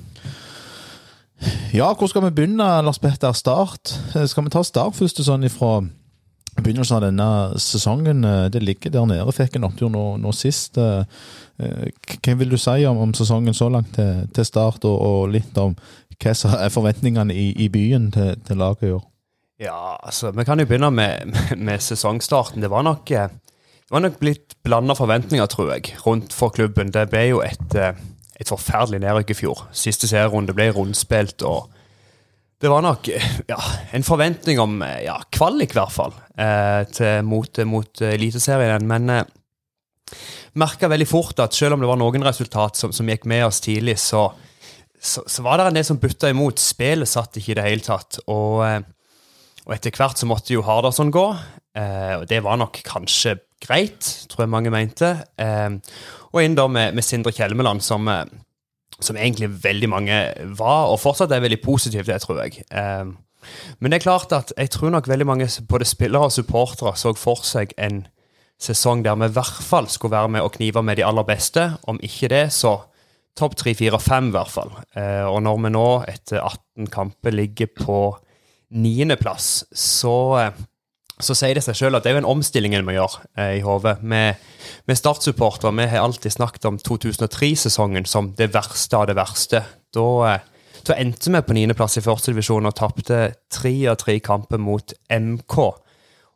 Ja, 1.71 1.93
hvor 1.93 2.09
skal 2.09 2.25
vi 2.25 2.33
begynne, 2.33 2.67
Lars 2.83 2.99
Petter? 2.99 3.31
Start? 3.37 3.93
Skal 4.11 4.43
vi 4.43 4.51
ta 4.51 4.65
Start 4.65 4.97
først, 4.97 5.21
sånn 5.23 5.45
ifra 5.47 5.77
begynnelsen 6.57 6.97
av 6.97 7.03
denne 7.05 7.29
sesongen? 7.61 8.25
Det 8.49 8.63
ligger 8.65 8.95
der 8.95 9.05
nede. 9.05 9.35
Fikk 9.37 9.59
en 9.59 9.67
opptur 9.69 9.93
nå, 9.93 10.05
nå 10.17 10.33
sist. 10.33 10.79
Hva 10.81 12.35
vil 12.41 12.49
du 12.49 12.57
si 12.57 12.81
om, 12.89 13.03
om 13.05 13.13
sesongen 13.13 13.53
så 13.53 13.69
langt 13.69 13.93
til, 13.93 14.25
til 14.33 14.49
Start, 14.49 14.89
og, 14.89 14.97
og 14.97 15.29
litt 15.37 15.61
om 15.61 15.77
hva 16.23 16.33
er 16.33 16.73
forventningene 16.73 17.35
i, 17.35 17.51
i 17.61 17.69
byen 17.69 18.09
til, 18.13 18.35
til, 18.47 18.57
laget 18.57 18.87
i 18.87 18.93
år? 18.95 19.05
Ja, 19.61 19.95
altså, 20.03 20.31
Vi 20.31 20.45
kan 20.45 20.59
jo 20.59 20.65
begynne 20.65 20.91
med, 20.91 21.33
med, 21.57 21.79
sesongstarten. 21.81 22.61
Det 22.61 22.71
var 22.73 22.85
nok, 22.85 23.11
eh, 23.11 23.29
det 23.29 23.93
var 23.93 24.03
nok 24.05 24.19
blitt 24.21 24.57
blanda 24.63 24.93
forventninger, 24.97 25.45
tror 25.45 25.73
jeg, 25.75 25.95
rundt 26.05 26.33
for 26.33 26.53
klubben. 26.53 26.93
Det 26.93 27.07
ble 27.09 27.27
jo 27.29 27.41
et, 27.45 27.75
eh, 27.75 27.97
et 28.39 28.49
forferdelig 28.49 29.01
nedrykk 29.05 29.33
i 29.33 29.39
fjor. 29.41 29.65
Siste 29.71 30.09
serierunde 30.09 30.55
ble 30.57 30.69
rundspilt. 30.71 31.43
og 31.43 31.69
det 32.61 32.69
var 32.73 32.81
nok 32.81 33.09
eh, 33.13 33.31
ja, 33.49 33.59
en 33.93 34.05
forventning 34.05 34.59
om 34.59 34.81
ja, 35.03 35.19
kvalik, 35.31 35.73
i 35.73 35.79
hvert 35.79 35.93
fall, 35.93 36.13
til, 36.93 37.25
mot, 37.25 37.59
mot 37.65 38.01
Eliteserien. 38.01 38.87
Men 38.89 39.09
eh, 39.09 39.25
merka 40.57 40.89
veldig 40.89 41.07
fort 41.07 41.39
at 41.43 41.55
selv 41.55 41.77
om 41.77 41.83
det 41.83 41.89
var 41.89 41.99
noen 42.01 42.25
resultat 42.25 42.77
som, 42.77 42.93
som 42.93 43.09
gikk 43.09 43.27
med 43.29 43.45
oss 43.47 43.61
tidlig, 43.63 43.97
så 44.01 44.31
så, 44.99 45.23
så 45.29 45.43
var 45.45 45.59
det 45.59 45.67
en 45.69 45.77
del 45.77 45.85
som 45.87 45.99
butta 46.01 46.29
imot. 46.31 46.61
Spillet 46.61 47.09
satt 47.09 47.37
ikke 47.37 47.53
i 47.53 47.57
det 47.59 47.67
hele 47.67 47.85
tatt. 47.85 48.19
Og, 48.25 48.63
eh, 48.65 48.81
og 49.67 49.75
etter 49.75 49.93
hvert 49.93 50.19
så 50.19 50.29
måtte 50.29 50.55
jo 50.55 50.65
Hardarson 50.65 51.13
gå. 51.13 51.27
Eh, 51.77 52.15
og 52.17 52.25
det 52.29 52.41
var 52.45 52.57
nok 52.59 52.81
kanskje 52.87 53.37
greit, 53.63 54.05
tror 54.31 54.45
jeg 54.45 54.53
mange 54.53 54.73
mente. 54.73 55.13
Eh, 55.37 55.77
og 56.33 56.41
inn 56.43 56.57
da 56.57 56.67
med, 56.71 56.97
med 56.97 57.05
Sindre 57.05 57.33
Kjelmeland, 57.35 57.83
som, 57.85 58.07
eh, 58.11 58.25
som 58.99 59.17
egentlig 59.17 59.51
veldig 59.63 59.89
mange 59.91 60.19
var, 60.57 60.89
og 60.91 61.01
fortsatt 61.01 61.33
er 61.33 61.45
veldig 61.45 61.61
positivt, 61.63 62.09
det 62.09 62.21
tror 62.23 62.43
jeg. 62.43 62.65
Eh, 62.71 63.13
men 63.79 63.93
det 63.93 63.99
er 63.99 64.07
klart 64.07 64.33
at 64.35 64.51
jeg 64.57 64.73
tror 64.73 64.91
nok 64.91 65.07
veldig 65.07 65.27
mange 65.29 65.47
både 65.69 65.85
spillere 65.87 66.27
og 66.27 66.33
supportere 66.35 66.95
så 66.99 67.13
for 67.15 67.45
seg 67.47 67.71
en 67.77 68.05
sesong 68.59 69.03
der 69.05 69.15
vi 69.21 69.29
i 69.29 69.35
hvert 69.35 69.61
fall 69.63 69.87
skulle 69.87 70.17
være 70.17 70.33
med 70.33 70.43
og 70.43 70.55
knive 70.57 70.81
med 70.83 70.97
de 70.97 71.05
aller 71.05 71.23
beste. 71.27 71.69
Om 71.87 72.01
ikke 72.03 72.31
det, 72.33 72.47
så 72.53 72.79
topp 73.37 73.57
3, 73.59 73.73
4, 73.77 73.99
5 74.01 74.31
i 74.31 74.35
hvert 74.35 74.53
fall. 74.53 74.71
Eh, 74.97 75.25
og 75.27 75.41
når 75.45 75.61
vi 75.65 75.73
nå 75.75 75.89
etter 76.09 76.41
18 76.41 76.89
kamper 76.93 77.35
ligger 77.35 77.69
på 77.77 77.99
niendeplass, 78.73 79.65
så, 79.71 80.17
eh, 80.41 80.59
så 81.19 81.35
sier 81.37 81.57
det 81.57 81.63
seg 81.65 81.77
sjøl 81.79 81.97
at 81.97 82.05
det 82.05 82.11
er 82.11 82.17
jo 82.17 82.23
en 82.25 82.33
omstilling 82.35 82.75
må 82.85 82.97
gjøre 82.97 83.23
eh, 83.37 83.55
i 83.59 83.63
hodet. 83.65 83.97
Med, 84.01 84.41
med 84.89 84.99
Start-supportere, 84.99 85.73
vi 85.77 85.89
har 85.93 86.03
alltid 86.03 86.35
snakket 86.35 86.69
om 86.69 86.77
2003-sesongen 86.81 88.05
som 88.09 88.33
det 88.37 88.51
verste 88.55 88.99
av 88.99 89.07
det 89.09 89.17
verste. 89.17 89.63
Da, 89.95 90.07
eh, 90.35 90.53
endte 90.97 91.33
vi 91.33 91.43
på 91.43 91.57
niendeplass 91.57 91.97
i 91.99 92.05
førstedivisjon 92.05 92.69
og 92.69 92.77
tapte 92.77 93.33
tre 93.51 93.73
av 93.91 93.97
tre 93.99 94.19
kamper 94.23 94.61
mot 94.61 94.93
MK. 95.11 95.57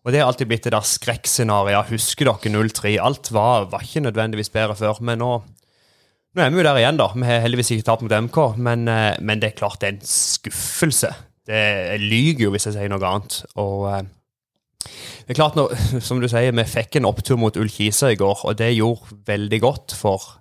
Og 0.01 0.09
det 0.09 0.21
har 0.21 0.31
alltid 0.31 0.49
blitt 0.49 0.65
det 0.65 0.73
der 0.73 0.85
skrekkscenarioet. 0.87 1.91
Husker 1.93 2.25
dere 2.25 2.51
0-3? 2.51 2.95
Alt 2.99 3.29
var, 3.35 3.67
var 3.69 3.83
ikke 3.85 4.01
nødvendigvis 4.07 4.49
bedre 4.49 4.75
før, 4.79 5.01
men 5.05 5.21
nå 5.21 5.35
nå 6.31 6.43
er 6.43 6.51
vi 6.51 6.61
jo 6.61 6.63
der 6.63 6.79
igjen, 6.79 6.99
da. 6.99 7.09
Vi 7.11 7.27
har 7.27 7.41
heldigvis 7.43 7.73
ikke 7.75 7.85
tapt 7.89 8.03
mot 8.05 8.13
MK, 8.27 8.37
men, 8.63 8.87
eh, 8.87 9.17
men, 9.19 9.41
det 9.41 9.51
er 9.51 9.57
klart 9.57 9.81
det 9.81 9.89
er 9.89 9.95
en 9.97 10.05
skuffelse. 10.07 11.09
Det, 11.47 11.61
jeg 11.91 12.03
lyver 12.05 12.45
jo 12.45 12.51
hvis 12.53 12.69
jeg 12.69 12.77
sier 12.77 12.91
noe 12.91 13.07
annet. 13.09 13.41
Og 13.59 13.87
eh, 13.91 14.05
det 15.25 15.33
er 15.33 15.39
klart, 15.41 15.57
nå, 15.59 15.65
som 16.07 16.21
du 16.23 16.29
sier, 16.31 16.55
vi 16.55 16.67
fikk 16.71 16.99
en 16.99 17.09
opptur 17.09 17.39
mot 17.41 17.59
Ullkisa 17.59 18.13
i 18.13 18.19
går, 18.19 18.45
og 18.47 18.55
det 18.61 18.69
gjorde 18.77 19.17
veldig 19.27 19.59
godt 19.65 19.95
for 19.97 20.37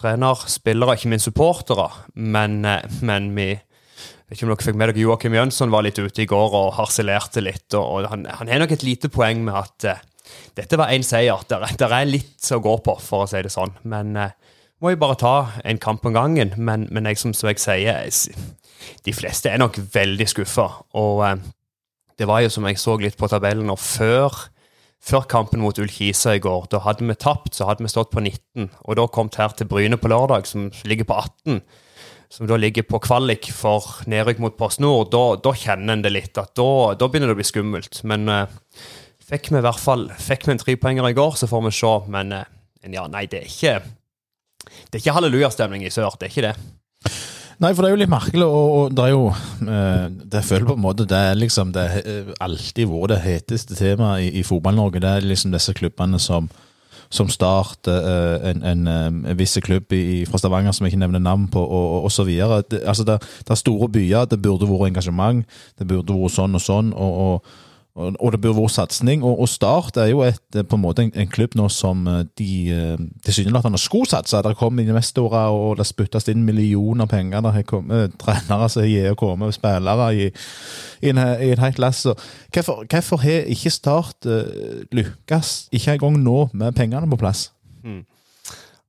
trener, 0.00 0.46
spillere, 0.48 0.96
ikke 0.96 1.12
minst 1.12 1.28
supportere. 1.28 1.90
Men, 2.16 2.62
eh, 2.64 2.96
men 3.04 3.28
vi 3.36 3.50
vet 3.52 4.38
ikke 4.38 4.48
om 4.48 4.54
dere 4.54 4.64
fikk 4.64 4.80
med 4.80 4.94
dere 4.94 5.04
Joakim 5.04 5.36
Jønsson 5.36 5.74
var 5.74 5.84
litt 5.84 6.00
ute 6.00 6.24
i 6.24 6.28
går 6.30 6.56
og 6.56 6.72
harselerte 6.78 7.44
litt. 7.44 7.68
og, 7.76 7.84
og 7.84 8.08
han, 8.14 8.24
har 8.32 8.64
nok 8.64 8.72
et 8.78 8.88
lite 8.88 9.12
poeng 9.12 9.44
med 9.44 9.60
at 9.60 10.08
dette 10.56 10.80
var 10.80 10.88
én 10.96 11.04
seier. 11.04 11.44
Der, 11.52 11.68
er 11.92 12.08
litt 12.08 12.48
å 12.48 12.62
gå 12.64 12.78
på, 12.80 12.96
for 12.96 13.26
å 13.26 13.28
si 13.28 13.44
det 13.44 13.52
sånn. 13.52 13.76
Men 13.92 14.16
uh, 14.16 14.30
må 14.82 14.92
jo 14.92 15.00
bare 15.00 15.18
ta 15.20 15.34
en 15.64 15.78
kamp 15.78 16.06
om 16.08 16.14
gangen. 16.16 16.54
Men, 16.56 16.88
men 16.90 17.06
jeg, 17.08 17.20
som 17.22 17.34
jeg 17.34 17.60
sier, 17.62 18.08
de 19.06 19.14
fleste 19.14 19.50
er 19.50 19.62
nok 19.62 19.78
veldig 19.94 20.26
skuffa. 20.30 20.68
Og 20.98 21.22
eh, 21.26 21.44
det 22.18 22.28
var 22.30 22.42
jo 22.44 22.50
som 22.52 22.66
jeg 22.68 22.80
så 22.82 22.96
litt 23.00 23.18
på 23.18 23.30
tabellen, 23.30 23.70
og 23.72 23.78
før, 23.82 24.34
før 25.02 25.28
kampen 25.30 25.62
mot 25.62 25.78
Ullkisa 25.78 26.36
i 26.36 26.42
går, 26.42 26.66
da 26.72 26.82
hadde 26.84 27.06
vi 27.06 27.16
tapt, 27.18 27.54
så 27.56 27.70
hadde 27.70 27.86
vi 27.86 27.92
stått 27.92 28.12
på 28.12 28.24
19. 28.24 28.68
Og 28.82 28.98
da 28.98 29.06
kom 29.10 29.30
her 29.36 29.54
til 29.56 29.70
Bryne 29.70 29.98
på 30.00 30.10
lørdag, 30.12 30.50
som 30.50 30.70
ligger 30.84 31.08
på 31.08 31.22
18 31.22 31.62
som 32.32 32.48
da 32.48 32.56
ligger 32.56 32.86
på 32.88 32.96
kvalik 33.04 33.50
for 33.52 33.84
nedrykk 34.08 34.38
mot 34.40 34.54
Post 34.56 34.80
Nord, 34.80 35.10
da, 35.12 35.34
da 35.36 35.50
kjenner 35.52 35.98
en 35.98 36.04
det 36.04 36.14
litt. 36.14 36.38
at 36.40 36.54
Da, 36.56 36.94
da 36.96 37.04
begynner 37.04 37.28
det 37.28 37.34
å 37.36 37.40
bli 37.42 37.44
skummelt. 37.44 37.98
Men 38.08 38.24
uh, 38.24 38.46
fikk 39.20 39.50
vi 39.52 39.60
i 39.60 39.64
hvert 39.66 39.82
fall 39.82 40.06
fikk 40.16 40.46
vi 40.48 40.54
en 40.54 40.62
trepoenger 40.62 41.10
i 41.10 41.18
går, 41.18 41.36
så 41.36 41.48
får 41.50 41.66
vi 41.66 41.74
se. 41.76 41.92
Men 42.14 42.32
uh, 42.32 42.46
ja, 42.88 43.04
nei, 43.12 43.26
det 43.28 43.42
er 43.42 43.50
ikke 43.52 43.74
det 44.62 44.98
er 44.98 45.02
ikke 45.02 45.16
hallelujastemning 45.18 45.84
i 45.86 45.92
sør. 45.92 46.14
Det 46.18 46.28
er 46.28 46.34
ikke 46.34 46.48
det. 46.50 46.56
Nei, 47.62 47.70
for 47.76 47.84
det 47.84 47.90
er 47.90 47.94
jo 47.94 48.00
litt 48.00 48.10
merkelig, 48.10 48.46
og, 48.46 48.72
og 48.74 48.94
det 48.96 49.04
er 49.04 49.12
jo 49.12 49.26
eh, 49.30 50.06
Det 50.32 50.40
føler 50.42 50.66
på 50.66 50.74
en 50.74 50.82
måte 50.82 51.04
Det 51.06 51.18
er 51.28 51.36
liksom 51.38 51.70
Det 51.74 51.84
har 51.92 52.08
eh, 52.10 52.30
alltid 52.42 52.88
vært 52.90 53.12
det 53.12 53.18
heteste 53.22 53.76
temaet 53.78 54.24
i, 54.24 54.30
i 54.40 54.42
Fotball-Norge. 54.46 55.02
Det 55.02 55.10
er 55.10 55.26
liksom 55.26 55.54
disse 55.54 55.74
klubbene 55.76 56.20
som 56.22 56.50
som 57.12 57.28
Start, 57.28 57.86
eh, 57.92 58.50
en, 58.50 58.62
en, 58.64 58.86
en 58.88 59.36
viss 59.36 59.58
klubb 59.60 59.92
i, 59.92 60.24
fra 60.24 60.38
Stavanger 60.40 60.72
som 60.72 60.86
jeg 60.86 60.94
ikke 60.94 61.02
nevner 61.02 61.20
navn 61.20 61.44
på, 61.52 61.60
og, 61.60 62.06
og, 62.06 62.12
så 62.12 62.24
videre. 62.24 62.62
Det, 62.64 62.80
altså 62.88 63.04
det, 63.04 63.18
det, 63.20 63.50
er 63.52 63.60
store 63.60 63.88
byer, 63.92 64.30
det 64.30 64.38
burde 64.40 64.68
vært 64.70 64.88
engasjement, 64.88 65.44
det 65.78 65.86
burde 65.90 66.16
vært 66.16 66.32
sånn 66.38 66.56
og 66.56 66.64
sånn. 66.64 66.94
og, 66.96 67.18
og 67.26 67.52
og 67.94 68.32
det 68.32 68.40
bør 68.40 68.54
være 68.56 68.70
satsing. 68.72 69.24
Og, 69.24 69.48
Start 69.48 69.96
er 70.00 70.06
jo 70.06 70.22
et, 70.24 70.40
eh, 70.56 70.64
på 70.64 70.76
en 70.76 70.82
måte 70.82 71.02
en, 71.04 71.28
klubb 71.28 71.54
nå 71.54 71.68
som 71.68 72.06
eh, 72.08 72.24
de 72.38 72.52
eh, 72.72 72.98
tilsynelatende 73.24 73.78
skulle 73.78 74.08
satse. 74.08 74.36
Det 74.42 74.56
kommer 74.56 74.82
investorer, 74.82 75.52
og 75.52 75.76
det 75.76 75.86
spyttes 75.86 76.28
inn 76.32 76.44
millioner 76.44 77.06
penger. 77.06 77.40
Det 77.44 77.52
har 77.52 77.66
kommet 77.68 78.16
trenere 78.18 78.68
som 78.72 78.82
har 78.82 79.14
kommet, 79.14 79.54
spillere 79.54 80.08
i, 80.14 80.30
i, 81.02 81.10
en, 81.10 81.18
i 81.18 81.52
et 81.52 81.60
helt 81.60 81.78
lass. 81.78 82.06
Hvorfor, 82.54 83.16
har 83.20 83.44
ikke 83.52 83.70
Start 83.70 84.26
uh, 84.26 84.42
lykkes 84.92 85.68
ikke 85.72 85.92
engang 85.98 86.18
nå 86.22 86.48
med 86.52 86.72
pengene 86.72 87.08
på 87.10 87.20
plass? 87.20 87.50
Hmm. 87.84 88.04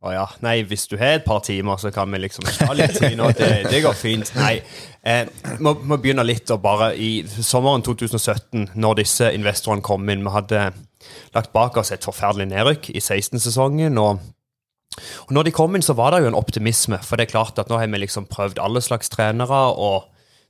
Å 0.04 0.12
ja. 0.12 0.24
Nei, 0.44 0.58
hvis 0.68 0.84
du 0.92 0.98
har 1.00 1.18
et 1.18 1.24
par 1.24 1.40
timer, 1.46 1.80
så 1.80 1.88
kan 1.96 2.12
vi 2.12 2.20
liksom 2.20 2.44
ta 2.58 2.74
litt 2.76 2.98
tid 2.98 3.16
nå. 3.16 3.30
Det, 3.38 3.50
det 3.72 3.80
går 3.86 3.96
fint. 3.96 4.34
Nei. 4.36 4.58
Eh, 5.00 5.30
må, 5.64 5.78
må 5.88 5.96
begynne 6.02 6.26
litt 6.28 6.52
og 6.52 6.60
bare 6.64 6.92
I 7.00 7.24
sommeren 7.24 7.86
2017, 7.86 8.74
når 8.76 9.00
disse 9.00 9.32
investorene 9.36 9.84
kom 9.84 10.08
inn 10.12 10.24
Vi 10.24 10.32
hadde 10.32 10.62
lagt 11.36 11.52
bak 11.56 11.80
oss 11.80 11.92
et 11.96 12.04
forferdelig 12.04 12.50
nedrykk 12.52 12.92
i 12.92 13.00
16-sesongen. 13.00 14.00
og 14.00 14.24
og 14.94 15.32
når 15.34 15.48
de 15.48 15.54
kom 15.56 15.74
inn, 15.74 15.82
så 15.82 15.96
var 15.98 16.14
det 16.14 16.20
jo 16.22 16.30
en 16.30 16.38
optimisme. 16.38 17.00
For 17.02 17.18
det 17.18 17.26
er 17.26 17.32
klart 17.32 17.58
at 17.58 17.72
nå 17.72 17.80
har 17.82 17.90
vi 17.90 18.02
liksom 18.04 18.28
prøvd 18.30 18.60
alle 18.62 18.82
slags 18.84 19.10
trenere, 19.10 19.62
og 19.74 20.10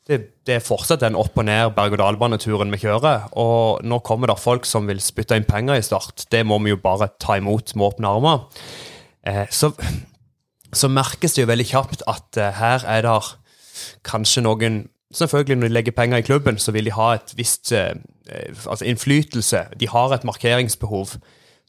det, 0.10 0.18
det 0.44 0.58
er 0.58 0.66
fortsatt 0.66 1.00
den 1.00 1.16
opp 1.16 1.38
og 1.40 1.46
ned 1.48 1.72
berg-og-dal-baneturen 1.78 2.74
vi 2.74 2.82
kjører. 2.82 3.30
Og 3.40 3.86
nå 3.88 4.02
kommer 4.04 4.28
det 4.28 4.42
folk 4.44 4.68
som 4.68 4.90
vil 4.90 5.00
spytte 5.04 5.38
inn 5.40 5.48
penger 5.48 5.80
i 5.80 5.86
Start. 5.86 6.26
Det 6.28 6.44
må 6.48 6.60
vi 6.66 6.74
jo 6.74 6.82
bare 6.84 7.14
ta 7.24 7.38
imot 7.40 7.72
med 7.78 7.88
åpne 7.94 8.12
armer. 8.18 8.44
Eh, 9.28 9.46
så, 9.50 9.72
så, 10.74 10.90
merkes 10.92 11.36
det 11.36 11.44
jo 11.44 11.52
veldig 11.52 11.68
kjapt 11.68 12.04
at 12.12 12.40
eh, 12.40 12.58
her 12.60 12.84
er 12.90 13.06
det 13.08 13.22
kanskje 14.08 14.46
noen 14.48 14.84
Selvfølgelig, 15.14 15.56
når 15.56 15.68
de 15.68 15.74
legger 15.74 15.94
penger 15.94 16.18
i 16.18 16.26
klubben, 16.26 16.56
så 16.58 16.72
vil 16.74 16.88
de 16.88 16.92
ha 16.98 17.12
et 17.14 17.36
visst 17.38 17.70
eh, 17.78 17.92
altså 18.66 18.86
innflytelse. 18.90 19.60
De 19.78 19.86
har 19.88 20.10
et 20.10 20.24
markeringsbehov 20.26 21.12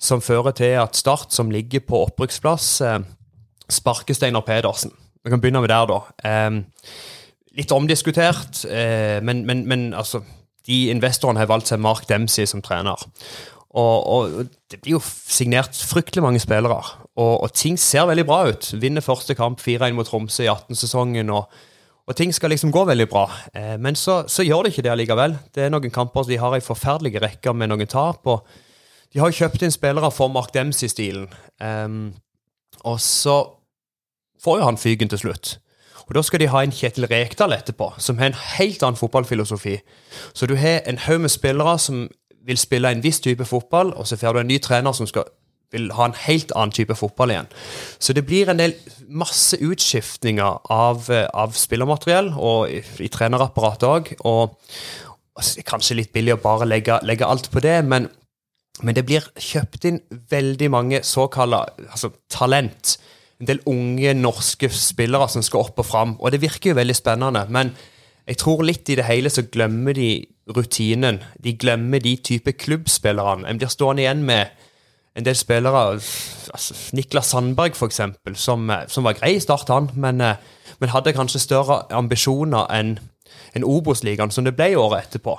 som 0.01 0.23
fører 0.25 0.57
til 0.57 0.79
at 0.81 0.97
Start, 0.97 1.29
som 1.29 1.51
ligger 1.53 1.83
på 1.85 2.01
opprykksplass, 2.07 2.81
sparker 3.69 4.17
Steinar 4.17 4.47
Pedersen. 4.49 4.95
Vi 5.25 5.29
kan 5.31 5.43
begynne 5.43 5.61
med 5.61 5.69
der, 5.69 5.85
da. 5.93 6.41
litt 7.53 7.73
omdiskutert, 7.73 8.65
men, 9.21 9.45
men, 9.45 9.67
men 9.69 9.95
altså 9.95 10.23
de 10.67 10.89
investorene 10.89 11.43
har 11.43 11.51
valgt 11.51 11.69
seg 11.69 11.83
Mark 11.85 12.09
Dempsey 12.09 12.49
som 12.49 12.63
trener. 12.65 12.97
Og, 13.75 14.07
og, 14.07 14.47
det 14.71 14.81
blir 14.81 14.97
jo 14.97 15.03
signert 15.05 15.77
fryktelig 15.77 16.23
mange 16.23 16.41
spillere. 16.41 16.81
Og, 17.15 17.43
og, 17.43 17.53
ting 17.55 17.79
ser 17.79 18.09
veldig 18.11 18.27
bra 18.27 18.41
ut. 18.51 18.73
Vinner 18.83 19.05
første 19.05 19.37
kamp 19.39 19.63
4-1 19.63 19.95
mot 19.95 20.09
Tromsø 20.09 20.43
i 20.43 20.51
18-sesongen. 20.51 21.31
Og, 21.31 21.47
og, 22.07 22.17
ting 22.19 22.35
skal 22.35 22.51
liksom 22.51 22.73
gå 22.75 22.85
veldig 22.89 23.07
bra. 23.11 23.29
Eh, 23.55 23.77
men 23.79 23.97
så, 23.97 24.25
så, 24.29 24.43
gjør 24.43 24.67
det 24.67 24.75
ikke 24.75 24.87
det 24.87 24.95
allikevel. 24.95 25.37
Det 25.55 25.67
er 25.67 25.75
noen 25.75 25.95
kamper 25.95 26.27
de 26.29 26.41
har 26.43 26.57
ei 26.57 26.65
forferdelig 26.65 27.23
rekke 27.23 27.55
med 27.55 27.71
noen 27.71 27.91
tap. 27.91 28.27
og 28.27 28.47
De 29.15 29.23
har 29.23 29.35
kjøpt 29.35 29.63
inn 29.63 29.75
spillere 29.75 30.11
for 30.11 30.33
Mark 30.33 30.51
Dempsey-stilen. 30.55 31.29
Um, 31.63 32.15
og 32.83 32.99
så 33.01 33.39
får 34.43 34.59
jo 34.59 34.67
han 34.67 34.81
fyken 34.81 35.13
til 35.13 35.23
slutt. 35.23 35.59
Og 36.05 36.15
Da 36.15 36.23
skal 36.23 36.43
de 36.43 36.51
ha 36.53 36.61
en 36.63 36.75
Kjetil 36.75 37.07
Rekdal 37.09 37.55
etterpå, 37.55 37.95
som 37.99 38.19
har 38.19 38.27
en 38.27 38.43
helt 38.59 38.83
annen 38.83 38.99
fotballfilosofi. 38.99 39.79
Så 40.35 40.47
du 40.47 40.57
har 40.57 40.83
en 40.85 40.99
haug 40.99 41.21
med 41.21 41.33
spillere 41.33 41.79
som 41.79 42.09
vil 42.45 42.59
spille 42.61 42.91
en 42.91 43.03
viss 43.03 43.21
type 43.21 43.45
fotball, 43.45 43.95
og 43.97 44.07
så 44.07 44.19
får 44.21 44.33
du 44.33 44.41
en 44.41 44.51
ny 44.51 44.59
trener 44.61 44.93
som 44.93 45.07
skal, 45.09 45.25
vil 45.75 45.91
ha 45.97 46.09
en 46.09 46.17
helt 46.25 46.55
annen 46.55 46.75
type 46.75 46.97
fotball 46.99 47.35
igjen. 47.35 47.51
Så 47.99 48.17
det 48.17 48.25
blir 48.29 48.51
en 48.51 48.61
del 48.61 48.77
masse 49.09 49.59
utskiftninger 49.61 50.61
av, 50.73 51.09
av 51.11 51.55
spillermateriell, 51.59 52.33
og 52.35 52.73
i, 52.73 52.83
i 53.05 53.11
trenerapparatet 53.13 53.89
òg. 53.89 54.13
Og, 54.25 54.59
og, 55.35 55.55
kanskje 55.69 55.99
litt 56.01 56.15
billig 56.15 56.37
å 56.37 56.43
bare 56.43 56.69
legge, 56.69 57.01
legge 57.07 57.29
alt 57.29 57.51
på 57.53 57.63
det, 57.65 57.81
men, 57.87 58.09
men, 58.83 58.97
det 58.97 59.07
blir 59.09 59.27
kjøpt 59.35 59.89
inn 59.91 60.03
veldig 60.31 60.71
mange 60.73 61.03
såkalte 61.07 61.89
altså, 61.91 62.15
talent. 62.33 62.97
En 63.43 63.51
del 63.51 63.61
unge 63.69 64.15
norske 64.17 64.71
spillere 64.71 65.27
som 65.29 65.43
skal 65.45 65.67
opp 65.67 65.83
og 65.83 65.89
fram, 65.89 66.15
og 66.21 66.33
det 66.33 66.43
virker 66.45 66.73
jo 66.73 66.79
veldig 66.79 66.97
spennende. 66.97 67.47
men 67.51 67.75
jeg 68.25 68.39
tror 68.41 68.63
litt 68.65 68.89
i 68.89 68.97
det 68.97 69.05
hele 69.05 69.29
så 69.29 69.45
glemmer 69.53 69.93
de 69.97 70.25
rutinen. 70.49 71.21
De 71.45 71.53
glemmer 71.61 72.01
de 72.01 72.15
type 72.17 72.55
klubbspillerne. 72.57 73.45
En 73.45 73.59
blir 73.61 73.69
stående 73.69 74.05
igjen 74.05 74.23
med 74.25 74.53
en 75.15 75.27
del 75.27 75.37
spillere 75.39 75.83
altså 76.55 76.77
Niklas 76.93 77.31
Sandberg, 77.31 77.77
f.eks., 77.79 78.01
som, 78.41 78.71
som 78.89 79.07
var 79.07 79.19
grei 79.19 79.37
i 79.37 79.43
start, 79.43 79.71
han, 79.71 79.91
men, 79.95 80.21
eh, 80.21 80.41
men, 80.81 80.91
hadde 80.91 81.15
kanskje 81.15 81.43
større 81.43 81.85
ambisjoner 81.95 82.67
enn 82.75 82.97
en 83.55 83.67
Obos-ligaen, 83.67 84.33
som 84.35 84.47
det 84.47 84.57
ble 84.59 84.73
året 84.79 85.07
etterpå. 85.07 85.37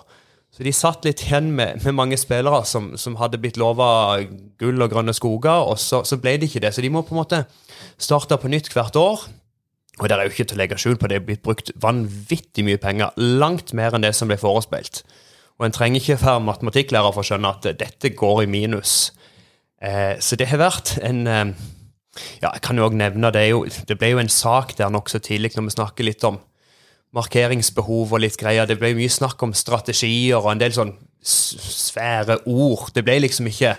Så 0.55 0.63
de 0.63 0.71
satt 0.71 1.03
litt 1.03 1.25
igjen 1.25 1.49
med, 1.51 1.81
med 1.83 1.95
mange 1.97 2.17
spillere 2.19 2.61
som, 2.63 2.93
som 2.95 3.17
hadde 3.19 3.41
blitt 3.43 3.59
lova 3.59 4.21
gull 4.61 4.79
og 4.79 4.93
grønne 4.93 5.11
skoger, 5.15 5.67
og 5.67 5.75
så, 5.83 6.05
så, 6.07 6.15
ble 6.23 6.37
det 6.39 6.47
ikke 6.47 6.61
det. 6.63 6.71
Så 6.71 6.83
de 6.83 6.91
må 6.93 7.03
på 7.03 7.11
en 7.11 7.19
måte 7.19 7.41
starte 7.99 8.37
på 8.39 8.51
nytt 8.51 8.71
hvert 8.71 8.95
år. 8.95 9.25
Og 9.99 10.07
det 10.07 10.15
er 10.15 10.23
jo 10.27 10.31
ikke 10.31 10.47
til 10.47 10.57
å 10.57 10.61
legge 10.61 10.79
skjul 10.79 10.95
på, 10.99 11.09
det 11.11 11.19
er 11.19 11.27
blitt 11.27 11.43
brukt 11.43 11.73
vanvittig 11.83 12.63
mye 12.67 12.79
penger. 12.79 13.11
Langt 13.19 13.75
mer 13.75 13.95
enn 13.95 14.03
det 14.03 14.13
som 14.15 14.31
ble 14.31 14.39
forespeilt. 14.39 15.03
Og 15.59 15.67
en 15.67 15.75
trenger 15.75 15.99
ikke 15.99 16.19
være 16.23 16.43
matematikklærer 16.47 17.15
for 17.15 17.23
å 17.23 17.27
skjønne 17.27 17.51
at 17.51 17.67
dette 17.79 18.11
går 18.15 18.43
i 18.43 18.49
minus. 18.51 19.11
Eh, 19.85 20.17
så 20.19 20.37
det 20.39 20.49
har 20.49 20.61
vært 20.61 20.97
en 21.05 21.25
eh, 21.29 21.45
Ja, 22.41 22.53
jeg 22.53 22.61
kan 22.63 22.77
jo 22.79 22.85
også 22.87 22.97
nevne 22.97 23.31
det, 23.35 23.49
jo, 23.49 23.65
det 23.65 23.97
ble 23.99 24.13
jo 24.13 24.19
en 24.21 24.31
sak 24.31 24.77
der 24.77 24.91
nokså 24.93 25.19
tidlig 25.19 25.51
når 25.55 25.65
vi 25.67 25.73
snakker 25.75 26.07
litt 26.07 26.23
om 26.23 26.39
markeringsbehov 27.15 28.13
og 28.15 28.21
litt 28.23 28.37
greier. 28.39 28.67
Det 28.67 28.79
ble 28.79 28.93
mye 28.95 29.11
snakk 29.11 29.43
om 29.43 29.53
strategier 29.55 30.39
og 30.39 30.53
en 30.53 30.61
del 30.63 30.75
sånn 30.75 30.93
svære 31.25 32.41
ord. 32.47 32.89
Det 32.95 33.03
ble 33.05 33.19
liksom 33.25 33.51
ikke 33.51 33.75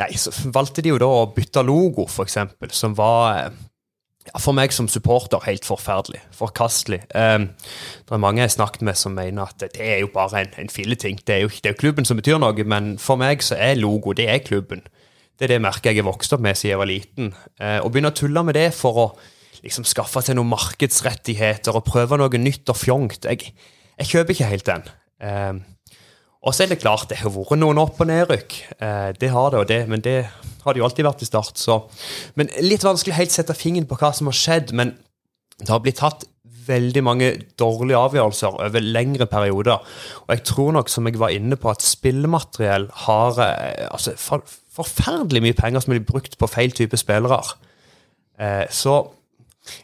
Nei, 0.00 0.14
så 0.16 0.30
valgte 0.48 0.80
de 0.80 0.94
jo 0.94 0.96
da 0.96 1.08
å 1.12 1.26
bytte 1.28 1.60
logo, 1.60 2.06
eksempel, 2.22 2.70
som 2.72 2.94
var 2.96 3.24
eh, 3.34 3.58
ja, 4.30 4.38
for 4.40 4.56
meg 4.56 4.72
som 4.72 4.88
supporter 4.88 5.42
helt 5.44 5.66
forferdelig. 5.68 6.22
Forkastelig. 6.36 7.02
Um, 7.12 7.50
det 8.08 8.16
er 8.16 8.22
mange 8.22 8.40
jeg 8.40 8.48
har 8.48 8.54
snakket 8.54 8.86
med 8.88 8.96
som 8.96 9.12
mener 9.16 9.50
at 9.50 9.60
det 9.60 9.84
er 9.84 10.00
jo 10.00 10.08
bare 10.14 10.44
en, 10.44 10.54
en 10.62 10.72
filleting. 10.72 11.20
Det 11.20 11.34
er, 11.34 11.42
jo, 11.44 11.52
det 11.52 11.72
er 11.72 11.76
klubben 11.76 12.08
som 12.08 12.16
betyr 12.16 12.40
noe, 12.40 12.64
men 12.64 12.94
for 13.02 13.20
meg 13.20 13.44
så 13.44 13.58
er 13.60 13.80
logo 13.80 14.16
det 14.16 14.30
er 14.32 14.40
klubben. 14.46 14.86
Det 15.40 15.46
er 15.46 15.54
det 15.54 15.62
merket 15.64 15.94
jeg 15.94 16.02
har 16.02 16.10
vokst 16.10 16.34
opp 16.36 16.42
med 16.44 16.58
siden 16.58 16.74
jeg 16.74 16.80
var 16.82 16.88
liten. 16.90 17.30
Eh, 17.56 17.78
å 17.80 17.88
begynne 17.88 18.12
å 18.12 18.16
tulle 18.16 18.42
med 18.44 18.58
det 18.58 18.66
for 18.76 18.98
å 19.00 19.06
liksom 19.64 19.86
skaffe 19.88 20.20
seg 20.24 20.36
noen 20.36 20.50
markedsrettigheter 20.52 21.76
og 21.76 21.86
prøve 21.88 22.18
noe 22.20 22.40
nytt 22.40 22.68
og 22.68 22.76
fjongt, 22.76 23.24
jeg, 23.24 23.54
jeg 23.96 24.10
kjøper 24.12 24.36
ikke 24.36 24.50
helt 24.52 24.68
den. 24.68 24.84
Um, 25.20 25.62
og 26.40 26.56
så 26.56 26.64
er 26.64 26.70
det 26.72 26.80
klart, 26.80 27.08
det 27.10 27.20
har 27.20 27.32
vært 27.32 27.60
noen 27.60 27.80
opp- 27.80 28.00
og 28.00 28.08
nedrykk. 28.08 28.56
Eh, 28.80 29.10
det 29.20 29.32
har 29.32 29.52
det, 29.52 29.60
og 29.60 29.68
det, 29.68 29.80
men 29.88 30.04
det 30.04 30.18
har 30.64 30.76
det 30.76 30.80
jo 30.80 30.86
alltid 30.88 31.08
vært 31.08 31.24
i 31.24 31.28
start. 31.28 31.60
Så. 31.60 31.76
Men 32.40 32.52
litt 32.64 32.84
vanskelig 32.84 33.12
å 33.12 33.20
helt 33.20 33.34
sette 33.34 33.56
fingeren 33.56 33.88
på 33.88 33.98
hva 34.00 34.12
som 34.16 34.30
har 34.30 34.36
skjedd. 34.36 34.72
Men 34.76 34.94
det 35.60 35.68
har 35.68 35.82
blitt 35.84 36.00
tatt 36.00 36.24
veldig 36.70 37.02
mange 37.04 37.28
dårlige 37.60 38.00
avgjørelser 38.00 38.56
over 38.56 38.84
lengre 38.84 39.28
perioder. 39.28 39.84
Og 40.24 40.32
jeg 40.32 40.44
tror 40.48 40.72
nok, 40.76 40.88
som 40.92 41.08
jeg 41.08 41.20
var 41.20 41.34
inne 41.34 41.58
på, 41.60 41.72
at 41.72 41.84
spillemateriell 41.84 42.88
har 43.04 43.44
eh, 43.44 43.86
altså, 43.90 44.16
forferdelig 44.82 45.42
mye 45.44 45.56
penger 45.58 45.84
som 45.84 45.94
blir 45.94 46.04
brukt 46.06 46.36
på 46.40 46.48
feil 46.50 46.72
type 46.76 46.96
spillere. 47.00 47.40
Eh, 48.40 48.64
så 48.72 49.00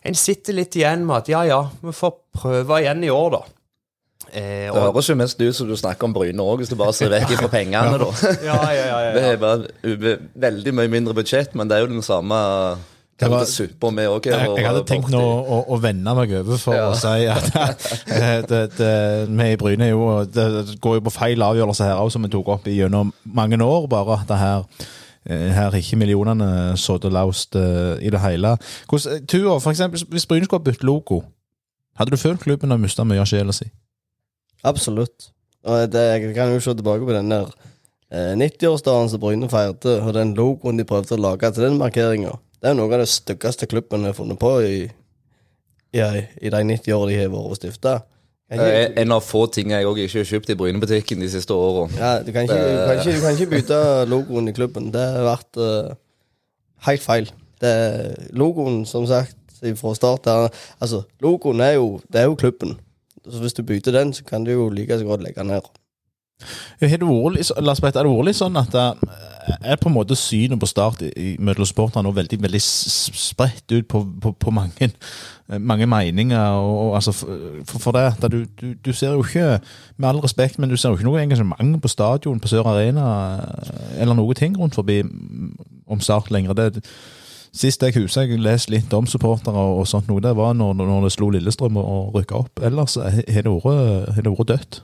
en 0.09 0.17
sitter 0.17 0.57
litt 0.57 0.77
igjen 0.79 1.05
med 1.07 1.23
at 1.23 1.29
ja, 1.31 1.43
ja, 1.47 1.61
vi 1.83 1.93
får 1.95 2.15
prøve 2.37 2.81
igjen 2.83 3.05
i 3.05 3.13
år, 3.13 3.37
da. 3.37 3.43
Eh, 4.33 4.67
Det 4.73 4.83
høres 4.83 5.09
jo 5.11 5.15
mest 5.19 5.41
ut 5.41 5.55
som 5.55 5.69
du 5.69 5.77
snakker 5.79 6.09
om 6.09 6.15
Bryne 6.17 6.43
òg, 6.43 6.59
hvis 6.63 6.73
du 6.73 6.77
bare 6.81 6.95
ser 6.97 7.13
vekk 7.13 7.37
fra 7.39 7.51
pengene. 7.53 7.99
da. 8.01 8.09
ja, 8.43 8.57
ja, 8.73 8.87
ja, 8.89 8.99
ja, 9.07 9.13
Det 9.17 9.25
er 9.31 9.41
bare 9.43 10.19
veldig 10.47 10.75
mye 10.75 10.93
mindre 10.93 11.15
budsjett, 11.15 11.55
men 11.55 11.69
det 11.69 11.77
er 11.77 11.85
jo 11.85 11.93
den 11.93 12.03
samme 12.07 12.41
Det 13.17 13.31
var- 13.33 13.47
suppa 13.49 13.89
vi 13.97 14.05
òg 14.13 14.27
Jeg, 14.29 14.49
jeg 14.59 14.67
hadde 14.67 14.83
tenkt 14.85 15.09
nå 15.09 15.21
å, 15.25 15.59
å 15.73 15.77
vende 15.81 16.13
meg 16.19 16.33
over 16.37 16.59
for 16.61 16.75
Ja. 16.77 16.91
å 16.91 16.97
si 17.01 17.25
at 17.33 17.47
eh, 18.13 18.43
det, 18.45 18.61
det, 18.77 18.91
vi 19.31 19.47
i 19.55 19.57
Bryne 19.57 19.89
jo 19.89 20.25
Det 20.29 20.77
går 20.85 20.99
jo 20.99 21.05
på 21.07 21.13
feil 21.15 21.41
avgjørelse 21.47 21.85
her 21.89 21.97
òg, 22.03 22.11
som 22.13 22.23
vi 22.27 22.29
tok 22.35 22.49
opp 22.49 22.69
gjennom 22.69 23.13
mange 23.25 23.57
år. 23.65 23.87
Bare 23.89 24.19
at 24.21 24.29
det 24.29 24.37
her 24.37 24.67
eh, 25.31 25.49
her 25.57 25.71
er 25.73 25.79
ikke 25.81 25.97
millionene 25.97 26.77
sittet 26.77 27.13
laust 27.17 27.57
eh, 27.57 27.97
i 28.05 28.11
det 28.13 28.21
hele. 28.21 28.53
Hvordan, 28.91 29.25
Tua, 29.27 29.57
for 29.65 29.71
eksempel, 29.73 30.05
hvis 30.13 30.27
Bryne 30.29 30.45
skulle 30.45 30.61
ha 30.61 30.69
byttet 30.69 30.85
logo, 30.85 31.23
hadde 31.97 32.13
du 32.13 32.21
følt 32.21 32.45
klubben 32.45 32.71
har 32.71 32.79
mista 32.79 33.03
mye 33.09 33.25
av 33.25 33.31
sjela 33.33 33.53
si? 33.57 33.71
Absolutt. 34.65 35.31
Og 35.67 35.89
det, 35.91 36.03
jeg 36.21 36.35
kan 36.37 36.53
jo 36.53 36.61
se 36.61 36.75
tilbake 36.77 37.07
på 37.09 37.15
den 37.17 37.31
der 37.33 37.49
eh, 38.13 38.35
90-årsdagen 38.39 39.09
som 39.11 39.21
Bryne 39.23 39.49
feirte, 39.51 39.97
og 40.05 40.13
den 40.15 40.35
logoen 40.37 40.77
de 40.79 40.85
prøvde 40.85 41.17
å 41.17 41.23
lage 41.31 41.49
til 41.57 41.65
den 41.71 41.79
markeringa. 41.81 42.37
Det 42.61 42.69
er 42.69 42.75
jo 42.75 42.81
noe 42.81 42.93
av 42.95 43.03
det 43.03 43.11
styggeste 43.13 43.69
klubben 43.71 44.07
har 44.09 44.17
funnet 44.17 44.39
på 44.41 44.53
i, 44.65 44.77
i, 45.97 46.01
i 46.01 46.53
de 46.53 46.63
90 46.73 46.95
årene 46.97 47.17
de 47.17 47.25
har 47.25 47.33
vært 47.35 47.61
stifta. 47.61 47.97
Er 48.47 48.93
en 49.03 49.13
av 49.13 49.25
få 49.27 49.49
ting 49.51 49.73
jeg 49.75 49.87
òg 49.89 49.99
ikke 50.05 50.21
har 50.21 50.29
kjøpt 50.29 50.53
i 50.55 50.57
Brynebutikken 50.59 51.23
de 51.23 51.29
siste 51.31 51.55
åra. 51.55 51.89
Ja, 51.99 52.11
du 52.23 52.31
kan 52.31 52.47
ikke, 52.47 52.59
du 52.63 52.77
kan 52.79 53.01
ikke, 53.01 53.15
du 53.17 53.25
kan 53.25 53.35
ikke 53.35 53.51
bytte 53.57 53.81
logoen 54.07 54.49
i 54.49 54.55
klubben. 54.55 54.93
Det 54.95 55.03
har 55.03 55.27
vært 55.27 55.59
uh, 55.59 55.97
helt 56.87 57.03
feil. 57.03 57.33
Det, 57.63 57.73
logoen, 58.39 58.85
som 58.87 59.09
sagt, 59.11 59.35
fra 59.81 59.95
start 59.97 60.29
der 60.29 60.49
Altså, 60.79 61.03
logoen 61.25 61.61
er 61.65 61.75
jo, 61.81 61.99
det 62.13 62.23
er 62.23 62.31
jo 62.31 62.39
klubben. 62.39 62.77
Så 63.27 63.43
hvis 63.43 63.57
du 63.57 63.65
bytter 63.67 63.93
den, 63.93 64.13
så 64.15 64.23
kan 64.25 64.45
du 64.47 64.53
jo 64.53 64.69
like 64.71 64.99
så 64.99 65.05
godt 65.05 65.25
legge 65.27 65.41
den 65.41 65.51
ned. 65.51 65.67
Har 66.81 66.99
det 67.01 67.07
vært 67.09 68.27
litt, 68.29 68.37
sånn 68.37 68.59
at 68.61 68.75
det 68.75 68.85
er 69.57 69.79
på 69.81 69.89
en 69.89 69.95
måte 69.95 70.17
synet 70.19 70.61
på 70.61 70.69
Start 70.69 71.01
mellom 71.41 71.69
sporterne 71.69 72.13
veldig, 72.13 72.39
veldig 72.43 72.61
spredt 72.61 73.73
ut 73.73 73.89
på, 73.89 74.03
på, 74.21 74.33
på 74.37 74.53
mange, 74.53 74.91
mange 75.59 75.89
meninger? 75.89 76.59
Og, 76.61 76.75
og, 76.83 76.95
altså, 76.99 77.15
for, 77.17 77.81
for 77.81 77.97
det 77.97 78.33
du, 78.33 78.39
du, 78.61 78.67
du 78.85 78.93
ser 78.93 79.17
jo 79.17 79.25
ikke, 79.25 79.61
med 79.97 80.09
all 80.11 80.21
respekt, 80.21 80.59
men 80.59 80.71
du 80.71 80.77
ser 80.77 80.93
jo 80.93 81.01
ikke 81.01 81.09
noe 81.09 81.23
engasjement 81.23 81.81
på 81.83 81.93
stadion 81.93 82.41
på 82.43 82.53
Sør 82.53 82.69
Arena 82.75 83.07
eller 83.97 84.19
noe 84.19 84.37
ting 84.37 84.59
rundt 84.61 84.77
forbi 84.77 85.01
om 85.87 86.03
Start 86.05 86.31
lenger. 86.35 86.53
Det, 86.53 86.85
Sist 87.57 87.81
jeg 87.81 87.95
husker 87.97 88.29
jeg 88.29 88.43
leste 88.45 88.75
litt 88.75 88.93
om 88.93 89.07
supportere 89.09 89.57
og, 89.57 89.87
sånt 89.89 90.11
noe, 90.11 90.21
det 90.21 90.35
var 90.37 90.53
når, 90.53 90.75
når 90.77 91.07
det 91.07 91.13
slo 91.15 91.31
Lillestrøm 91.33 91.79
og, 91.81 92.13
rykka 92.13 92.43
opp. 92.43 92.61
Ellers 92.61 92.99
har 93.01 93.23
det 93.25 94.33
vært 94.35 94.51
dødt. 94.51 94.81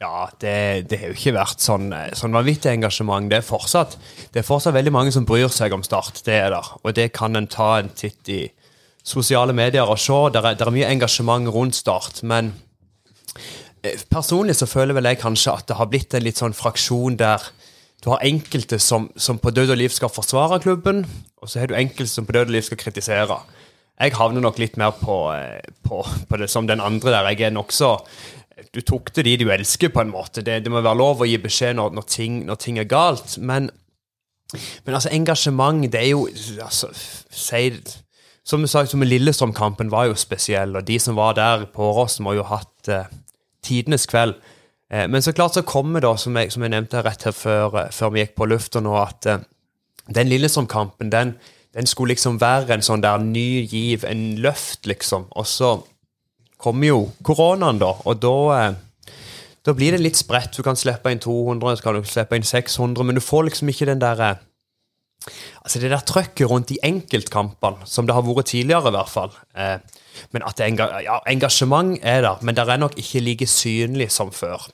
Ja, 0.00 0.30
det, 0.40 0.88
det 0.88 0.96
har 0.96 1.10
jo 1.10 1.16
ikke 1.18 1.34
vært 1.36 1.60
sånn, 1.60 1.90
sånn 2.16 2.32
vanvittig 2.32 2.70
engasjement. 2.72 3.28
Det 3.28 3.42
er, 3.42 3.44
fortsatt, 3.44 3.98
det 4.32 4.40
er 4.40 4.46
fortsatt 4.48 4.72
veldig 4.72 4.94
mange 4.96 5.12
som 5.12 5.26
bryr 5.28 5.52
seg 5.52 5.74
om 5.76 5.84
Start. 5.84 6.22
Det 6.24 6.38
er 6.38 6.54
der. 6.54 6.70
Og 6.80 6.96
det 6.96 7.10
kan 7.12 7.36
en 7.36 7.48
ta 7.50 7.74
en 7.82 7.92
titt 7.92 8.30
i 8.32 8.46
sosiale 9.04 9.52
medier 9.56 9.84
og 9.84 10.00
se. 10.00 10.16
Det 10.32 10.40
er, 10.40 10.56
er 10.56 10.72
mye 10.72 10.88
engasjement 10.88 11.52
rundt 11.52 11.76
Start. 11.76 12.22
Men 12.24 12.54
eh, 13.84 14.00
personlig 14.08 14.56
så 14.56 14.70
føler 14.70 14.96
vel 14.96 15.10
jeg 15.10 15.20
kanskje 15.20 15.58
at 15.58 15.68
det 15.68 15.76
har 15.76 15.92
blitt 15.92 16.16
en 16.16 16.24
litt 16.24 16.40
sånn 16.40 16.56
fraksjon 16.56 17.20
der 17.20 17.44
du 18.00 18.08
har 18.14 18.24
enkelte 18.24 18.78
som, 18.80 19.10
som 19.20 19.36
på 19.36 19.52
død 19.52 19.74
og 19.74 19.82
liv 19.82 19.92
skal 19.92 20.08
forsvare 20.08 20.62
klubben, 20.64 21.02
og 21.44 21.50
så 21.52 21.60
har 21.60 21.68
du 21.68 21.76
enkelte 21.76 22.08
som 22.08 22.24
på 22.24 22.32
død 22.32 22.48
og 22.48 22.54
liv 22.54 22.64
skal 22.64 22.80
kritisere. 22.80 23.36
Jeg 24.00 24.16
havner 24.16 24.40
nok 24.40 24.56
litt 24.56 24.80
mer 24.80 24.94
på, 24.96 25.16
eh, 25.36 25.60
på, 25.84 26.00
på 26.24 26.40
det 26.40 26.48
som 26.48 26.64
den 26.64 26.80
andre 26.80 27.12
der. 27.12 27.28
Jeg 27.34 27.50
er 27.50 27.52
nokså 27.52 27.98
Du 28.74 28.80
tok 28.86 29.12
til 29.14 29.26
de 29.26 29.36
du 29.40 29.50
elsker, 29.50 29.92
på 29.92 30.02
en 30.02 30.12
måte. 30.12 30.44
Det, 30.46 30.60
det 30.64 30.72
må 30.72 30.82
være 30.82 30.98
lov 31.00 31.22
å 31.22 31.28
gi 31.28 31.38
beskjed 31.40 31.78
når, 31.78 31.94
når, 31.96 32.06
ting, 32.10 32.42
når 32.48 32.60
ting 32.62 32.78
er 32.78 32.88
galt. 32.90 33.36
Men, 33.38 33.70
men 34.52 34.96
altså, 34.96 35.12
engasjement, 35.14 35.82
det 35.92 36.00
er 36.02 36.12
jo 36.12 36.26
altså, 36.62 36.90
si, 36.94 37.64
Som 38.44 38.64
du 38.64 38.70
sa, 38.70 38.84
Lillestrøm-kampen 38.84 39.90
var 39.92 40.10
jo 40.10 40.18
spesiell, 40.18 40.76
og 40.76 40.86
de 40.88 40.98
som 40.98 41.18
var 41.18 41.36
der 41.38 41.68
på 41.72 41.90
Åråsen, 41.92 42.24
må 42.24 42.34
jo 42.38 42.46
ha 42.48 42.60
hatt 42.62 42.90
eh, 42.90 43.12
tidenes 43.62 44.06
kveld. 44.10 44.34
Eh, 44.90 45.06
men 45.08 45.22
så 45.22 45.32
klart 45.32 45.54
så 45.54 45.62
kommer 45.62 46.02
da, 46.02 46.16
som 46.18 46.36
jeg, 46.36 46.52
som 46.52 46.64
jeg 46.64 46.74
nevnte 46.74 47.04
rett 47.06 47.24
her 47.28 47.36
før, 47.36 47.78
eh, 47.84 47.92
før 47.94 48.14
vi 48.14 48.24
gikk 48.24 48.36
på 48.38 48.48
lufta 48.50 48.82
nå, 48.82 48.96
at 48.98 49.26
eh, 49.30 49.44
den 50.10 50.30
Lillestrøm-kampen, 50.32 51.12
den, 51.12 51.36
den 51.76 51.86
skulle 51.86 52.16
liksom 52.16 52.40
være 52.40 52.74
en 52.74 52.82
sånn 52.84 53.04
der 53.04 53.22
ny 53.22 53.62
giv, 53.70 54.04
en 54.08 54.40
løft, 54.42 54.88
liksom. 54.90 55.28
Og 55.38 55.46
så 55.46 55.76
kommer 56.62 56.90
jo 56.90 57.00
koronaen, 57.26 57.80
da, 57.80 57.94
og 58.04 58.22
da 58.22 58.36
eh, 58.58 58.78
da 59.66 59.74
blir 59.76 59.92
det 59.92 60.00
litt 60.00 60.16
spredt. 60.16 60.56
Du 60.56 60.64
kan 60.64 60.78
slippe 60.78 61.12
inn 61.12 61.20
200, 61.20 61.76
så 61.76 61.84
kan 61.84 61.98
du 61.98 62.08
slippe 62.08 62.38
inn 62.38 62.46
600, 62.46 63.04
men 63.04 63.18
du 63.18 63.24
får 63.24 63.50
liksom 63.50 63.72
ikke 63.72 63.90
den 63.92 64.02
der 64.02 64.24
eh, 64.28 64.46
Altså 65.60 65.76
det 65.82 65.90
der 65.92 66.00
trøkket 66.08 66.48
rundt 66.48 66.70
de 66.70 66.78
enkeltkampene, 66.80 67.84
som 67.84 68.06
det 68.08 68.14
har 68.16 68.24
vært 68.24 68.48
tidligere, 68.48 68.88
i 68.88 68.94
hvert 68.94 69.10
fall. 69.12 69.34
Eh, 69.52 69.76
men 70.32 70.46
at 70.48 70.62
enga 70.64 70.86
ja, 71.04 71.18
engasjement 71.28 71.98
er 72.00 72.22
der, 72.24 72.40
men 72.40 72.56
det 72.56 72.64
er 72.64 72.80
nok 72.80 72.96
ikke 72.96 73.20
like 73.20 73.46
synlig 73.46 74.08
som 74.14 74.32
før. 74.32 74.64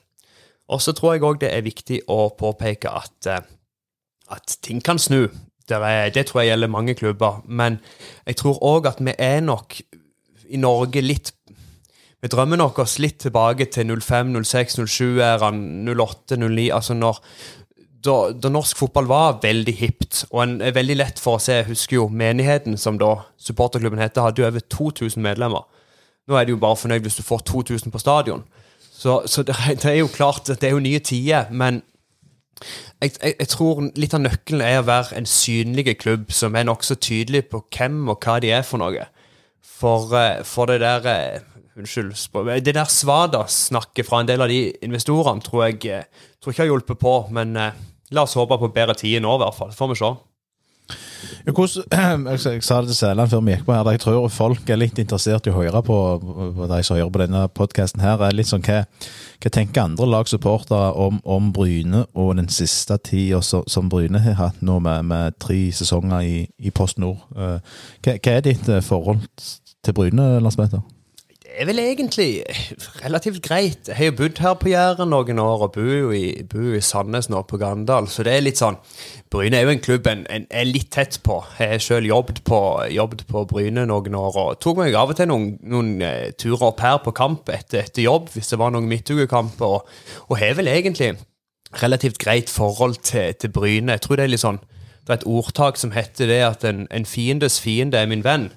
Og 0.71 0.79
så 0.81 0.93
tror 0.95 1.17
jeg 1.17 1.25
òg 1.27 1.41
det 1.43 1.51
er 1.51 1.67
viktig 1.67 1.99
å 2.07 2.29
påpeke 2.39 2.87
at, 2.87 3.27
at 4.31 4.55
ting 4.63 4.79
kan 4.79 4.95
snu. 4.95 5.27
Det, 5.67 5.75
er, 5.75 6.07
det 6.15 6.29
tror 6.29 6.45
jeg 6.45 6.53
gjelder 6.53 6.71
mange 6.71 6.95
klubber. 6.95 7.41
Men 7.43 7.81
jeg 8.23 8.39
tror 8.39 8.63
òg 8.63 8.87
at 8.87 9.03
vi 9.03 9.19
er 9.19 9.43
nok 9.43 9.81
i 10.47 10.63
Norge 10.63 11.03
litt 11.03 11.33
Vi 12.21 12.29
drømmer 12.33 12.57
nok 12.57 12.79
oss 12.81 12.97
litt 12.97 13.19
tilbake 13.21 13.67
til 13.69 13.91
05, 13.93 14.33
06, 14.41 14.79
07-æraen, 14.89 15.59
08, 15.85 16.39
09. 16.41 16.69
Altså 16.73 16.95
når 16.97 17.19
da, 18.05 18.15
da 18.33 18.49
norsk 18.49 18.77
fotball 18.77 19.09
var 19.09 19.39
veldig 19.43 19.73
hipt, 19.77 20.23
og 20.31 20.41
en 20.43 20.55
er 20.61 20.75
veldig 20.75 20.97
lett 20.97 21.21
for 21.21 21.37
å 21.37 21.41
se 21.41 21.59
Jeg 21.59 21.67
husker 21.71 21.99
jo 21.99 22.07
menigheten, 22.09 22.77
som 22.77 22.97
da 22.97 23.13
supporterklubben 23.41 24.01
heter, 24.01 24.25
hadde 24.25 24.41
jo 24.41 24.47
over 24.47 24.63
2000 24.65 25.21
medlemmer. 25.23 25.67
Nå 26.27 26.35
er 26.35 26.47
de 26.47 26.55
jo 26.55 26.61
bare 26.61 26.79
fornøyd 26.79 27.05
hvis 27.05 27.19
du 27.19 27.25
får 27.25 27.45
2000 27.47 27.93
på 27.93 28.01
stadion. 28.01 28.43
Så, 28.81 29.21
så 29.29 29.43
det, 29.45 29.55
det 29.83 29.91
er 29.91 29.99
jo 30.01 30.09
klart 30.09 30.49
at 30.49 30.61
det 30.61 30.71
er 30.71 30.75
jo 30.75 30.83
nye 30.83 30.99
tider, 30.99 31.51
men 31.51 31.83
jeg, 33.01 33.11
jeg, 33.21 33.35
jeg 33.39 33.49
tror 33.53 33.83
litt 33.93 34.15
av 34.17 34.23
nøkkelen 34.23 34.63
er 34.65 34.79
å 34.81 34.87
være 34.87 35.19
en 35.19 35.29
synlig 35.29 35.99
klubb 36.01 36.31
som 36.33 36.57
er 36.57 36.65
nokså 36.65 36.97
tydelig 36.97 37.43
på 37.51 37.61
hvem 37.77 38.07
og 38.09 38.25
hva 38.25 38.39
de 38.41 38.49
er 38.57 38.65
for 38.65 38.81
noe. 38.81 39.05
For, 39.61 40.09
eh, 40.17 40.41
for 40.47 40.71
det 40.71 40.79
der 40.81 41.05
eh, 41.11 41.45
Unnskyld. 41.77 42.15
Det 42.65 42.73
der 42.73 42.89
svada-snakket 42.89 44.07
fra 44.07 44.21
en 44.23 44.29
del 44.29 44.41
av 44.41 44.49
de 44.49 44.71
investorene 44.85 45.43
tror 45.45 45.67
jeg 45.67 45.83
eh, 45.93 46.07
tror 46.41 46.53
ikke 46.55 46.65
har 46.65 46.71
hjulpet 46.71 46.97
på, 47.01 47.17
men 47.37 47.53
eh, 47.55 47.77
la 48.15 48.23
oss 48.25 48.37
håpe 48.39 48.57
på 48.57 48.71
bedre 48.73 48.95
tider 48.97 49.21
nå, 49.21 49.35
i 49.37 49.43
hvert 49.43 49.57
fall. 49.57 49.75
Får 49.77 49.93
vi 49.93 49.99
se. 49.99 50.15
Jeg, 51.47 51.55
jeg 51.55 52.63
sa 52.63 52.81
det 52.81 52.89
til 52.91 52.95
Sæland 52.95 53.29
før 53.31 53.41
vi 53.43 53.53
gikk 53.53 53.65
på 53.67 53.73
her, 53.75 53.87
jeg 53.91 53.99
tror 54.03 54.25
folk 54.31 54.69
er 54.69 54.79
litt 54.79 54.99
interessert 54.99 55.47
i 55.47 55.51
å 55.51 55.55
høre 55.55 55.79
på, 55.83 55.95
på 56.55 56.67
de 56.69 56.79
som 56.83 56.97
hører 56.97 57.11
på 57.13 57.21
denne 57.21 57.43
podkasten 57.55 58.03
her. 58.03 58.19
er 58.23 58.35
litt 58.35 58.49
sånn, 58.49 58.63
Hva, 58.63 58.81
hva 59.43 59.51
tenker 59.55 59.83
andre 59.83 60.07
lagsupportere 60.11 60.91
om, 60.99 61.21
om 61.23 61.49
Bryne 61.55 62.03
og 62.13 62.33
den 62.39 62.51
siste 62.51 62.99
tida 62.99 63.39
som, 63.43 63.89
Bryne 63.91 64.19
har 64.23 64.37
hatt 64.41 64.59
nå 64.61 64.79
med, 64.83 65.07
med 65.07 65.39
tre 65.43 65.59
sesonger 65.75 66.27
i, 66.27 66.37
i 66.59 66.71
Post 66.71 66.99
Nord? 66.99 67.23
Eh, 67.35 67.57
Hva, 68.03 68.17
hva 68.19 68.35
er 68.35 68.45
ditt 68.47 68.69
forhold 68.87 69.23
til 69.83 69.97
Bryne, 69.97 70.29
Lars 70.43 70.59
Petter? 70.59 70.83
Er 71.57 71.65
vel 71.65 71.79
egentlig 71.81 72.43
relativt 73.01 73.41
greit. 73.41 73.87
Jeg 73.87 73.95
har 73.97 74.11
jo 74.11 74.15
bodd 74.19 74.37
her 74.43 74.53
på 74.61 74.69
Jæren 74.69 75.09
noen 75.09 75.39
år, 75.41 75.63
og 75.65 75.71
bor 75.73 76.11
i, 76.13 76.43
bor 76.45 76.75
i 76.77 76.81
Sandnes 76.85 77.31
nå, 77.33 77.39
på 77.49 77.57
Gandal. 77.57 78.05
Så 78.13 78.21
det 78.27 78.35
er 78.35 78.43
litt 78.45 78.59
sånn 78.61 78.77
Bryne 79.33 79.57
er 79.57 79.65
jo 79.65 79.71
en 79.73 79.81
klubb 79.81 80.05
en, 80.11 80.21
en 80.29 80.45
er 80.53 80.67
litt 80.69 80.91
tett 80.93 81.17
på. 81.25 81.39
Jeg 81.57 81.71
har 81.71 81.81
sjøl 81.81 82.05
jobbet, 82.05 82.43
jobbet 82.93 83.23
på 83.31 83.43
Bryne 83.49 83.87
noen 83.89 84.19
år, 84.19 84.37
og 84.43 84.59
tok 84.61 84.83
meg 84.83 84.99
av 85.01 85.15
og 85.15 85.17
til 85.17 85.31
noen, 85.31 85.47
noen 85.65 85.89
uh, 86.05 86.29
turer 86.37 86.67
opp 86.69 86.85
her 86.85 87.01
på 87.01 87.15
kamp 87.17 87.49
etter, 87.49 87.81
etter 87.87 88.05
jobb, 88.05 88.29
hvis 88.35 88.53
det 88.53 88.61
var 88.61 88.75
noen 88.75 88.91
midtukekamper, 88.91 89.79
og, 89.79 89.97
og 90.29 90.37
har 90.37 90.53
vel 90.61 90.69
egentlig 90.75 91.15
relativt 91.81 92.21
greit 92.21 92.53
forhold 92.53 93.01
til, 93.01 93.33
til 93.33 93.55
Bryne. 93.57 93.97
Jeg 93.97 94.05
tror 94.05 94.21
det 94.21 94.27
er 94.27 94.33
litt 94.35 94.45
sånn 94.45 94.61
Det 94.61 95.09
er 95.09 95.19
et 95.23 95.29
ordtak 95.33 95.81
som 95.81 95.97
heter 95.97 96.29
det 96.29 96.41
at 96.45 96.69
en, 96.69 96.85
en 96.93 97.09
fiendes 97.09 97.57
fiende 97.63 97.97
er 97.97 98.13
min 98.13 98.25
venn. 98.27 98.51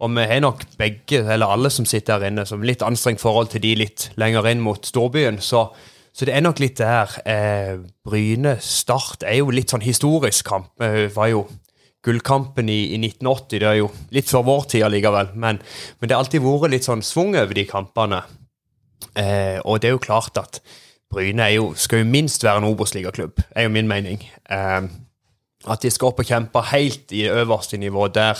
Og 0.00 0.12
vi 0.16 0.24
har 0.24 0.40
nok 0.40 0.64
begge, 0.80 1.20
eller 1.20 1.52
alle 1.52 1.70
som 1.72 1.84
sitter 1.88 2.16
her 2.16 2.30
inne, 2.30 2.46
som 2.48 2.62
litt 2.64 2.82
anstrengt 2.82 3.20
forhold 3.20 3.50
til 3.52 3.62
de 3.64 3.74
litt 3.82 4.08
lenger 4.20 4.48
inn 4.48 4.62
mot 4.64 4.86
storbyen. 4.86 5.40
Så, 5.44 5.66
så 6.12 6.28
det 6.28 6.36
er 6.36 6.44
nok 6.44 6.62
litt 6.62 6.80
der. 6.80 7.12
Eh, 7.28 7.74
Bryne-Start 8.08 9.26
er 9.28 9.42
jo 9.42 9.52
litt 9.52 9.74
sånn 9.74 9.84
historisk 9.84 10.48
kamp. 10.48 10.72
Det 10.80 11.10
var 11.16 11.32
jo 11.34 11.44
gullkampen 12.06 12.70
i, 12.72 12.80
i 12.94 13.00
1980. 13.00 13.60
Det 13.60 13.68
er 13.68 13.80
jo 13.82 13.90
litt 14.16 14.30
før 14.30 14.46
vår 14.48 14.68
tid 14.72 14.86
allikevel. 14.88 15.34
Men, 15.34 15.60
men 16.00 16.08
det 16.08 16.16
har 16.16 16.24
alltid 16.24 16.44
vært 16.46 16.72
litt 16.72 16.88
sånn 16.88 17.04
svung 17.04 17.36
over 17.36 17.52
de 17.56 17.66
kampene. 17.68 18.22
Eh, 19.18 19.58
og 19.64 19.82
det 19.82 19.90
er 19.90 19.98
jo 19.98 20.06
klart 20.06 20.40
at 20.40 20.62
Bryne 21.10 21.48
jo, 21.50 21.72
skal 21.74 22.04
jo 22.04 22.08
minst 22.08 22.44
være 22.46 22.62
en 22.62 22.68
Obos-ligaklubb, 22.70 23.40
er 23.58 23.66
jo 23.66 23.72
min 23.74 23.88
mening. 23.90 24.22
Eh, 24.48 24.84
at 25.68 25.82
de 25.82 25.90
skal 25.92 26.08
opp 26.08 26.22
og 26.22 26.28
kjempe 26.28 26.62
helt 26.70 27.12
i 27.12 27.26
øverste 27.28 27.76
nivå 27.76 28.06
der. 28.14 28.38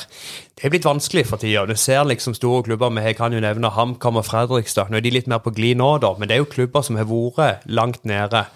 Det 0.56 0.64
er 0.64 0.72
blitt 0.72 0.88
vanskelig 0.88 1.26
for 1.28 1.40
tida. 1.40 1.66
Du 1.68 1.76
ser 1.76 2.06
liksom 2.08 2.34
store 2.34 2.62
klubber, 2.64 2.88
med, 2.88 3.04
jeg 3.04 3.18
kan 3.18 3.34
jo 3.36 3.42
nevne 3.44 3.72
HamKam 3.76 4.16
og 4.16 4.24
Fredrikstad. 4.24 4.88
Nå 4.88 4.96
er 4.96 5.04
de 5.04 5.12
litt 5.12 5.28
mer 5.28 5.42
på 5.44 5.52
glid 5.52 5.76
nå, 5.76 5.98
da, 6.00 6.14
men 6.16 6.30
det 6.30 6.38
er 6.38 6.42
jo 6.44 6.48
klubber 6.48 6.84
som 6.86 6.96
har 6.96 7.08
vært 7.10 7.68
langt 7.68 8.08
nede. 8.08 8.46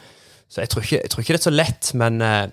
Så 0.48 0.62
jeg 0.62 0.72
tror 0.72 0.86
ikke, 0.86 1.00
jeg 1.02 1.10
tror 1.10 1.24
ikke 1.24 1.34
det 1.34 1.40
er 1.40 1.48
så 1.50 1.54
lett, 1.54 1.92
men 1.98 2.20
eh, 2.22 2.44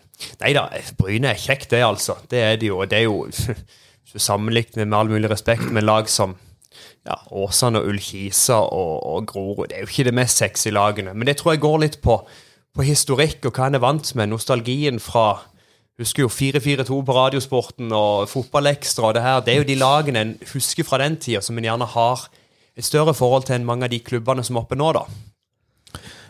Nei 0.42 0.52
da, 0.54 0.68
Bryne 1.00 1.32
er 1.32 1.40
kjekt, 1.40 1.72
det, 1.72 1.82
altså. 1.82 2.20
Det 2.30 2.40
er 2.44 2.60
det 2.62 2.68
jo. 2.70 2.82
Og 2.84 2.90
det 2.92 3.00
er 3.00 3.08
jo 3.08 3.26
sammenligner 4.30 4.86
med 4.86 4.98
all 4.98 5.10
mulig 5.10 5.32
respekt 5.32 5.72
med 5.72 5.88
lag 5.88 6.10
som 6.12 6.36
ja, 7.08 7.16
Åsane 7.32 7.82
og 7.82 7.88
Ullkisa 7.90 8.60
og, 8.62 8.94
og 9.08 9.28
Grorud, 9.32 9.70
det 9.70 9.78
er 9.78 9.86
jo 9.86 9.90
ikke 9.90 10.10
det 10.10 10.18
mest 10.18 10.42
sexy 10.42 10.70
lagene. 10.74 11.16
Men 11.16 11.30
det 11.30 11.40
tror 11.40 11.56
jeg 11.56 11.64
går 11.64 11.80
litt 11.86 11.98
på, 12.04 12.20
på 12.76 12.86
historikk 12.86 13.48
og 13.48 13.56
hva 13.56 13.70
en 13.70 13.80
er 13.80 13.84
vant 13.84 14.14
med. 14.20 14.30
Nostalgien 14.34 15.02
fra 15.02 15.26
Husker 16.00 16.24
jo 16.24 16.30
4-4-2 16.32 17.00
på 17.06 17.16
Radiosporten 17.16 17.92
og 17.94 18.30
Fotballekstra 18.32 19.10
og 19.10 19.18
det 19.18 19.26
her. 19.26 19.42
Det 19.46 19.54
er 19.54 19.60
jo 19.60 19.68
de 19.68 19.76
lagene 19.78 20.24
en 20.24 20.38
husker 20.54 20.88
fra 20.88 21.02
den 21.02 21.18
tida, 21.22 21.42
som 21.44 21.58
en 21.58 21.68
gjerne 21.68 21.88
har 21.94 22.28
et 22.78 22.88
større 22.88 23.14
forhold 23.14 23.46
til 23.50 23.60
enn 23.60 23.68
mange 23.68 23.86
av 23.86 23.92
de 23.94 24.00
klubbene 24.00 24.44
som 24.48 24.58
er 24.58 24.64
oppe 24.64 24.78
nå, 24.80 24.94
da. 24.96 25.04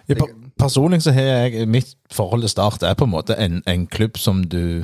Ja, 0.09 0.17
personlig 0.59 1.03
så 1.05 1.13
har 1.15 1.29
jeg 1.29 1.67
Mitt 1.69 1.93
forhold 2.11 2.43
til 2.43 2.51
Start 2.51 2.83
er 2.83 2.97
på 2.97 3.05
en 3.07 3.13
måte 3.13 3.37
en, 3.39 3.61
en 3.69 3.85
klubb 3.87 4.17
som 4.19 4.41
du 4.43 4.83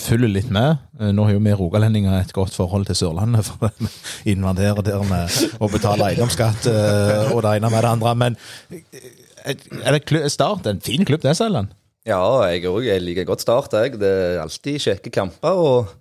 følger 0.00 0.30
litt 0.32 0.50
med. 0.52 0.80
Eh, 1.00 1.12
Nå 1.14 1.26
har 1.28 1.36
jo 1.36 1.42
vi 1.44 1.52
rogalendinger 1.56 2.16
et 2.16 2.32
godt 2.32 2.54
forhold 2.56 2.88
til 2.88 2.96
Sørlandet, 2.96 3.44
for 3.48 3.70
vi 4.24 4.32
invaderer 4.32 4.82
der 4.86 5.04
med 5.08 5.36
å 5.60 5.68
betale 5.72 6.10
eiendomsskatt 6.10 6.70
eh, 6.72 7.32
og 7.34 7.42
det 7.44 7.58
ene 7.58 7.70
med 7.72 7.84
det 7.84 7.92
andre. 7.92 8.14
Men 8.24 8.40
eh, 8.72 9.60
er 9.84 9.98
det 9.98 10.24
Start 10.32 10.66
en 10.70 10.80
fin 10.80 11.04
klubb, 11.04 11.22
det, 11.24 11.36
Sæland? 11.36 11.74
Ja, 12.02 12.18
jeg 12.50 12.66
òg. 12.66 12.82
Jeg 12.82 13.02
liker 13.02 13.26
godt 13.28 13.44
Start, 13.44 13.74
jeg. 13.78 13.94
Det 14.00 14.08
er 14.10 14.40
alltid 14.42 14.80
kjekke 14.82 15.12
kamper. 15.14 15.58
Og 15.58 15.92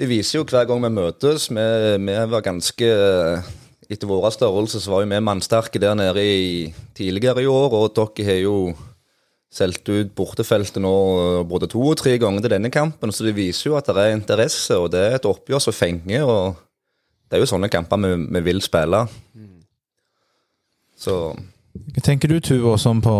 det 0.00 0.08
viser 0.08 0.38
jo 0.38 0.46
hver 0.48 0.64
gang 0.68 0.80
vi 0.80 0.92
møtes. 0.96 1.50
Vi, 1.52 1.66
vi 2.00 2.20
var 2.32 2.46
ganske 2.46 2.92
Etter 3.90 4.06
vår 4.06 4.28
størrelse 4.30 4.78
så 4.78 4.92
var 4.92 5.02
vi 5.02 5.18
mannsterke 5.18 5.80
der 5.82 5.96
nede 5.98 6.22
i, 6.22 6.68
tidligere 6.94 7.42
i 7.42 7.48
år, 7.50 7.72
og 7.74 7.88
dere 7.96 8.26
har 8.28 8.38
jo 8.38 8.54
solgt 9.50 9.90
ut 9.90 10.12
bortefeltet 10.14 10.78
nå 10.78 10.92
både 11.50 11.66
to 11.72 11.82
og 11.82 11.98
tre 11.98 12.12
ganger 12.22 12.44
til 12.44 12.52
denne 12.54 12.70
kampen, 12.70 13.10
så 13.10 13.26
det 13.26 13.34
viser 13.34 13.72
jo 13.72 13.74
at 13.74 13.90
det 13.90 13.98
er 13.98 14.14
interesse, 14.14 14.78
og 14.78 14.92
det 14.94 15.02
er 15.02 15.16
et 15.18 15.26
oppgjør 15.26 15.64
som 15.64 15.74
fenger. 15.74 16.22
og 16.22 16.54
Det 17.26 17.34
er 17.34 17.42
jo 17.42 17.50
sånne 17.50 17.72
kamper 17.72 17.98
vi, 17.98 18.14
vi 18.30 18.44
vil 18.46 18.62
spille. 18.62 19.02
Så 20.94 21.16
Hva 21.34 22.06
tenker 22.06 22.30
du, 22.30 22.38
Tuvo, 22.38 22.76
som 22.78 23.02
på 23.02 23.16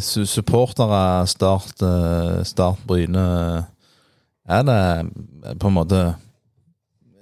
supportere 0.00 1.26
Start, 1.26 1.82
eh, 1.82 2.42
Start 2.44 2.78
Bryne? 2.86 3.66
Er 4.48 4.62
det 4.62 5.58
på 5.60 5.68
en 5.68 5.74
måte 5.74 6.14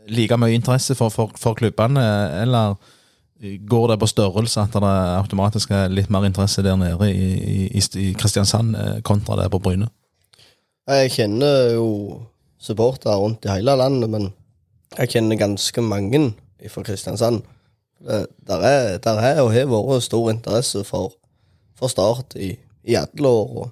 like 0.09 0.37
mye 0.37 0.57
interesse 0.57 0.95
for, 0.95 1.09
for, 1.09 1.31
for 1.39 1.55
klubbene, 1.55 2.03
eller 2.43 2.75
går 3.43 3.89
det 3.91 3.99
på 3.99 4.07
størrelse 4.07 4.61
at 4.61 4.75
det 4.75 4.93
automatisk 5.19 5.71
er 5.75 5.93
litt 5.93 6.11
mer 6.11 6.27
interesse 6.27 6.63
der 6.63 6.77
nede 6.79 7.09
i, 7.11 7.71
i, 7.71 7.83
i 7.99 8.13
Kristiansand 8.15 8.77
eh, 8.77 9.01
kontra 9.03 9.37
det 9.41 9.51
på 9.51 9.61
Bryne? 9.63 9.89
Jeg 10.89 11.13
kjenner 11.15 11.75
jo 11.77 11.89
supportere 12.63 13.17
rundt 13.19 13.45
i 13.47 13.53
hele 13.53 13.77
landet, 13.79 14.11
men 14.11 14.31
jeg 14.99 15.15
kjenner 15.15 15.39
ganske 15.39 15.83
mange 15.83 16.33
fra 16.71 16.83
Kristiansand. 16.87 17.43
Der, 18.03 18.59
er, 18.59 18.99
der 18.99 19.19
er 19.23 19.41
og 19.43 19.53
har 19.55 19.69
vært 19.71 20.03
stor 20.03 20.31
interesse 20.31 20.83
for, 20.87 21.13
for 21.79 21.93
Start 21.93 22.37
i, 22.37 22.55
i 22.85 22.99
alle 22.99 23.29
år. 23.29 23.57
Og, 23.63 23.71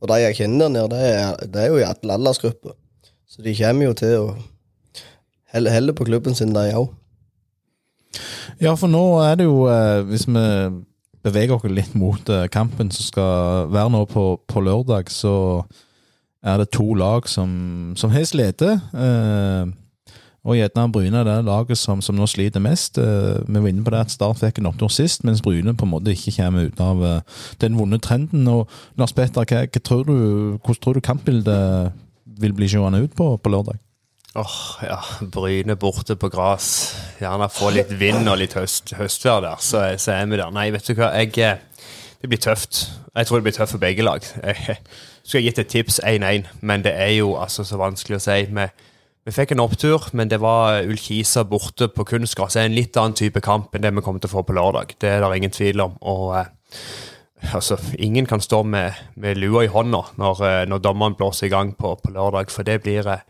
og 0.00 0.12
de 0.12 0.20
jeg 0.22 0.38
kjenner 0.42 0.68
der 0.68 0.88
nede, 0.92 1.50
det 1.52 1.64
er 1.64 1.72
jo 1.72 1.80
i 1.80 1.86
alle 1.88 2.16
aldersgrupper. 2.16 2.76
Så 3.30 3.42
de 3.46 3.54
kommer 3.56 3.90
jo 3.90 3.96
til 3.98 4.16
å 4.18 4.30
helle, 5.54 5.70
helle 5.70 5.94
på 5.94 6.06
klubben 6.08 6.34
sin, 6.34 6.54
de 6.54 6.72
òg. 6.74 6.88
Ja, 8.60 8.74
for 8.74 8.90
nå 8.90 9.04
er 9.22 9.38
det 9.38 9.46
jo, 9.46 9.64
eh, 9.70 10.00
hvis 10.08 10.26
vi 10.28 10.46
beveger 11.24 11.56
oss 11.56 11.68
litt 11.70 11.94
mot 11.98 12.28
eh, 12.32 12.48
kampen 12.52 12.90
som 12.92 13.06
skal 13.06 13.70
være 13.72 13.92
nå 13.94 14.02
på, 14.10 14.24
på 14.50 14.64
lørdag, 14.64 15.12
så 15.12 15.62
er 16.42 16.60
det 16.60 16.72
to 16.74 16.94
lag 16.96 17.28
som, 17.28 17.92
som 17.96 18.12
har 18.12 18.26
slitt. 18.28 18.64
Eh, 18.64 19.70
og 20.40 20.56
gjerne 20.56 20.86
Bryne 20.92 21.20
er 21.20 21.26
det 21.28 21.36
laget 21.44 21.76
som, 21.76 22.00
som 22.00 22.16
nå 22.16 22.24
sliter 22.30 22.62
mest. 22.64 22.96
Eh, 22.98 23.42
vi 23.44 23.60
var 23.60 23.68
inne 23.68 23.84
på 23.84 23.92
det 23.92 24.00
at 24.06 24.14
Start 24.14 24.40
fikk 24.40 24.60
en 24.60 24.70
opptur 24.70 24.88
sist, 24.92 25.24
mens 25.28 25.42
Bryne 25.44 25.74
på 25.76 25.84
en 25.84 25.92
måte 25.92 26.14
ikke 26.14 26.32
kommer 26.38 26.70
ut 26.70 26.80
av 26.80 27.04
eh, 27.04 27.44
den 27.60 27.76
vonde 27.76 28.00
trenden. 28.00 28.48
Og 28.48 28.70
Lars 29.00 29.12
Petter, 29.16 29.44
hva, 29.44 29.66
hva 29.68 29.84
tror 29.84 30.08
du, 30.08 30.16
hvordan 30.56 30.80
tror 30.80 30.96
du 30.96 31.04
kampbildet 31.04 31.92
vil 32.40 32.56
bli 32.56 32.70
seende 32.72 33.02
ut 33.04 33.12
på, 33.16 33.34
på 33.36 33.52
lørdag? 33.52 33.76
Åh, 34.40 34.56
ja. 34.86 34.98
Bryne 35.20 35.76
borte 35.76 36.16
på 36.16 36.32
gress. 36.32 36.96
Gjerne 37.20 37.50
få 37.52 37.72
litt 37.76 37.92
vind 38.00 38.24
og 38.30 38.40
litt 38.40 38.56
høst, 38.56 38.94
høstvær 38.96 39.44
der, 39.44 39.60
så, 39.60 39.84
så 40.00 40.16
er 40.16 40.30
vi 40.30 40.40
der. 40.40 40.52
Nei, 40.56 40.70
vet 40.72 40.88
du 40.88 40.94
hva, 40.94 41.12
jeg 41.20 41.36
eh, 41.44 41.60
Det 42.22 42.28
blir 42.28 42.40
tøft. 42.40 42.86
Jeg 43.16 43.26
tror 43.26 43.40
det 43.40 43.50
blir 43.50 43.56
tøft 43.60 43.76
for 43.76 43.82
begge 43.82 44.06
lag. 44.06 44.24
Jeg 45.20 45.34
skulle 45.36 45.44
gitt 45.44 45.58
et 45.58 45.68
tips 45.68 46.00
1-1, 46.00 46.46
men 46.64 46.82
det 46.82 46.94
er 46.96 47.10
jo 47.18 47.34
altså 47.38 47.64
så 47.64 47.76
vanskelig 47.76 48.16
å 48.16 48.22
si. 48.24 48.38
Vi, 48.50 48.64
vi 49.26 49.34
fikk 49.36 49.52
en 49.52 49.62
opptur, 49.62 50.08
men 50.16 50.30
det 50.30 50.40
var 50.40 50.80
Ullkisa 50.88 51.44
borte 51.48 51.90
på 51.92 52.06
kunstgress. 52.08 52.56
Det 52.56 52.62
er 52.62 52.70
en 52.70 52.78
litt 52.78 52.96
annen 52.96 53.16
type 53.18 53.42
kamp 53.44 53.74
enn 53.74 53.84
det 53.84 53.92
vi 53.94 54.04
kommer 54.04 54.22
til 54.22 54.30
å 54.30 54.36
få 54.38 54.44
på 54.48 54.56
lørdag. 54.56 54.96
Det 55.00 55.10
er 55.12 55.24
det 55.24 55.36
ingen 55.36 55.54
tvil 55.54 55.84
om. 55.84 55.98
Og 56.08 56.32
eh, 56.38 56.48
altså, 57.52 57.76
ingen 57.98 58.26
kan 58.30 58.40
stå 58.40 58.62
med, 58.64 58.96
med 59.20 59.38
lua 59.38 59.66
i 59.66 59.72
hånda 59.72 60.02
når, 60.20 60.42
eh, 60.48 60.64
når 60.72 60.82
dommeren 60.86 61.18
blåser 61.18 61.50
i 61.50 61.52
gang 61.52 61.74
på, 61.76 61.92
på 62.00 62.14
lørdag, 62.16 62.52
for 62.54 62.66
det 62.66 62.80
blir 62.86 63.08
eh, 63.12 63.26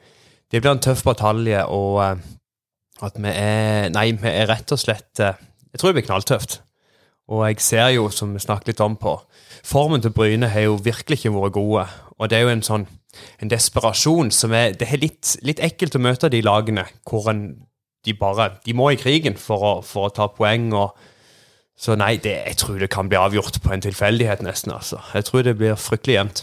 det 0.50 0.58
blir 0.60 0.72
en 0.72 0.82
tøff 0.82 1.04
batalje, 1.06 1.62
og 1.70 2.00
eh, 2.02 2.22
at 3.06 3.18
vi 3.18 3.30
er 3.30 3.92
Nei, 3.94 4.10
vi 4.18 4.30
er 4.30 4.48
rett 4.50 4.72
og 4.74 4.80
slett 4.82 5.22
eh, 5.22 5.38
Jeg 5.70 5.80
tror 5.80 5.92
det 5.92 6.00
blir 6.00 6.08
knalltøft. 6.08 6.60
Og 7.30 7.44
jeg 7.46 7.60
ser 7.62 7.92
jo, 7.94 8.08
som 8.10 8.32
vi 8.34 8.42
snakket 8.42 8.72
litt 8.72 8.82
om 8.82 8.96
på 8.98 9.14
Formen 9.62 10.02
til 10.02 10.10
Bryne 10.10 10.48
har 10.50 10.66
jo 10.66 10.80
virkelig 10.82 11.20
ikke 11.20 11.34
vært 11.36 11.54
gode. 11.54 11.84
Og 12.18 12.30
det 12.30 12.38
er 12.38 12.46
jo 12.46 12.54
en 12.54 12.66
sånn 12.66 12.86
en 13.42 13.50
desperasjon 13.50 14.30
som 14.30 14.52
er 14.54 14.76
Det 14.78 14.86
er 14.86 15.00
litt, 15.02 15.36
litt 15.42 15.60
ekkelt 15.60 15.96
å 15.98 16.02
møte 16.02 16.30
de 16.30 16.42
lagene 16.46 16.86
hvor 17.08 17.30
en 17.32 17.42
de 18.06 18.14
bare 18.16 18.52
De 18.64 18.72
må 18.72 18.90
i 18.90 18.96
krigen 18.96 19.36
for 19.36 19.60
å, 19.60 19.72
for 19.84 20.08
å 20.08 20.14
ta 20.14 20.28
poeng. 20.32 20.72
og 20.72 20.96
så 21.80 21.96
nei, 21.96 22.18
det, 22.20 22.34
jeg 22.46 22.56
tror 22.60 22.78
det 22.80 22.90
kan 22.92 23.08
bli 23.08 23.16
avgjort 23.16 23.56
på 23.64 23.72
en 23.72 23.80
tilfeldighet, 23.80 24.42
nesten. 24.44 24.72
altså. 24.72 24.98
Jeg 25.14 25.24
tror 25.24 25.42
det 25.42 25.56
blir 25.56 25.78
fryktelig 25.80 26.16
jevnt. 26.18 26.42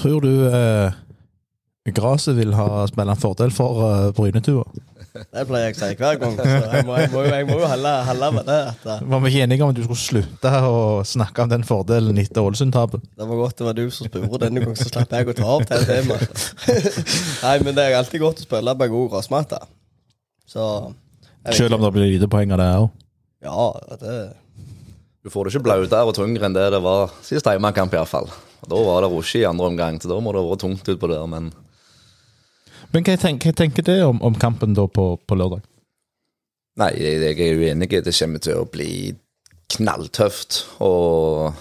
Tror 0.00 0.24
du 0.24 0.46
eh, 0.48 0.94
gresset 1.92 2.38
vil 2.38 2.54
ha 2.56 2.86
spille 2.88 3.12
en 3.12 3.20
fordel 3.20 3.52
for 3.52 3.82
eh, 3.84 4.06
Brynetua? 4.16 4.64
Det 5.10 5.42
pleier 5.48 5.70
jeg 5.70 5.74
å 5.74 5.78
si 5.80 5.88
hver 5.98 6.18
gang. 6.20 6.36
Så 6.38 6.44
jeg 6.46 6.86
må, 6.86 6.94
jeg 7.00 7.10
må, 7.10 7.22
jeg 7.26 7.46
må 7.48 7.56
jo 7.58 7.68
holde, 7.70 8.30
med 8.36 8.46
det. 8.46 8.58
At 8.70 8.84
eh, 8.86 9.02
Var 9.10 9.22
vi 9.24 9.32
ikke 9.32 9.46
enige 9.46 9.66
om 9.66 9.72
at 9.72 9.78
du 9.78 9.82
skulle 9.86 10.02
slutte 10.02 10.52
å 10.68 10.80
snakke 11.06 11.44
om 11.44 11.50
den 11.50 11.66
fordelen 11.66 12.20
etter 12.22 12.46
Ålesund-tapet? 12.46 13.04
det 13.18 13.28
var 13.30 13.40
godt 13.42 13.58
det 13.58 13.66
var 13.66 13.78
du 13.78 13.84
som 13.94 14.06
spurte 14.06 14.42
denne 14.44 14.62
gangen, 14.62 14.78
så 14.78 14.88
slapp 14.90 15.14
jeg 15.16 15.32
å 15.32 15.36
ta 15.40 15.48
opp 15.56 15.66
det 15.70 15.80
temaet. 15.88 16.44
Nei, 17.46 17.56
men 17.66 17.76
det 17.78 17.86
er 17.86 17.98
alltid 17.98 18.22
godt 18.22 18.42
å 18.44 18.46
spille 18.46 18.76
på 18.76 18.86
en 18.86 18.94
god 18.94 19.08
gressmatte. 19.16 19.60
Selv 20.50 21.78
om 21.78 21.84
det 21.86 21.92
blir 21.94 22.12
lite 22.14 22.30
poeng 22.30 22.54
av 22.54 22.62
det 22.62 22.70
òg. 22.78 22.86
Ja, 23.46 23.66
det 24.02 24.20
Du 25.24 25.30
får 25.32 25.46
det 25.46 25.54
ikke 25.54 25.66
blautere 25.66 26.06
og 26.08 26.14
tyngre 26.16 26.46
enn 26.48 26.54
det 26.56 26.68
det 26.72 26.80
var 26.84 27.10
sist 27.24 27.48
hjemmekamp, 27.48 27.92
iallfall. 27.96 28.30
Da 28.68 28.78
var 28.84 29.02
det 29.04 29.10
rushe 29.12 29.40
i 29.40 29.48
andre 29.48 29.68
omgang, 29.72 29.98
så 30.00 30.08
da 30.10 30.20
må 30.20 30.32
det 30.32 30.42
ha 30.42 30.48
vært 30.48 30.62
tungt 30.64 30.88
utpå 30.92 31.08
der. 31.10 31.26
Men 31.28 31.50
Men 32.90 33.06
hva 33.06 33.16
tenker, 33.20 33.52
hva 33.52 33.58
tenker 33.62 33.86
du 33.86 33.94
om, 34.02 34.22
om 34.26 34.38
kampen 34.38 34.74
da 34.74 34.86
på, 34.90 35.12
på 35.26 35.38
lørdag? 35.38 35.66
nei, 36.80 36.92
jeg, 36.96 37.36
er 37.36 37.58
uenig. 37.60 37.90
Det 37.90 38.14
kommer 38.16 38.42
til 38.42 38.60
å 38.60 38.68
bli 38.70 38.92
knalltøft. 39.76 40.64
Og 40.84 41.52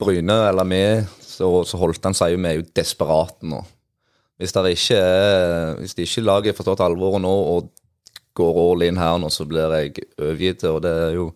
Bryne, 0.00 0.40
eller 0.48 0.68
vi, 0.68 0.82
så, 1.22 1.48
så 1.68 1.80
holdt 1.80 2.06
han 2.08 2.16
seg 2.16 2.34
jo, 2.34 2.42
med 2.42 2.58
jo 2.58 2.68
desperate 2.76 3.46
nå. 3.46 3.62
Hvis 4.40 4.50
det 4.50 4.72
ikke 4.74 5.02
Hvis 5.78 5.94
de 5.94 6.02
ikke 6.02 6.24
laget 6.24 6.52
har 6.52 6.56
forstått 6.58 6.82
alvoret 6.82 7.22
nå 7.22 7.30
og 7.30 7.68
går 8.34 8.56
all 8.64 8.82
in 8.82 8.98
her 8.98 9.20
nå, 9.22 9.30
så 9.30 9.46
blir 9.46 9.70
jeg 9.78 10.08
overgitt. 10.18 10.64
Og 10.66 10.80
det 10.82 10.94
er 11.04 11.18
jo 11.20 11.28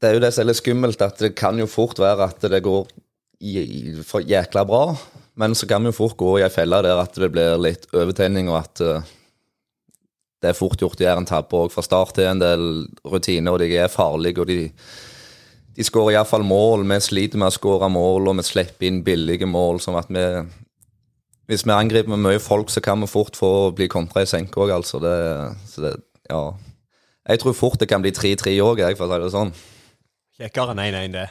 Det 0.00 0.08
er 0.08 0.16
jo 0.16 0.22
det 0.24 0.32
som 0.34 0.42
er 0.42 0.48
litt 0.50 0.60
skummelt, 0.60 1.02
at 1.02 1.20
det 1.20 1.34
kan 1.36 1.58
jo 1.58 1.68
fort 1.70 2.00
være 2.00 2.28
at 2.28 2.48
det 2.52 2.64
går 2.64 2.88
for 4.04 4.24
jækla 4.24 4.64
bra. 4.68 4.82
Men 5.40 5.54
så 5.58 5.66
kan 5.66 5.82
vi 5.82 5.90
jo 5.90 5.96
fort 5.96 6.16
gå 6.20 6.36
i 6.38 6.44
ei 6.46 6.52
felle 6.52 6.78
der 6.86 7.00
at 7.02 7.16
det 7.18 7.30
blir 7.34 7.58
litt 7.58 7.88
overtenning, 7.92 8.50
og 8.52 8.60
at 8.60 8.84
eh, 8.84 9.14
det 10.42 10.52
er 10.52 10.58
fort 10.58 10.78
gjort 10.78 11.00
å 11.00 11.06
gjøre 11.06 11.24
en 11.24 11.26
tabbe 11.28 11.64
òg 11.64 11.72
fra 11.74 11.82
start 11.82 12.14
til 12.18 12.28
en 12.30 12.42
del 12.42 12.68
rutiner, 13.02 13.50
og 13.54 13.62
de 13.62 13.72
er 13.80 13.90
farlige. 13.90 14.44
og 14.44 14.50
de 14.52 14.60
de 15.74 15.82
skårer 15.82 16.14
iallfall 16.14 16.44
mål. 16.46 16.84
Vi 16.86 17.00
sliter 17.02 17.40
med 17.40 17.50
å 17.50 17.54
skåre 17.54 17.90
mål, 17.90 18.30
og 18.30 18.38
vi 18.38 18.46
slipper 18.46 18.88
inn 18.88 19.02
billige 19.06 19.46
mål. 19.46 19.80
sånn 19.80 19.98
at 19.98 20.10
vi 20.10 20.46
Hvis 21.46 21.66
vi 21.66 21.72
angriper 21.72 22.08
med 22.08 22.22
mye 22.24 22.40
folk, 22.40 22.70
så 22.70 22.80
kan 22.80 23.00
vi 23.00 23.06
fort 23.06 23.36
få 23.36 23.70
bli 23.76 23.86
kontra 23.86 24.22
i 24.22 24.26
senk 24.26 24.54
òg, 24.56 24.70
altså. 24.70 24.96
Det, 24.98 25.56
så 25.68 25.80
det, 25.82 25.96
ja. 26.30 26.54
Jeg 27.28 27.38
tror 27.40 27.52
fort 27.52 27.78
det 27.78 27.88
kan 27.88 28.00
bli 28.00 28.12
3-3 28.12 28.62
òg, 28.64 28.80
for 28.96 29.04
å 29.04 29.10
si 29.12 29.20
det 29.20 29.30
sånn. 29.34 29.52
Kjekkere 30.34 30.72
enn 30.74 30.80
1-1, 30.82 31.12
det. 31.14 31.28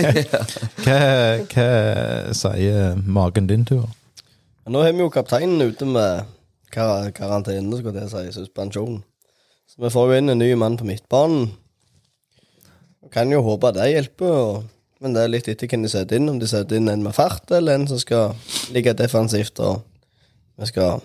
Hva, 0.84 0.96
hva 1.48 1.68
sier 2.36 2.98
magen 3.08 3.46
din, 3.48 3.62
Tuva? 3.64 3.88
Nå 4.68 4.82
har 4.84 4.92
vi 4.92 5.00
jo 5.00 5.08
kapteinen 5.08 5.64
ute 5.64 5.86
med 5.88 6.26
kar 6.68 7.08
karantene, 7.16 7.78
skulle 7.78 8.02
jeg 8.02 8.12
si, 8.12 8.34
suspensjon. 8.36 8.98
Så 9.64 9.80
vi 9.80 9.92
får 9.94 10.10
jo 10.10 10.18
inn 10.20 10.34
en 10.34 10.42
ny 10.42 10.50
mann 10.60 10.76
på 10.76 10.84
midtbanen. 10.84 11.46
Og 13.00 13.14
kan 13.14 13.32
jo 13.32 13.40
håpe 13.46 13.72
det 13.78 13.88
hjelper, 13.94 14.36
og, 14.42 14.68
men 15.00 15.16
det 15.16 15.24
er 15.24 15.32
litt 15.32 15.48
etter 15.48 15.72
hvem 15.72 15.88
de 15.88 15.94
setter 15.94 16.20
inn. 16.20 16.28
Om 16.28 16.42
de 16.42 16.50
setter 16.52 16.76
inn 16.76 16.92
en 16.92 17.08
med 17.08 17.16
fart, 17.16 17.48
eller 17.48 17.80
en 17.80 17.88
som 17.88 18.02
skal 18.02 18.36
ligge 18.76 18.92
defensivt, 18.98 19.56
og 19.64 19.80
vi 20.60 20.68
skal 20.68 21.00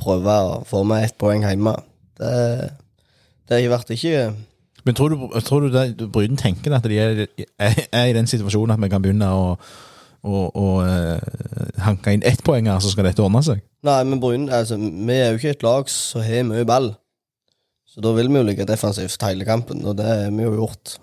prøve 0.00 0.36
å 0.44 0.60
få 0.68 0.84
med 0.84 1.08
ett 1.08 1.16
poeng 1.16 1.48
hjemme. 1.48 1.72
Det, 2.20 2.36
det 3.48 3.62
har 3.62 3.76
vært 3.78 3.96
ikke 3.96 4.28
Men 4.84 4.96
tror 4.96 5.12
du, 5.12 5.40
tror 5.44 5.66
du 5.66 5.72
det, 5.74 6.10
Bryden 6.12 6.38
tenker 6.40 6.74
at 6.76 6.86
de 6.88 6.98
er, 6.98 7.26
er, 7.58 8.04
i 8.06 8.16
den 8.16 8.28
situasjonen 8.30 8.74
at 8.74 8.82
vi 8.82 8.90
kan 8.92 9.02
begynne 9.04 9.28
å, 9.28 9.56
å, 10.24 10.40
å 10.48 10.68
eh, 10.86 11.76
hanke 11.84 12.14
inn 12.16 12.24
her, 12.24 12.80
så 12.80 12.92
skal 12.92 13.08
dette 13.08 13.24
ordne 13.24 13.42
seg? 13.44 13.60
Nei, 13.86 14.00
men 14.08 14.22
Bryden, 14.22 14.48
altså, 14.48 14.78
vi 14.80 15.18
er 15.18 15.30
jo 15.30 15.40
ikke 15.40 15.54
et 15.56 15.66
lag 15.66 15.92
som 15.92 16.24
har 16.24 16.48
mye 16.48 16.68
ball. 16.68 16.92
Så 17.90 18.02
da 18.04 18.12
vil 18.14 18.30
vi 18.30 18.38
jo 18.38 18.46
ligge 18.46 18.68
defensivt 18.68 19.22
hele 19.26 19.44
kampen, 19.48 19.82
og 19.84 19.96
det 19.98 20.06
har 20.06 20.28
vi 20.30 20.46
jo 20.46 20.54
gjort. 20.60 20.96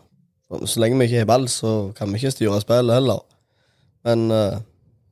Så, 0.48 0.80
lenge 0.80 1.00
vi 1.02 1.10
ikke 1.10 1.26
har 1.26 1.30
ball, 1.30 1.50
så 1.52 1.92
kan 1.98 2.12
vi 2.12 2.22
ikke 2.22 2.32
styre 2.32 2.62
spillet 2.64 2.96
heller. 2.96 3.20
Men 4.08 4.32
uh, 4.32 4.56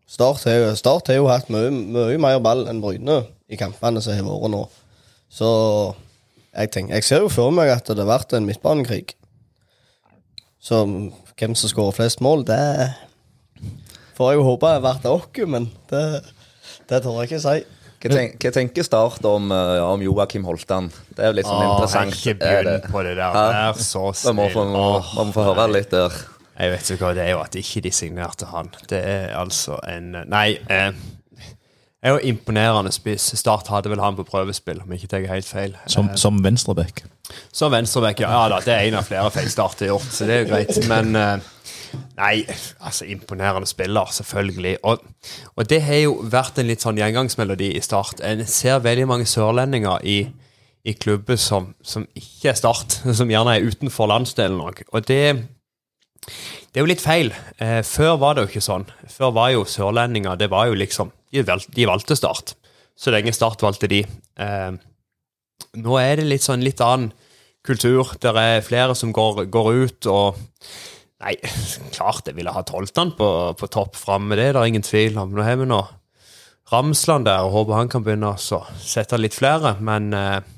har 0.08 0.58
jo, 0.62 0.76
Start 0.80 1.12
har 1.12 1.20
jo 1.20 1.28
hatt 1.28 1.50
mye, 1.52 1.72
mye 1.72 2.18
mer 2.22 2.40
ball 2.40 2.64
enn 2.72 2.80
Bryne 2.80 3.24
i 3.52 3.60
kampene 3.60 4.02
som 4.02 4.16
har 4.16 4.24
vært 4.24 4.54
nå. 4.54 4.62
Så 5.28 5.50
jeg, 6.56 6.72
tenker, 6.72 6.96
jeg 6.96 7.04
ser 7.08 7.24
jo 7.26 7.30
for 7.32 7.52
meg 7.56 7.70
at 7.74 7.88
det 7.92 8.00
har 8.02 8.10
vært 8.10 8.34
en 8.38 8.48
midtbanekrig. 8.48 9.16
Så 10.64 10.82
hvem 11.38 11.56
som 11.56 11.70
skårer 11.72 11.96
flest 11.98 12.22
mål, 12.26 12.46
det 12.48 12.60
får 14.16 14.32
jeg 14.32 14.40
jo 14.40 14.46
håpe 14.48 14.70
har 14.72 14.84
vært 14.86 15.06
oss, 15.12 15.28
men 15.52 15.68
det, 15.92 16.04
det 16.90 17.02
tør 17.04 17.20
jeg 17.22 17.30
ikke 17.32 17.42
si. 17.44 17.58
Hva, 18.06 18.12
tenk, 18.14 18.36
hva 18.44 18.52
tenker 18.54 18.86
Start 18.86 19.24
om, 19.26 19.50
eh, 19.50 19.72
ja, 19.80 19.86
om 19.90 20.02
Joakim 20.04 20.44
Holtan? 20.46 20.92
Det 21.16 21.24
er 21.26 21.32
jo 21.32 21.38
litt 21.40 21.48
sånn 21.50 21.64
interessant. 21.66 22.14
Ikke 22.14 22.36
er 22.38 22.62
begynn 22.68 22.92
på 22.94 23.02
det 23.08 23.16
der. 23.18 23.34
Det 23.34 23.46
Vær 23.56 23.80
så 23.82 24.04
Da 24.22 24.34
må 24.38 24.46
snill. 24.46 24.54
få, 24.54 24.66
må, 24.70 24.84
Åh, 25.00 25.12
må 25.26 25.34
få 25.34 25.46
høre 25.48 25.66
litt 25.74 25.90
der. 25.96 26.18
Jeg 26.56 26.72
vet 26.72 26.92
ikke 26.94 27.02
hva 27.02 27.14
det 27.18 27.24
er 27.26 27.32
jo 27.34 27.40
at 27.42 27.58
ikke 27.60 27.82
de 27.84 27.92
signerte 27.92 28.48
han. 28.52 28.70
Det 28.92 29.02
er 29.02 29.34
altså 29.40 29.80
en 29.90 30.12
Nei. 30.32 30.46
Eh, 30.72 30.92
er 32.06 32.14
jo 32.14 32.22
imponerende 32.30 32.92
spiss. 32.94 33.32
Start 33.40 33.70
hadde 33.74 33.90
vel 33.90 34.02
han 34.04 34.18
på 34.18 34.26
prøvespill, 34.28 34.84
om 34.84 34.94
ikke 34.94 35.10
tar 35.10 35.26
helt 35.30 35.50
feil. 35.50 35.76
Som, 35.90 36.12
Eh, 36.12 36.20
som 36.22 36.38
venstreback. 36.44 37.04
Som 37.52 37.74
venstreback, 37.74 38.22
ja. 38.22 38.30
ja 38.30 38.50
da, 38.54 38.62
det 38.62 38.74
er 38.76 38.88
en 38.90 39.00
av 39.00 39.08
flere 39.08 39.32
feil 39.34 39.50
Start 39.50 39.82
har 39.82 39.96
gjort, 39.96 40.10
så 40.14 40.30
det 40.30 40.36
er 40.36 40.44
jo 40.44 40.50
greit. 40.52 40.78
Men 40.92 41.16
eh, 41.18 41.50
nei, 42.20 42.36
altså 42.80 43.08
imponerende 43.10 43.70
spiller, 43.70 44.12
selvfølgelig. 44.12 44.78
Og, 44.84 45.02
og 45.56 45.70
det 45.70 45.82
har 45.88 46.04
jo 46.04 46.20
vært 46.30 46.62
en 46.62 46.70
litt 46.70 46.86
sånn 46.86 47.02
gjengangsmelodi 47.02 47.74
i 47.74 47.84
Start. 47.86 48.22
En 48.22 48.46
ser 48.46 48.84
veldig 48.86 49.10
mange 49.10 49.30
sørlendinger 49.30 50.06
i, 50.06 50.20
i 50.86 50.94
klubber 50.94 51.42
som, 51.42 51.74
som 51.82 52.06
ikke 52.14 52.54
er 52.54 52.60
Start, 52.62 53.00
som 53.18 53.34
gjerne 53.34 53.58
er 53.58 53.66
utenfor 53.66 54.14
landsdelen 54.14 54.62
òg. 54.62 54.86
Og 54.94 55.10
det, 55.10 55.24
det 56.26 56.80
er 56.80 56.84
jo 56.84 56.90
litt 56.90 57.04
feil. 57.04 57.30
Eh, 57.62 57.82
før 57.86 58.18
var 58.22 58.36
det 58.36 58.46
jo 58.46 58.52
ikke 58.54 58.66
sånn. 58.66 58.88
Før 59.12 59.34
var 59.36 59.52
jo 59.54 59.66
sørlendinger 59.70 60.40
Det 60.40 60.50
var 60.52 60.68
jo 60.68 60.78
liksom 60.80 61.12
De, 61.32 61.44
vel, 61.46 61.62
de 61.76 61.86
valgte 61.88 62.18
Start. 62.18 62.56
Så 62.98 63.14
lenge 63.14 63.34
Start 63.36 63.62
valgte 63.64 63.90
de. 63.92 64.02
Eh, 64.04 64.72
nå 65.80 66.00
er 66.02 66.20
det 66.20 66.28
litt 66.28 66.46
sånn 66.46 66.64
litt 66.66 66.82
annen 66.84 67.14
kultur. 67.66 68.16
Det 68.22 68.34
er 68.36 68.66
flere 68.66 68.96
som 68.98 69.14
går, 69.16 69.46
går 69.52 69.72
ut 69.86 70.12
og 70.12 70.42
Nei, 71.26 71.38
klart 71.96 72.28
jeg 72.28 72.36
ville 72.36 72.52
ha 72.52 72.62
Toltan 72.68 73.14
på, 73.16 73.28
på 73.56 73.68
topp 73.72 73.96
framme, 73.96 74.36
det 74.36 74.50
er 74.50 74.58
det 74.58 74.66
ingen 74.68 74.84
tvil 74.84 75.16
om. 75.18 75.32
Nå 75.34 75.46
har 75.48 75.56
vi 75.58 75.66
nå 75.66 75.80
Ramsland 76.74 77.26
der, 77.30 77.46
og 77.48 77.54
håper 77.56 77.80
han 77.80 77.90
kan 77.90 78.04
begynne 78.04 78.34
å 78.34 78.60
sette 78.84 79.18
litt 79.18 79.38
flere, 79.38 79.78
men 79.80 80.12
eh, 80.14 80.52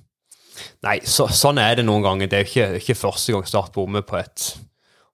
Nei, 0.81 0.95
så, 1.05 1.27
sånn 1.29 1.59
er 1.61 1.77
det 1.77 1.83
noen 1.85 2.01
ganger. 2.01 2.29
Det 2.31 2.37
er 2.39 2.47
ikke, 2.47 2.67
ikke 2.81 2.97
første 2.97 3.35
gang 3.35 3.45
Start 3.45 3.75
bommer 3.75 4.01
på 4.01 4.17
et 4.17 4.47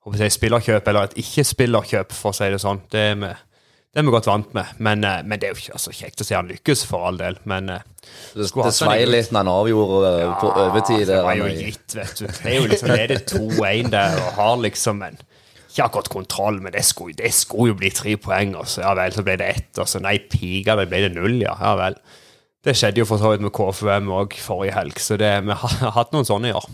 håper 0.03 0.25
jeg, 0.25 0.35
spillerkjøp, 0.35 0.91
eller 0.91 1.09
et 1.09 1.17
ikke-spillerkjøp, 1.23 2.13
for 2.15 2.33
å 2.33 2.37
si 2.37 2.51
det 2.51 2.61
sånn. 2.61 2.81
Det 2.91 3.03
er 3.13 3.19
vi, 3.21 3.33
det 3.93 4.01
er 4.01 4.07
vi 4.07 4.13
godt 4.15 4.29
vant 4.29 4.55
med. 4.57 4.71
Men, 4.83 5.03
eh, 5.07 5.19
men 5.23 5.39
det 5.41 5.49
er 5.49 5.53
jo 5.53 5.61
ikke 5.61 5.77
altså, 5.79 5.93
kjekt 5.95 6.23
å 6.23 6.27
se 6.27 6.37
han 6.37 6.49
lykkes, 6.51 6.85
for 6.89 7.09
all 7.09 7.19
del. 7.21 7.37
Men 7.49 7.69
eh, 7.69 7.85
Det, 8.33 8.47
det 8.49 8.73
svei 8.75 9.03
litt 9.07 9.31
når 9.31 9.45
han 9.45 9.51
avgjorde 9.53 10.15
ja, 10.19 10.31
på 10.41 10.55
overtid. 10.65 11.05
Det 11.09 11.21
var 11.23 11.37
jo 11.39 11.51
gitt, 11.51 11.85
vet 11.95 12.17
du. 12.19 12.25
Det 12.27 12.49
er 12.49 12.57
jo 12.57 12.71
liksom 12.71 12.91
leder 12.93 13.23
2-1 13.31 13.93
der 13.93 14.17
og 14.19 14.33
har 14.39 14.57
liksom 14.65 15.05
en 15.07 15.21
ikke 15.73 15.87
akkurat 15.87 16.09
kontroll, 16.13 16.59
men 16.61 16.73
det 16.75 16.83
skulle, 16.85 17.15
det 17.17 17.31
skulle 17.33 17.71
jo 17.71 17.77
bli 17.79 17.89
tre 17.89 18.11
poeng, 18.21 18.51
og 18.59 18.67
så 18.69 18.83
ja 18.83 18.91
vel, 18.93 19.13
så 19.15 19.23
ble 19.25 19.39
det 19.41 19.47
ett, 19.49 19.71
og 19.81 19.87
så 19.89 19.97
nei, 20.03 20.19
piga, 20.29 20.75
det 20.77 20.85
ble 20.91 20.99
det 21.07 21.15
null, 21.15 21.39
ja. 21.41 21.55
Ja 21.57 21.73
vel. 21.79 21.97
Det 22.63 22.75
skjedde 22.77 23.01
jo 23.01 23.07
for 23.09 23.19
så 23.19 23.33
vidt 23.33 23.41
med 23.43 23.51
KFUM 23.55 24.11
òg 24.13 24.37
forrige 24.39 24.75
helg, 24.77 25.01
så 25.01 25.17
det, 25.17 25.31
vi 25.47 25.57
har 25.63 25.73
hatt 25.97 26.13
noen 26.13 26.29
sånne 26.29 26.51
i 26.51 26.55
år. 26.59 26.67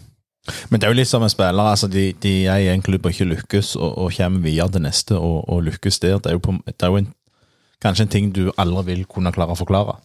Men 0.69 0.79
det 0.79 0.87
er 0.87 0.93
jo 0.93 0.99
litt 0.99 1.11
som 1.11 1.23
med 1.23 1.33
spillere. 1.33 1.75
altså 1.75 1.87
De, 1.91 2.09
de 2.13 2.33
er 2.45 2.65
i 2.65 2.71
en 2.73 2.83
klubb 2.85 3.05
og 3.05 3.15
ikke 3.15 3.29
lykkes, 3.33 3.75
og, 3.79 3.97
og 4.05 4.11
kommer 4.17 4.45
videre 4.45 4.71
til 4.75 4.85
neste 4.85 5.17
og, 5.19 5.39
og 5.49 5.63
lykkes 5.67 5.99
der. 6.03 6.19
Det 6.19 6.31
er 6.31 6.37
jo, 6.37 6.43
på, 6.43 6.57
det 6.67 6.77
er 6.81 6.93
jo 6.93 7.01
en, 7.03 7.13
kanskje 7.83 8.07
en 8.07 8.13
ting 8.17 8.33
du 8.35 8.49
aldri 8.57 8.85
vil 8.93 9.07
kunne 9.09 9.33
klare 9.35 9.55
å 9.55 9.59
forklare. 9.59 9.99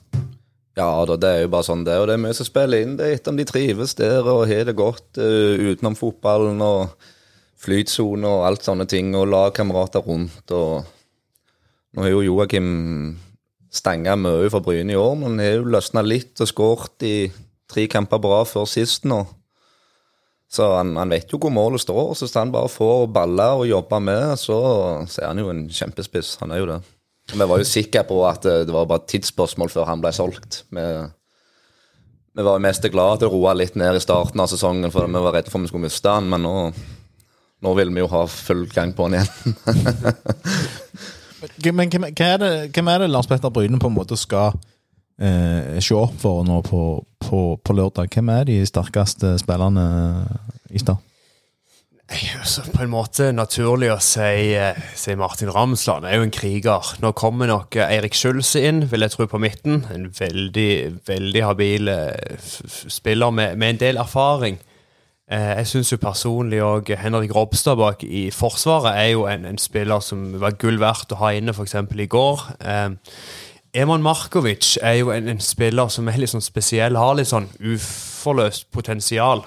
Ja, 0.75 0.89
da, 1.07 1.17
det 1.21 1.29
er 1.31 1.45
jo 1.45 1.51
bare 1.55 1.67
sånn 1.67 1.85
det. 1.87 1.97
Og 2.03 2.09
det 2.11 2.17
er 2.17 2.23
mye 2.25 2.35
som 2.35 2.49
spiller 2.49 2.83
inn 2.83 2.97
det 2.99 3.07
er 3.07 3.19
etter 3.19 3.35
om 3.35 3.39
de 3.39 3.47
trives 3.47 3.95
der 3.99 4.27
og 4.27 4.47
har 4.51 4.67
det 4.67 4.75
godt 4.79 5.21
uh, 5.23 5.55
utenom 5.71 5.95
fotballen 5.99 6.63
og 6.65 6.97
flytsone 7.65 8.29
og 8.29 8.49
alt 8.49 8.67
sånne 8.67 8.87
ting, 8.91 9.15
og 9.17 9.31
lagkamerater 9.31 10.03
rundt. 10.05 10.51
og 10.53 10.85
Nå 11.95 12.03
har 12.03 12.11
jo 12.11 12.25
Joakim 12.27 12.67
stanga 13.75 14.17
mye 14.19 14.51
for 14.53 14.65
Bryne 14.67 14.95
i 14.95 14.99
år, 14.99 15.15
men 15.19 15.35
han 15.35 15.43
har 15.43 15.57
jo 15.59 15.71
løsna 15.77 16.03
litt 16.05 16.43
og 16.43 16.51
skåret 16.51 17.07
i 17.07 17.15
tre 17.71 17.87
kamper 17.91 18.21
bra 18.23 18.43
før 18.47 18.67
sist 18.71 19.07
nå. 19.09 19.23
Så 20.55 20.69
han, 20.77 20.93
han 20.95 21.11
vet 21.11 21.33
jo 21.33 21.41
hvor 21.43 21.51
målet 21.51 21.83
står, 21.83 22.13
så 22.15 22.29
hvis 22.29 22.37
han 22.39 22.53
bare 22.55 22.71
får 22.71 23.09
baller 23.15 23.59
og 23.59 23.67
jobber 23.67 24.03
med, 24.07 24.37
så, 24.39 24.59
så 25.11 25.25
er 25.25 25.33
han 25.33 25.43
jo 25.43 25.51
en 25.51 25.65
kjempespiss. 25.67 26.37
Han 26.45 26.55
er 26.55 26.63
jo 26.63 26.69
det. 26.71 26.79
Vi 27.33 27.49
var 27.51 27.59
jo 27.59 27.67
sikre 27.67 28.05
på 28.07 28.21
at 28.29 28.47
eh, 28.47 28.63
det 28.69 28.75
var 28.75 28.87
bare 28.87 29.03
et 29.03 29.11
tidsspørsmål 29.17 29.73
før 29.73 29.89
han 29.89 30.03
ble 30.05 30.13
solgt. 30.15 30.61
Vi, 30.77 30.85
vi 32.39 32.47
var 32.47 32.63
mest 32.63 32.87
glad 32.93 33.17
at 33.17 33.25
det 33.25 33.33
roa 33.33 33.55
litt 33.57 33.79
ned 33.81 33.99
i 33.99 34.03
starten 34.05 34.45
av 34.45 34.51
sesongen, 34.53 34.93
for 34.95 35.09
vi 35.09 35.25
var 35.27 35.35
redde 35.39 35.51
for 35.51 35.59
at 35.59 35.67
vi 35.67 35.73
skulle 35.73 35.89
miste 35.89 36.13
han, 36.13 36.29
men 36.31 36.45
nå, 36.47 36.55
nå 37.65 37.75
vil 37.81 37.91
vi 37.97 38.05
jo 38.05 38.11
ha 38.13 38.23
full 38.31 38.67
gang 38.71 38.95
på 38.95 39.09
han 39.09 39.19
igjen. 39.19 39.59
Men 41.45 41.91
hvem, 41.93 42.07
er 42.09 42.39
det, 42.41 42.51
det 42.73 43.09
Lars 43.11 43.27
Petter 43.29 43.51
Bryne 43.53 43.77
på 43.77 43.91
en 43.91 43.97
måte 43.99 44.17
skal 44.17 44.55
eh, 45.21 45.81
se 45.81 45.97
opp 45.99 46.15
for 46.23 46.45
nå 46.47 46.61
på, 46.67 46.85
på, 47.25 47.41
på 47.63 47.77
lørdag? 47.77 48.13
Hvem 48.15 48.31
er 48.35 48.47
de 48.49 48.61
sterkeste 48.69 49.37
spillerne 49.43 49.89
i 50.71 50.83
stad? 50.83 51.03
Altså, 52.13 52.63
på 52.69 52.83
en 52.85 52.93
måte 52.93 53.31
naturlig 53.33 53.89
å 53.89 53.97
si, 54.03 54.53
eh, 54.55 54.77
si 54.95 55.15
Martin 55.17 55.51
Ramsland 55.51 56.05
er 56.05 56.19
jo 56.19 56.27
en 56.27 56.35
kriger. 56.35 56.91
Nå 57.01 57.15
kommer 57.17 57.49
nok 57.49 57.77
eh, 57.77 57.95
Eirik 57.97 58.15
Skjulse 58.15 58.61
inn, 58.61 58.85
vil 58.91 59.07
jeg 59.07 59.15
tro, 59.15 59.27
på 59.27 59.41
midten. 59.41 59.87
En 59.91 60.11
veldig, 60.13 61.01
veldig 61.09 61.43
habil 61.47 61.89
eh, 61.89 62.37
spiller 62.93 63.33
med, 63.33 63.57
med 63.57 63.75
en 63.75 63.83
del 63.87 64.01
erfaring. 64.03 64.61
Jeg 65.25 65.65
syns 65.67 65.89
jo 65.89 65.97
personlig 65.97 66.59
òg 66.61 66.91
Henrik 67.01 67.31
Robstad 67.33 67.79
bak 67.81 68.03
i 68.05 68.27
Forsvaret 68.31 68.99
er 69.01 69.07
jo 69.15 69.23
en, 69.25 69.47
en 69.49 69.57
spiller 69.59 70.03
som 70.05 70.35
var 70.43 70.59
gull 70.61 70.77
verdt 70.83 71.15
å 71.17 71.21
ha 71.23 71.31
inne, 71.33 71.55
f.eks. 71.57 71.79
i 71.81 72.07
går. 72.13 72.45
Eh, 72.61 72.91
Eman 73.75 74.03
Markovic 74.07 74.77
er 74.83 75.01
jo 75.01 75.11
en, 75.11 75.27
en 75.33 75.41
spiller 75.43 75.89
som 75.91 76.07
er 76.09 76.21
litt 76.23 76.31
sånn 76.31 76.45
spesiell, 76.45 76.95
har 76.99 77.17
litt 77.19 77.31
sånn 77.31 77.49
uforløst 77.59 78.69
potensial. 78.75 79.43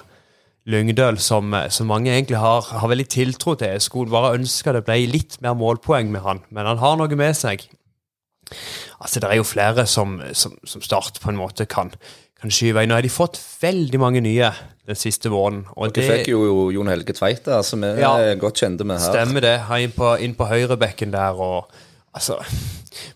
Lyngdøl, 0.68 1.16
som, 1.22 1.54
som 1.72 1.88
mange 1.88 2.10
egentlig 2.12 2.36
har, 2.42 2.66
har 2.76 2.90
veldig 2.90 3.06
tiltro 3.08 3.54
til. 3.56 3.70
Jeg 3.78 3.86
skulle 3.86 4.12
bare 4.12 4.34
ønske 4.36 4.74
det 4.76 4.82
ble 4.84 4.98
litt 5.08 5.38
mer 5.40 5.56
målpoeng 5.56 6.10
med 6.12 6.20
han, 6.26 6.42
men 6.52 6.68
han 6.68 6.80
har 6.82 6.98
noe 7.00 7.16
med 7.16 7.38
seg. 7.38 7.64
Altså, 9.00 9.20
Det 9.22 9.30
er 9.30 9.38
jo 9.40 9.46
flere 9.48 9.86
som, 9.88 10.18
som, 10.36 10.58
som 10.68 10.84
Start 10.84 11.20
på 11.22 11.32
en 11.32 11.40
måte 11.40 11.64
kan, 11.68 11.94
kan 12.40 12.52
skyve 12.52 12.84
inn. 12.84 12.92
Nå 12.92 12.98
har 12.98 13.06
de 13.06 13.12
fått 13.12 13.40
veldig 13.62 14.00
mange 14.02 14.20
nye 14.24 14.52
den 14.88 14.96
siste 14.96 15.32
våren. 15.32 15.62
Og 15.76 15.92
Dere 15.96 16.18
fikk 16.20 16.30
jo 16.34 16.68
Jon 16.74 16.88
Helge 16.92 17.16
Tveit 17.16 17.48
som 17.64 17.84
vi 17.84 17.94
Ja. 18.02 18.12
godt 18.40 18.60
kjente 18.60 18.84
med 18.88 19.00
her. 19.00 19.08
Stemmer 19.08 19.44
det. 19.44 19.56
Inn 19.84 19.96
på, 19.96 20.12
inn 20.20 20.36
på 20.36 20.48
høyrebekken 20.52 21.12
der 21.16 21.40
og 21.40 21.72
altså 22.16 22.42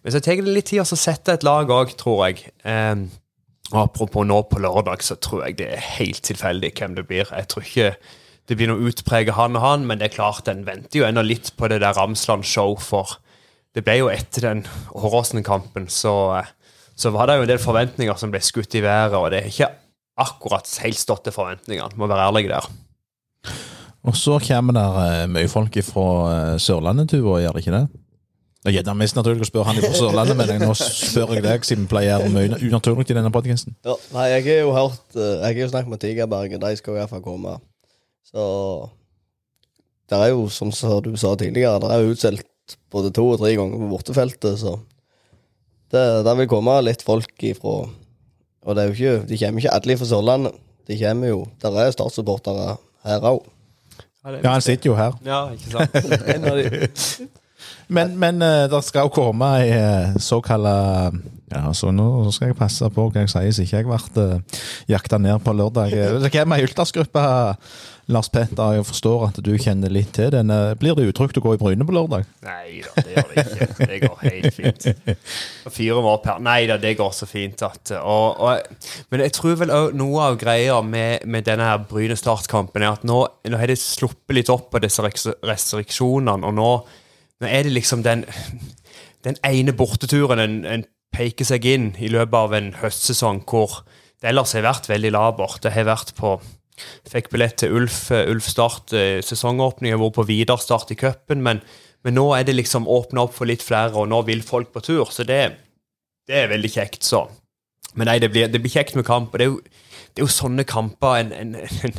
Men 0.02 0.14
så 0.14 0.20
tar 0.22 0.40
det 0.40 0.54
litt 0.54 0.70
tid 0.70 0.82
å 0.82 0.86
sette 0.88 1.36
et 1.36 1.46
lag 1.46 1.70
òg, 1.70 1.94
tror 1.98 2.26
jeg. 2.28 2.52
Og 3.72 3.78
apropos 3.80 4.26
nå 4.28 4.40
på 4.50 4.60
lørdag, 4.60 5.04
så 5.04 5.16
tror 5.16 5.46
jeg 5.46 5.60
det 5.62 5.70
er 5.76 5.86
helt 5.96 6.20
tilfeldig 6.26 6.72
hvem 6.76 6.96
det 6.98 7.06
blir. 7.08 7.30
Jeg 7.30 7.48
tror 7.48 7.64
ikke 7.64 7.92
det 8.50 8.58
blir 8.58 8.68
noe 8.68 8.90
utpreget 8.90 9.36
han 9.38 9.56
og 9.56 9.64
han, 9.64 9.86
men 9.88 10.00
det 10.00 10.10
er 10.10 10.16
klart 10.16 10.48
den 10.48 10.64
venter 10.66 11.00
jo 11.00 11.06
ennå 11.06 11.22
litt 11.24 11.52
på 11.56 11.70
det 11.70 11.80
der 11.84 11.96
Ramsland-show, 11.96 12.74
for 12.82 13.16
det 13.72 13.84
ble 13.86 14.00
jo 14.02 14.10
etter 14.12 14.48
den 14.48 14.64
Åråsen-kampen, 14.92 15.86
så, 15.88 16.42
så 16.98 17.12
var 17.14 17.30
det 17.30 17.38
jo 17.38 17.46
en 17.46 17.52
del 17.54 17.62
forventninger 17.62 18.18
som 18.20 18.34
ble 18.34 18.42
skutt 18.44 18.76
i 18.76 18.84
været, 18.84 19.16
og 19.16 19.30
det 19.32 19.40
er 19.40 19.52
ikke 19.52 19.70
akkurat 20.20 20.68
helt 20.82 21.00
stått 21.00 21.24
til 21.28 21.36
forventningene, 21.36 21.96
må 21.96 22.10
være 22.10 22.28
ærlig 22.28 22.50
der. 22.50 22.68
Og 24.02 24.18
så 24.18 24.36
kommer 24.42 24.74
det 24.76 24.86
eh, 25.06 25.26
mye 25.30 25.48
folk 25.48 25.78
fra 25.86 26.06
eh, 26.34 26.56
Sørlandet, 26.60 27.14
og 27.22 27.38
gjør 27.40 27.54
det 27.54 27.62
ikke 27.62 27.78
det? 27.78 28.01
Det 28.62 28.78
er 28.78 28.94
mest 28.94 29.16
naturlig 29.18 29.42
å 29.42 29.48
spørre 29.48 29.72
han 29.72 29.78
fra 29.82 29.96
Sørlandet, 29.96 30.36
men 30.38 30.60
nå 30.62 30.74
spør 30.78 31.32
jeg 31.34 31.42
deg, 31.42 31.64
siden 31.66 31.88
vi 31.88 31.90
pleier 31.90 32.22
mye 32.30 32.60
unaturlig 32.62 33.08
i 33.10 33.16
denne 33.16 33.32
podcasten. 33.34 33.74
Ja, 33.82 33.96
nei, 34.14 34.26
jeg 34.36 34.44
har 34.46 34.60
jo 34.62 34.74
hørt 34.76 35.16
eh, 35.18 35.32
Jeg 35.40 35.56
har 35.56 35.60
jo 35.64 35.70
snakket 35.72 35.90
med 35.90 36.02
Tigerberget, 36.04 36.62
de 36.62 36.78
skal 36.78 36.94
i 36.94 37.00
hvert 37.00 37.10
fall 37.10 37.24
komme. 37.24 37.56
Så 38.30 38.44
Det 40.12 40.20
er 40.20 40.30
jo, 40.30 40.46
som 40.52 40.70
du 40.70 41.10
sa 41.18 41.34
tidligere, 41.40 41.80
det 41.82 41.90
er 41.90 42.04
jo 42.04 42.14
utsolgt 42.14 42.76
både 42.94 43.10
to 43.10 43.26
og 43.32 43.42
tre 43.42 43.50
ganger 43.58 43.82
på 43.82 43.90
bortefeltet, 43.96 44.62
så 44.62 44.76
det, 45.92 46.06
det 46.24 46.36
vil 46.38 46.50
komme 46.54 46.78
litt 46.86 47.02
folk 47.04 47.42
ifra 47.44 47.74
Og 47.82 48.76
det 48.78 48.84
er 48.84 48.92
jo 48.92 48.94
ikke, 48.94 49.26
de 49.26 49.42
kommer 49.42 49.64
ikke 49.64 49.74
alle 49.74 49.98
fra 49.98 50.10
Sørlandet. 50.12 50.62
De 50.86 51.02
kommer 51.02 51.34
jo 51.34 51.42
Der 51.62 51.82
er 51.82 51.90
startsupportere 51.98 52.76
her 53.02 53.26
òg. 53.26 53.42
Ja, 54.22 54.52
han 54.52 54.62
sitter 54.62 54.92
jo 54.92 54.94
her. 54.94 55.18
Ja, 55.26 55.48
ikke 55.50 55.82
sant? 55.82 57.32
Men, 57.92 58.16
men 58.18 58.42
eh, 58.42 58.64
det 58.72 58.82
skal 58.86 59.08
jo 59.08 59.14
komme 59.14 59.52
ei 59.60 59.70
uh, 59.76 60.18
såkalla 60.20 60.74
Ja, 61.52 61.68
så 61.76 61.92
nå 61.92 62.30
skal 62.32 62.50
jeg 62.50 62.56
passe 62.56 62.88
på 62.94 63.08
hva 63.12 63.24
jeg 63.24 63.28
sier, 63.28 63.52
så 63.52 63.64
ikke 63.66 63.82
jeg 63.82 63.88
blir 63.90 64.36
uh, 64.40 64.60
jakta 64.88 65.18
ned 65.20 65.42
på 65.44 65.52
lørdag. 65.52 65.92
Hvem 65.92 66.22
Det 66.24 66.32
kommer 66.32 66.56
ei 66.56 66.64
Ultras-gruppe, 66.64 67.24
Lars 68.10 68.30
Petter. 68.32 68.78
Jeg 68.78 68.86
forstår 68.86 69.26
at 69.28 69.38
du 69.44 69.50
kjenner 69.60 69.92
litt 69.92 70.12
til 70.16 70.30
den. 70.34 70.50
Eh, 70.50 70.72
Blir 70.78 70.96
det 70.98 71.04
utrygt 71.10 71.38
å 71.38 71.42
gå 71.44 71.54
i 71.54 71.60
Bryne 71.60 71.86
på 71.86 71.94
lørdag? 71.94 72.24
Nei 72.46 72.80
da, 72.82 73.04
det 73.04 73.14
gjør 73.14 73.28
det 73.28 73.44
ikke. 73.44 73.68
Det 73.92 73.98
går 74.02 74.24
helt 74.24 74.56
fint. 74.56 74.88
Fire 75.76 76.02
mål 76.04 76.18
per 76.24 76.40
Nei 76.42 76.58
da, 76.70 76.78
det 76.82 76.96
går 76.98 77.12
så 77.16 77.28
fint 77.30 77.62
at 77.66 77.94
og, 78.00 78.40
og, 78.42 78.88
Men 79.12 79.26
jeg 79.26 79.36
tror 79.36 79.60
vel 79.60 79.74
også 79.76 80.00
noe 80.00 80.26
av 80.30 80.40
greia 80.40 80.80
med, 80.82 81.28
med 81.30 81.46
denne 81.46 81.68
her 81.68 81.84
Bryne 81.88 82.16
Start-kampen 82.18 82.82
er 82.82 82.96
at 82.96 83.06
nå, 83.06 83.20
nå 83.52 83.60
har 83.60 83.70
de 83.70 83.78
sluppet 83.78 84.40
litt 84.40 84.50
opp 84.52 84.72
på 84.72 84.82
disse 84.82 85.04
restriksjonene, 85.04 86.40
og 86.48 86.58
nå, 86.58 86.72
nå 87.42 87.50
er 87.50 87.66
det 87.66 87.74
liksom 87.74 88.06
den 88.06 88.24
den 89.26 89.38
ene 89.46 89.74
borteturen 89.76 90.42
en, 90.42 90.56
en 90.66 90.84
peker 91.14 91.46
seg 91.46 91.66
inn 91.68 91.92
i 92.00 92.10
løpet 92.10 92.38
av 92.38 92.56
en 92.56 92.72
høstsesong 92.80 93.42
hvor 93.48 93.82
det 94.22 94.30
ellers 94.30 94.54
har 94.56 94.66
vært 94.66 94.88
veldig 94.90 95.12
labert. 95.14 95.62
Det 95.64 95.74
har 95.74 95.88
vært 95.90 96.14
på 96.18 96.36
Fikk 97.06 97.28
billett 97.30 97.58
til 97.60 97.74
Ulf, 97.76 98.08
Ulf 98.10 98.46
Start 98.48 98.94
eh, 98.96 99.20
sesongåpning. 99.22 99.92
Har 99.92 100.00
vært 100.00 100.16
på 100.16 100.24
Vidar 100.26 100.58
Start 100.58 100.90
i 100.90 100.96
cupen, 100.98 101.42
men, 101.44 101.60
men 102.02 102.16
nå 102.16 102.24
er 102.34 102.46
det 102.48 102.56
liksom 102.56 102.88
åpna 102.90 103.26
opp 103.26 103.36
for 103.36 103.46
litt 103.46 103.62
flere, 103.62 103.92
og 104.00 104.08
nå 104.10 104.22
vil 104.26 104.40
folk 104.42 104.72
på 104.72 104.82
tur. 104.82 105.12
Så 105.12 105.26
det, 105.28 105.42
det 106.26 106.40
er 106.40 106.50
veldig 106.50 106.70
kjekt, 106.72 107.04
så. 107.06 107.26
Men 107.94 108.08
nei, 108.08 108.16
det 108.24 108.32
blir, 108.32 108.48
det 108.50 108.62
blir 108.64 108.72
kjekt 108.72 108.96
med 108.98 109.06
kamp. 109.06 109.30
og 109.34 109.38
det 109.38 109.46
er 109.46 109.52
jo, 109.52 109.60
det 110.10 110.22
er 110.22 110.26
jo 110.26 110.32
sånne 110.32 110.64
kamper 110.66 111.20
en, 111.20 111.34
en, 111.36 111.54
en 111.60 111.96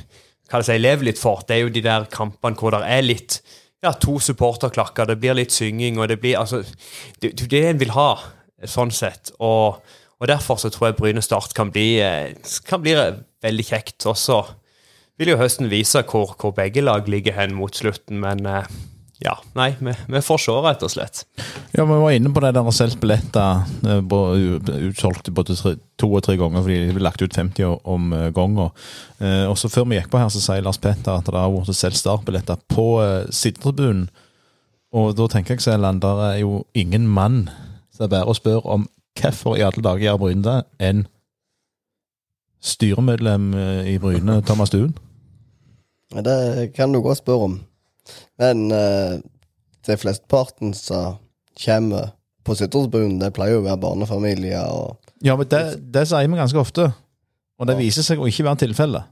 hva 0.49 0.59
det 0.59 0.67
si, 0.67 0.79
lever 0.81 1.11
litt 1.11 1.21
for. 1.21 1.45
Det 1.47 1.55
er 1.55 1.63
jo 1.63 1.73
de 1.77 1.85
der 1.85 2.09
kampene 2.11 2.59
hvor 2.59 2.75
det 2.75 2.81
er 2.89 3.05
litt 3.05 3.39
ja, 3.83 3.91
to 3.99 4.15
supporterklakker, 4.23 5.09
det 5.09 5.19
blir 5.19 5.35
litt 5.37 5.53
synging, 5.53 5.99
og 5.99 6.07
det 6.11 6.19
blir 6.23 6.39
altså 6.39 6.63
Det 7.21 7.35
det 7.51 7.65
en 7.67 7.81
vil 7.81 7.91
ha, 7.95 8.15
sånn 8.63 8.91
sett. 8.95 9.33
Og, 9.43 9.81
og 10.19 10.27
derfor 10.27 10.59
så 10.61 10.71
tror 10.71 10.89
jeg 10.89 10.99
Bryne 10.99 11.21
Start 11.21 11.53
kan 11.57 11.71
bli, 11.71 11.99
eh, 11.99 12.31
kan 12.67 12.81
bli 12.81 12.95
veldig 13.43 13.65
kjekt. 13.67 14.05
Og 14.07 14.17
så 14.17 14.39
vil 15.19 15.33
jo 15.33 15.41
høsten 15.41 15.69
vise 15.71 16.03
hvor, 16.07 16.35
hvor 16.39 16.55
begge 16.55 16.81
lag 16.81 17.07
ligger 17.11 17.35
hen 17.35 17.55
mot 17.57 17.75
slutten, 17.75 18.21
men 18.23 18.45
eh, 18.47 18.69
ja, 19.21 19.35
nei, 19.53 19.75
vi, 19.79 19.93
vi 20.07 20.21
får 20.25 20.39
se, 20.41 20.53
rett 20.65 20.83
og 20.83 20.91
slett. 20.91 21.23
Ja, 21.71 21.85
Vi 21.85 21.99
var 22.01 22.11
inne 22.11 22.31
på 22.33 22.41
det 22.43 22.53
der 22.55 22.65
å 22.65 22.73
selge 22.73 22.97
billetter. 22.99 23.61
eh, 23.85 24.87
Utsolgt 24.89 25.29
både 25.29 25.55
tre, 25.55 25.75
to 26.01 26.09
og 26.09 26.23
tre 26.25 26.35
ganger 26.39 26.65
fordi 26.65 26.79
de 26.87 26.95
ble 26.97 27.05
lagt 27.05 27.21
ut 27.21 27.37
50 27.37 27.79
om 27.85 28.13
eh, 28.13 28.31
gangen. 28.35 28.71
Eh, 29.19 29.45
Og 29.47 29.57
så 29.57 29.69
Før 29.69 29.85
vi 29.89 29.99
gikk 29.99 30.09
på 30.11 30.19
her, 30.19 30.29
så 30.33 30.41
sier 30.41 30.65
Lars 30.65 30.81
Petter 30.81 31.13
at 31.15 31.29
det 31.29 31.37
har 31.37 31.53
vært 31.53 31.71
solgt 31.77 32.01
startbilletter 32.01 32.59
på 32.67 32.87
uh, 33.01 33.29
sittetribunen. 33.29 34.09
Og 34.93 35.15
da 35.17 35.27
tenker 35.27 35.55
jeg 35.55 35.65
Sæland, 35.65 36.01
der 36.01 36.19
er 36.21 36.37
jo 36.43 36.65
ingen 36.73 37.07
mann 37.07 37.47
som 37.93 38.05
er 38.05 38.11
bare 38.13 38.29
å 38.29 38.37
spørre 38.37 38.65
om 38.65 38.87
hvorfor 39.19 39.57
i 39.57 39.63
alle 39.65 39.81
dager 39.81 40.07
gjør 40.07 40.19
Bryne 40.21 40.43
det, 40.45 40.59
enn 40.81 41.05
styremedlem 42.63 43.53
eh, 43.53 43.93
i 43.93 43.99
Bryne, 44.01 44.41
Thomas 44.45 44.71
Duen. 44.73 44.93
Det 46.13 46.73
kan 46.75 46.93
du 46.93 47.01
godt 47.01 47.21
spørre 47.23 47.49
om. 47.49 47.55
Men 48.41 48.65
uh, 48.71 49.19
det 49.87 49.99
flesteparten 50.01 50.73
som 50.77 51.17
kommer 51.59 52.11
på 52.43 52.55
Sittersbuen, 52.59 53.19
det 53.21 53.31
pleier 53.35 53.55
jo 53.57 53.61
å 53.63 53.67
være 53.69 53.79
barnefamilier 53.83 54.65
og 54.67 54.97
Ja, 55.23 55.35
men 55.39 55.47
det, 55.47 55.61
det 55.95 56.07
sier 56.09 56.27
vi 56.27 56.39
ganske 56.39 56.59
ofte. 56.59 56.89
Og 57.59 57.67
det 57.69 57.75
Ja. 57.77 57.79
viser 57.85 58.03
seg 58.03 58.19
å 58.19 58.27
ikke 58.27 58.43
være 58.43 58.63
tilfellet. 58.65 59.05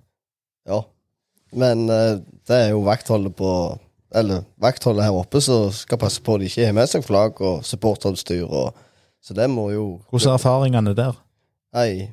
Ja. 0.68 0.82
Men 1.56 1.86
eh, 1.89 2.18
det 2.48 2.58
er 2.58 2.70
jo 2.74 2.82
vaktholdet 2.86 3.36
på 3.36 3.52
Eller 4.16 4.42
vaktholdet 4.60 5.06
her 5.06 5.16
oppe 5.16 5.39
som 5.44 5.70
skal 5.72 6.00
passe 6.02 6.20
på 6.24 6.36
at 6.36 6.42
de 6.44 6.50
ikke 6.50 6.66
har 6.68 6.74
med 6.76 6.89
seg 6.92 7.04
flagg 7.08 7.38
og 7.48 7.62
supporterutstyr. 7.64 8.44
Og, 8.44 8.74
så 9.24 9.36
det 9.38 9.48
må 9.52 9.70
jo 9.72 9.86
Hvordan 10.12 10.34
er 10.34 10.39
erfaringene 10.39 10.94
der? 10.98 11.16
Nei. 11.76 12.10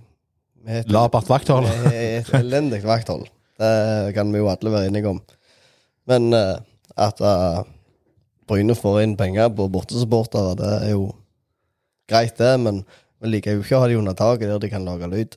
vi 0.62 0.83
Labert 0.95 1.26
vakthold? 1.31 1.66
vi 1.89 1.91
har 1.91 2.20
Et 2.20 2.31
elendig 2.39 2.85
vakthold. 2.87 3.26
Det 3.59 4.14
kan 4.14 4.31
vi 4.31 4.39
jo 4.39 4.47
alle 4.53 4.70
være 4.70 4.93
enige 4.93 5.11
om. 5.11 5.18
Men 6.09 6.32
eh, 6.36 6.56
at 6.98 7.20
uh, 7.20 7.62
Bryne 8.48 8.76
får 8.78 9.02
inn 9.02 9.16
penger 9.18 9.50
på 9.54 9.68
bortesupportere, 9.72 10.56
det 10.59 10.70
er 10.78 10.94
jo 10.94 11.11
greit, 12.09 12.38
det. 12.40 12.54
Men 12.64 12.82
vi 13.20 13.34
liker 13.34 13.59
jo 13.59 13.64
ikke 13.64 13.76
å 13.76 13.84
ha 13.84 13.90
de 13.90 13.98
under 14.00 14.16
taket 14.16 14.48
der 14.48 14.62
de 14.62 14.72
kan 14.72 14.88
lage 14.88 15.11
lyd. 15.12 15.36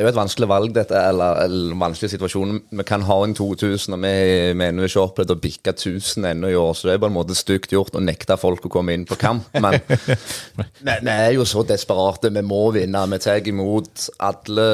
Det 0.00 0.06
er 0.06 0.08
jo 0.08 0.14
et 0.14 0.16
vanskelig 0.16 0.46
valg, 0.48 0.70
dette, 0.72 0.96
eller, 0.96 1.42
eller 1.44 1.74
vanskelig 1.76 2.08
situasjon. 2.14 2.54
Vi 2.72 2.84
kan 2.88 3.02
ha 3.04 3.16
en 3.20 3.34
2000, 3.36 3.92
og 3.92 4.00
vi 4.00 4.12
mener 4.56 4.86
ikke 4.86 5.02
opplevd 5.02 5.34
å 5.34 5.36
bikke 5.36 5.74
1000 5.74 6.24
ennå 6.30 6.48
i 6.48 6.54
år, 6.56 6.70
så 6.72 6.88
det 6.88 6.94
er 6.94 7.02
på 7.02 7.10
en 7.10 7.16
måte 7.18 7.34
stygt 7.36 7.74
gjort 7.74 7.98
å 7.98 8.00
nekte 8.00 8.38
folk 8.40 8.64
å 8.64 8.70
komme 8.72 8.94
inn 8.96 9.04
på 9.04 9.18
kamp. 9.20 9.50
Men 9.60 9.76
vi 10.86 10.94
vi 11.04 11.12
er 11.12 11.34
jo 11.34 11.44
så 11.44 11.66
desperate. 11.68 12.30
Vi 12.32 12.42
må 12.48 12.62
vinne. 12.72 13.02
Vi 13.12 13.18
tar 13.20 13.50
imot 13.52 14.06
alle, 14.24 14.64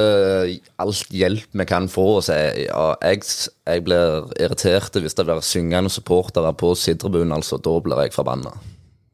alt 0.85 1.11
hjelp 1.11 1.59
vi 1.59 1.67
kan 1.67 1.89
få. 1.91 2.05
Så 2.23 2.37
jeg, 2.39 2.69
ja, 2.69 2.85
jeg, 3.03 3.25
jeg 3.67 3.83
blir 3.89 4.29
irritert 4.39 5.01
hvis 5.03 5.19
det 5.19 5.27
blir 5.27 5.43
syngende 5.43 5.91
supportere 5.91 6.53
på 6.55 6.71
Sidrebuen. 6.79 7.35
Altså, 7.35 7.59
da 7.59 7.75
blir 7.83 8.05
jeg 8.05 8.15
forbanna. 8.15 8.55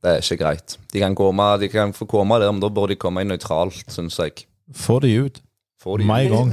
Det 0.05 0.13
er 0.13 0.21
ikke 0.21 0.43
greit. 0.45 0.77
De 0.93 1.01
kan, 1.01 1.17
komme, 1.17 1.49
de 1.65 1.73
kan 1.73 1.97
få 1.97 2.05
komme 2.11 2.37
der, 2.37 2.53
men 2.53 2.61
da 2.61 2.69
bør 2.69 2.93
de 2.93 2.99
komme 3.01 3.25
inn 3.25 3.33
nøytralt, 3.33 3.89
syns 3.89 4.21
jeg. 4.21 4.45
Få 4.77 4.99
de 5.01 5.15
ut. 5.25 5.41
Få 5.83 5.97
de 5.99 6.07
Med 6.07 6.29
en 6.29 6.35
gang. 6.37 6.51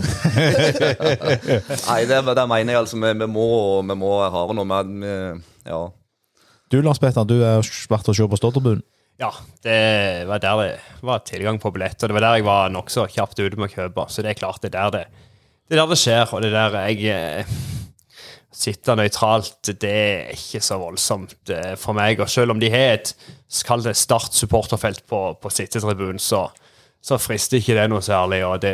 Nei, 1.90 2.00
det, 2.10 2.22
det 2.26 2.46
mener 2.50 2.74
jeg 2.74 2.82
altså. 2.82 2.98
Vi, 2.98 3.12
vi, 3.22 3.28
må, 3.30 3.50
vi 3.86 3.98
må 4.00 4.14
ha 4.26 4.46
noe 4.58 4.70
med 4.70 4.94
vi, 5.04 5.16
Ja. 5.70 5.84
Du 6.70 6.80
Lars 6.86 7.02
Petter, 7.02 7.26
du 7.26 7.40
har 7.42 7.62
vært 7.62 8.10
og 8.10 8.18
sett 8.18 8.30
på 8.30 8.38
Stotterbunnen. 8.38 8.86
Ja, 9.20 9.34
det 9.66 10.26
var 10.30 10.40
der 10.40 10.60
det 10.64 11.04
var 11.04 11.26
tilgang 11.28 11.58
på 11.60 11.74
billett, 11.76 11.98
og 12.00 12.08
det 12.08 12.16
var 12.16 12.24
der 12.24 12.38
jeg 12.40 12.46
var 12.48 12.70
nokså 12.72 13.04
kjapt 13.12 13.42
ute 13.42 13.58
med 13.60 13.68
å 13.68 13.74
kjøpe. 13.74 14.06
Så 14.08 14.24
det 14.24 14.32
er 14.32 14.40
klart 14.40 14.62
det 14.64 14.72
er 14.72 14.78
der 14.78 14.94
det, 14.94 15.26
det, 15.68 15.76
er 15.76 15.82
der 15.82 15.92
det 15.92 16.00
skjer, 16.00 16.32
og 16.32 16.46
det 16.46 16.54
er 16.54 16.56
der 16.56 16.78
jeg 16.88 17.10
eh, 17.12 17.58
sitter 18.56 18.96
nøytralt. 18.96 19.74
Det 19.82 19.92
er 19.92 20.32
ikke 20.38 20.62
så 20.64 20.80
voldsomt 20.80 21.52
eh, 21.52 21.74
for 21.78 21.98
meg. 21.98 22.22
Og 22.24 22.32
selv 22.32 22.56
om 22.56 22.62
de 22.62 22.72
har 22.72 22.96
et 22.96 23.12
kall 23.68 23.84
det 23.84 23.98
Start-supporterfelt 24.00 25.04
på, 25.10 25.22
på 25.42 25.52
sittetribunen, 25.52 26.22
så, 26.24 26.46
så 27.02 27.18
frister 27.22 27.60
ikke 27.60 27.78
det 27.78 27.86
noe 27.92 28.04
særlig. 28.04 28.42
og 28.46 28.60
det, 28.64 28.74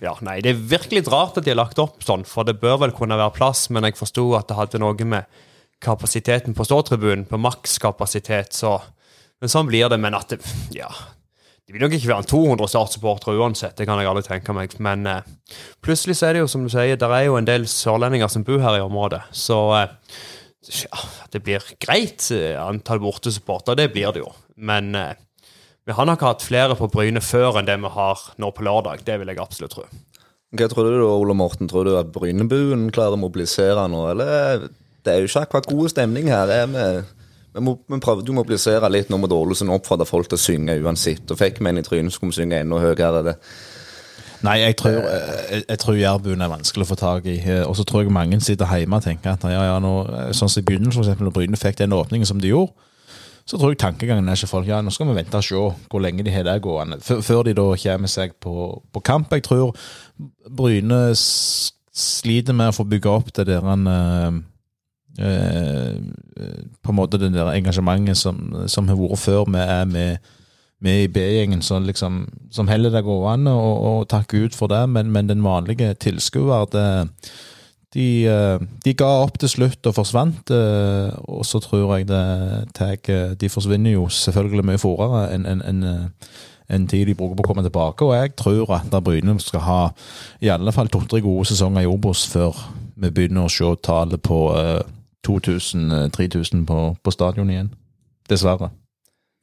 ja, 0.00 0.14
nei, 0.24 0.38
det 0.44 0.54
er 0.54 0.62
virkelig 0.76 1.04
rart 1.12 1.36
at 1.36 1.44
de 1.44 1.52
har 1.52 1.60
lagt 1.60 1.80
opp 1.82 2.04
sånn, 2.04 2.24
for 2.28 2.48
det 2.48 2.58
bør 2.62 2.80
vel 2.86 2.94
kunne 2.96 3.18
være 3.18 3.36
plass, 3.36 3.66
men 3.70 3.84
jeg 3.84 3.98
forsto 3.98 4.30
at 4.38 4.48
det 4.48 4.56
hadde 4.56 4.80
noe 4.80 5.08
med 5.08 5.28
kapasiteten 5.84 6.56
på 6.56 6.64
ståtribunen, 6.64 7.26
på 7.28 7.40
makskapasitet, 7.40 8.56
så 8.56 8.78
Men 9.36 9.50
sånn 9.52 9.66
blir 9.68 9.84
det. 9.92 9.98
Men 10.00 10.14
at 10.16 10.30
det 10.32 10.38
Ja. 10.72 10.88
Det 11.66 11.74
vil 11.74 11.82
nok 11.82 11.92
ikke 11.92 12.08
være 12.08 12.22
en 12.22 12.30
200 12.30 12.68
startsupportere 12.70 13.36
uansett, 13.36 13.76
det 13.76 13.86
kan 13.86 13.98
jeg 13.98 14.06
aldri 14.06 14.22
tenke 14.22 14.54
meg. 14.54 14.78
Men 14.80 15.04
eh, 15.06 15.22
plutselig 15.82 16.16
så 16.16 16.28
er 16.28 16.32
det 16.32 16.40
jo 16.44 16.46
som 16.48 16.62
du 16.62 16.70
sier, 16.70 16.96
det 16.96 17.10
er 17.10 17.24
jo 17.26 17.36
en 17.36 17.44
del 17.44 17.66
sørlendinger 17.66 18.30
som 18.30 18.44
bor 18.46 18.62
her 18.62 18.78
i 18.78 18.84
området. 18.84 19.20
Så 19.34 19.58
eh, 19.74 19.88
ja, 20.86 21.00
det 21.32 21.42
blir 21.42 21.66
greit 21.82 22.30
eh, 22.30 22.54
antall 22.62 23.02
bortesupportere, 23.02 23.76
det 23.82 23.90
blir 23.92 24.14
det 24.14 24.22
jo. 24.22 24.30
Men 24.56 24.94
eh, 24.94 25.18
vi 25.86 25.94
har 25.94 26.06
nok 26.08 26.22
hatt 26.26 26.42
flere 26.42 26.74
på 26.78 26.88
Bryne 26.90 27.22
før 27.22 27.60
enn 27.60 27.68
det 27.68 27.76
vi 27.78 27.90
har 27.94 28.22
nå 28.42 28.50
på 28.54 28.64
lørdag. 28.66 29.04
Det 29.06 29.20
vil 29.20 29.30
jeg 29.30 29.38
absolutt 29.42 29.76
tro. 29.76 29.84
Hva 30.56 30.66
tror 30.70 30.88
du 30.88 30.96
da, 30.98 31.10
Ole 31.12 31.34
Morten? 31.38 31.68
Tror 31.70 31.86
du 31.86 31.94
at 31.98 32.10
Brynebuen 32.14 32.88
klarer 32.94 33.14
å 33.14 33.20
mobilisere 33.20 33.86
nå, 33.90 34.02
eller 34.10 34.66
det 35.06 35.12
er 35.12 35.22
jo 35.22 35.30
ikke 35.30 35.44
akkurat 35.46 35.70
god 35.70 35.92
stemning 35.92 36.30
her. 36.32 36.50
Er 36.50 36.66
vi, 36.70 36.84
vi, 37.54 37.62
må, 37.62 37.76
vi 37.86 38.00
prøvde 38.02 38.32
å 38.32 38.38
mobilisere 38.38 38.90
litt 38.90 39.12
nå 39.12 39.20
mot 39.22 39.32
Ålesund, 39.32 39.70
oppfordre 39.74 40.08
folk 40.08 40.30
til 40.30 40.38
å 40.38 40.42
synge 40.42 40.78
uansett. 40.82 41.26
Og 41.30 41.38
fikk 41.38 41.60
vi 41.62 41.70
en 41.70 41.78
i 41.78 41.86
trynet, 41.86 42.14
skulle 42.14 42.34
vi 42.34 42.40
synge 42.40 42.62
enda 42.64 42.80
høyere. 42.82 43.22
Det. 43.28 43.36
Nei, 44.46 44.56
jeg 44.64 44.78
tror, 44.80 44.98
jeg, 44.98 45.62
jeg 45.68 45.82
tror 45.82 46.00
Jærbuen 46.00 46.42
er 46.42 46.50
vanskelig 46.50 46.86
å 46.86 46.90
få 46.90 46.98
tak 46.98 47.30
i. 47.30 47.36
Og 47.62 47.76
så 47.78 47.86
tror 47.86 48.02
jeg 48.02 48.14
mange 48.14 48.40
sitter 48.42 48.74
hjemme 48.74 48.98
og 48.98 49.06
tenker 49.06 49.36
at 49.36 49.46
ja, 49.50 49.62
ja, 49.70 49.78
nå, 49.82 49.94
sånn 50.34 50.50
som 50.50 50.62
i 50.62 50.66
begynnelsen, 50.66 50.98
for 50.98 51.06
eksempel, 51.06 51.30
når 51.30 51.38
Bryne 51.38 51.62
fikk 51.62 51.78
den 51.78 51.94
åpningen 51.94 52.28
som 52.28 52.42
de 52.42 52.50
gjorde, 52.50 52.74
så 53.46 53.58
tror 53.58 53.72
jeg 53.72 53.78
tankegangen 53.78 54.26
er 54.28 54.38
ikke 54.38 54.50
folk 54.50 54.66
ja, 54.66 54.80
nå 54.82 54.90
skal 54.90 55.06
vi 55.10 55.20
vente 55.20 55.38
og 55.38 55.46
se 55.46 55.60
hvor 55.90 56.02
lenge 56.02 56.24
de 56.26 56.34
har 56.34 56.46
det 56.48 56.58
gående, 56.64 56.98
før 57.00 57.44
de 57.46 57.54
da 57.54 57.66
kommer 57.78 58.10
seg 58.10 58.34
på, 58.42 58.54
på 58.92 59.02
kamp. 59.06 59.32
Jeg 59.32 59.46
tror 59.46 59.76
Bryne 60.50 61.00
sliter 61.16 62.56
med 62.56 62.72
å 62.72 62.76
få 62.76 62.86
bygge 62.90 63.12
opp 63.12 63.30
det 63.38 63.46
der 63.48 63.68
en 63.72 63.86
eh, 63.88 64.40
eh, 65.22 65.92
På 66.82 66.92
en 66.92 66.98
måte 66.98 67.20
det 67.22 67.30
der 67.36 67.54
engasjementet 67.54 68.18
som, 68.18 68.42
som 68.66 68.90
har 68.90 68.98
vært 68.98 69.22
før 69.22 69.46
vi 69.46 69.62
er 69.62 69.86
med 69.90 70.34
med 70.84 71.06
i 71.06 71.08
B-gjengen 71.08 71.62
som 71.64 71.86
liksom, 71.88 72.26
som 72.52 72.68
heller 72.68 72.92
det 72.92 73.00
gående 73.06 73.52
og, 73.56 73.76
og 73.88 74.08
takker 74.12 74.44
ut 74.44 74.56
for 74.56 74.68
det, 74.68 74.82
men, 74.92 75.08
men 75.12 75.28
den 75.30 75.44
vanlige 75.44 75.94
tilskuer 76.04 76.66
det, 76.72 76.88
de, 77.96 78.08
eh, 78.28 78.64
de 78.84 78.92
ga 78.98 79.08
opp 79.24 79.38
til 79.40 79.48
slutt 79.48 79.88
og 79.88 79.96
forsvant, 79.96 80.50
eh, 80.52 81.14
og 81.32 81.46
så 81.48 81.60
tror 81.64 81.96
jeg 81.96 82.08
det 82.10 82.24
tar 82.76 82.96
De 83.40 83.48
forsvinner 83.48 83.96
jo 83.96 84.08
selvfølgelig 84.08 84.64
mye 84.68 84.82
fortere 84.82 85.22
enn 85.34 85.46
en, 85.46 85.62
en, 85.62 86.10
en, 86.68 86.86
tid 86.86 87.06
de 87.06 87.14
bruker 87.14 87.38
på 87.38 87.46
å 87.46 87.48
komme 87.48 87.64
tilbake, 87.64 88.04
og 88.04 88.14
jeg 88.14 88.36
tror 88.36 88.74
at 88.76 88.96
Bryne 89.04 89.38
skal 89.40 89.64
ha 89.64 89.80
i 90.40 90.52
alle 90.52 90.72
fall 90.72 90.88
to-tre 90.92 91.22
gode 91.24 91.48
sesonger 91.48 91.86
i 91.86 91.90
Obos 91.90 92.26
før 92.28 92.52
vi 92.96 93.10
begynner 93.10 93.46
å 93.46 93.52
se 93.52 93.72
tallet 93.82 94.22
på 94.22 94.40
eh, 94.56 94.82
2000-3000 95.26 96.66
på, 96.66 96.80
på 97.02 97.10
stadion 97.10 97.50
igjen. 97.50 97.72
Dessverre. 98.30 98.70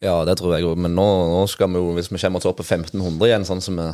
Ja, 0.03 0.25
det 0.27 0.37
tror 0.37 0.55
jeg 0.55 0.65
jo. 0.65 0.75
Men 0.75 0.95
nå, 0.95 1.05
nå 1.31 1.43
skal 1.47 1.71
vi 1.71 1.79
jo, 1.79 1.93
hvis 1.95 2.11
vi 2.11 2.19
kommer 2.19 2.41
oss 2.41 2.47
opp 2.49 2.59
på 2.59 2.65
1500 2.65 3.29
igjen, 3.29 3.45
sånn 3.47 3.63
som 3.63 3.79
vi, 3.79 3.89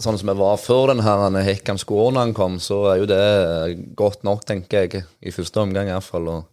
sånn 0.00 0.16
som 0.20 0.30
vi 0.30 0.36
var 0.38 0.60
før 0.60 0.92
den 0.92 1.02
her 1.04 1.36
Hekkan 1.44 1.80
Skåren 1.80 2.32
kom, 2.36 2.58
så 2.62 2.84
er 2.92 3.02
jo 3.02 3.10
det 3.10 3.24
godt 3.98 4.24
nok, 4.24 4.46
tenker 4.48 4.86
jeg. 4.86 5.04
I 5.20 5.34
første 5.34 5.60
omgang 5.60 5.90
iallfall. 5.90 6.30
Og 6.32 6.48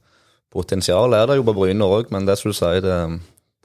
potensial 0.51 1.13
er 1.15 1.29
det 1.29 1.39
jo 1.39 1.47
på 1.47 1.55
Bryne 1.55 1.85
òg, 1.85 2.11
men 2.11 2.27
det 2.27 2.39
som 2.39 2.51
du 2.51 2.57
sier, 2.57 2.81
det, 2.83 2.97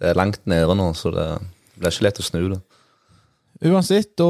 det 0.00 0.12
er 0.12 0.18
langt 0.18 0.42
nede 0.50 0.76
nå, 0.78 0.92
så 0.94 1.12
det 1.14 1.28
blir 1.74 1.90
ikke 1.90 2.06
lett 2.08 2.22
å 2.22 2.26
snu 2.26 2.42
det. 2.54 2.60
Uansett, 3.64 4.10
da 4.18 4.26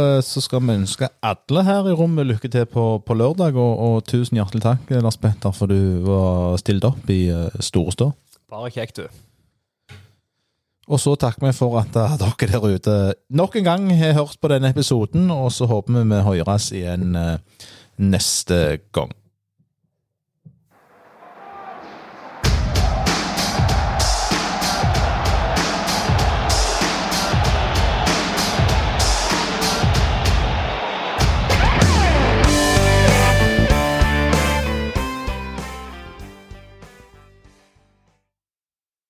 eh, 0.00 0.20
så 0.26 0.42
skal 0.42 0.60
vi 0.64 0.74
ønske 0.74 1.08
alle 1.24 1.62
her 1.64 1.86
i 1.88 1.94
rommet 1.96 2.26
lykke 2.26 2.50
til 2.52 2.66
på, 2.68 2.84
på 3.06 3.16
lørdag, 3.16 3.56
og, 3.56 3.74
og 3.86 3.94
tusen 4.10 4.40
hjertelig 4.40 4.64
takk, 4.64 4.90
Lars 4.98 5.18
Petter, 5.20 5.54
for 5.56 5.70
du 5.70 6.04
var 6.04 6.58
stilt 6.60 6.84
opp 6.86 7.08
i 7.12 7.22
uh, 7.32 7.46
Storestå. 7.62 8.10
Bare 8.52 8.72
kjekt, 8.74 9.00
du. 9.00 9.22
Og 10.84 11.00
så 11.00 11.14
takker 11.16 11.46
vi 11.46 11.52
for 11.56 11.78
at 11.80 11.96
eh, 11.96 12.16
dere 12.20 12.50
der 12.52 12.64
ute 12.76 12.96
nok 13.32 13.56
en 13.56 13.68
gang 13.68 13.90
har 13.96 14.16
hørt 14.18 14.36
på 14.40 14.50
denne 14.52 14.70
episoden, 14.74 15.30
og 15.32 15.52
så 15.52 15.68
håper 15.70 15.96
vi 15.96 16.04
vi 16.12 16.22
høres 16.26 16.70
igjen 16.76 17.14
eh, 17.16 17.68
neste 18.04 18.80
gang. 18.92 19.12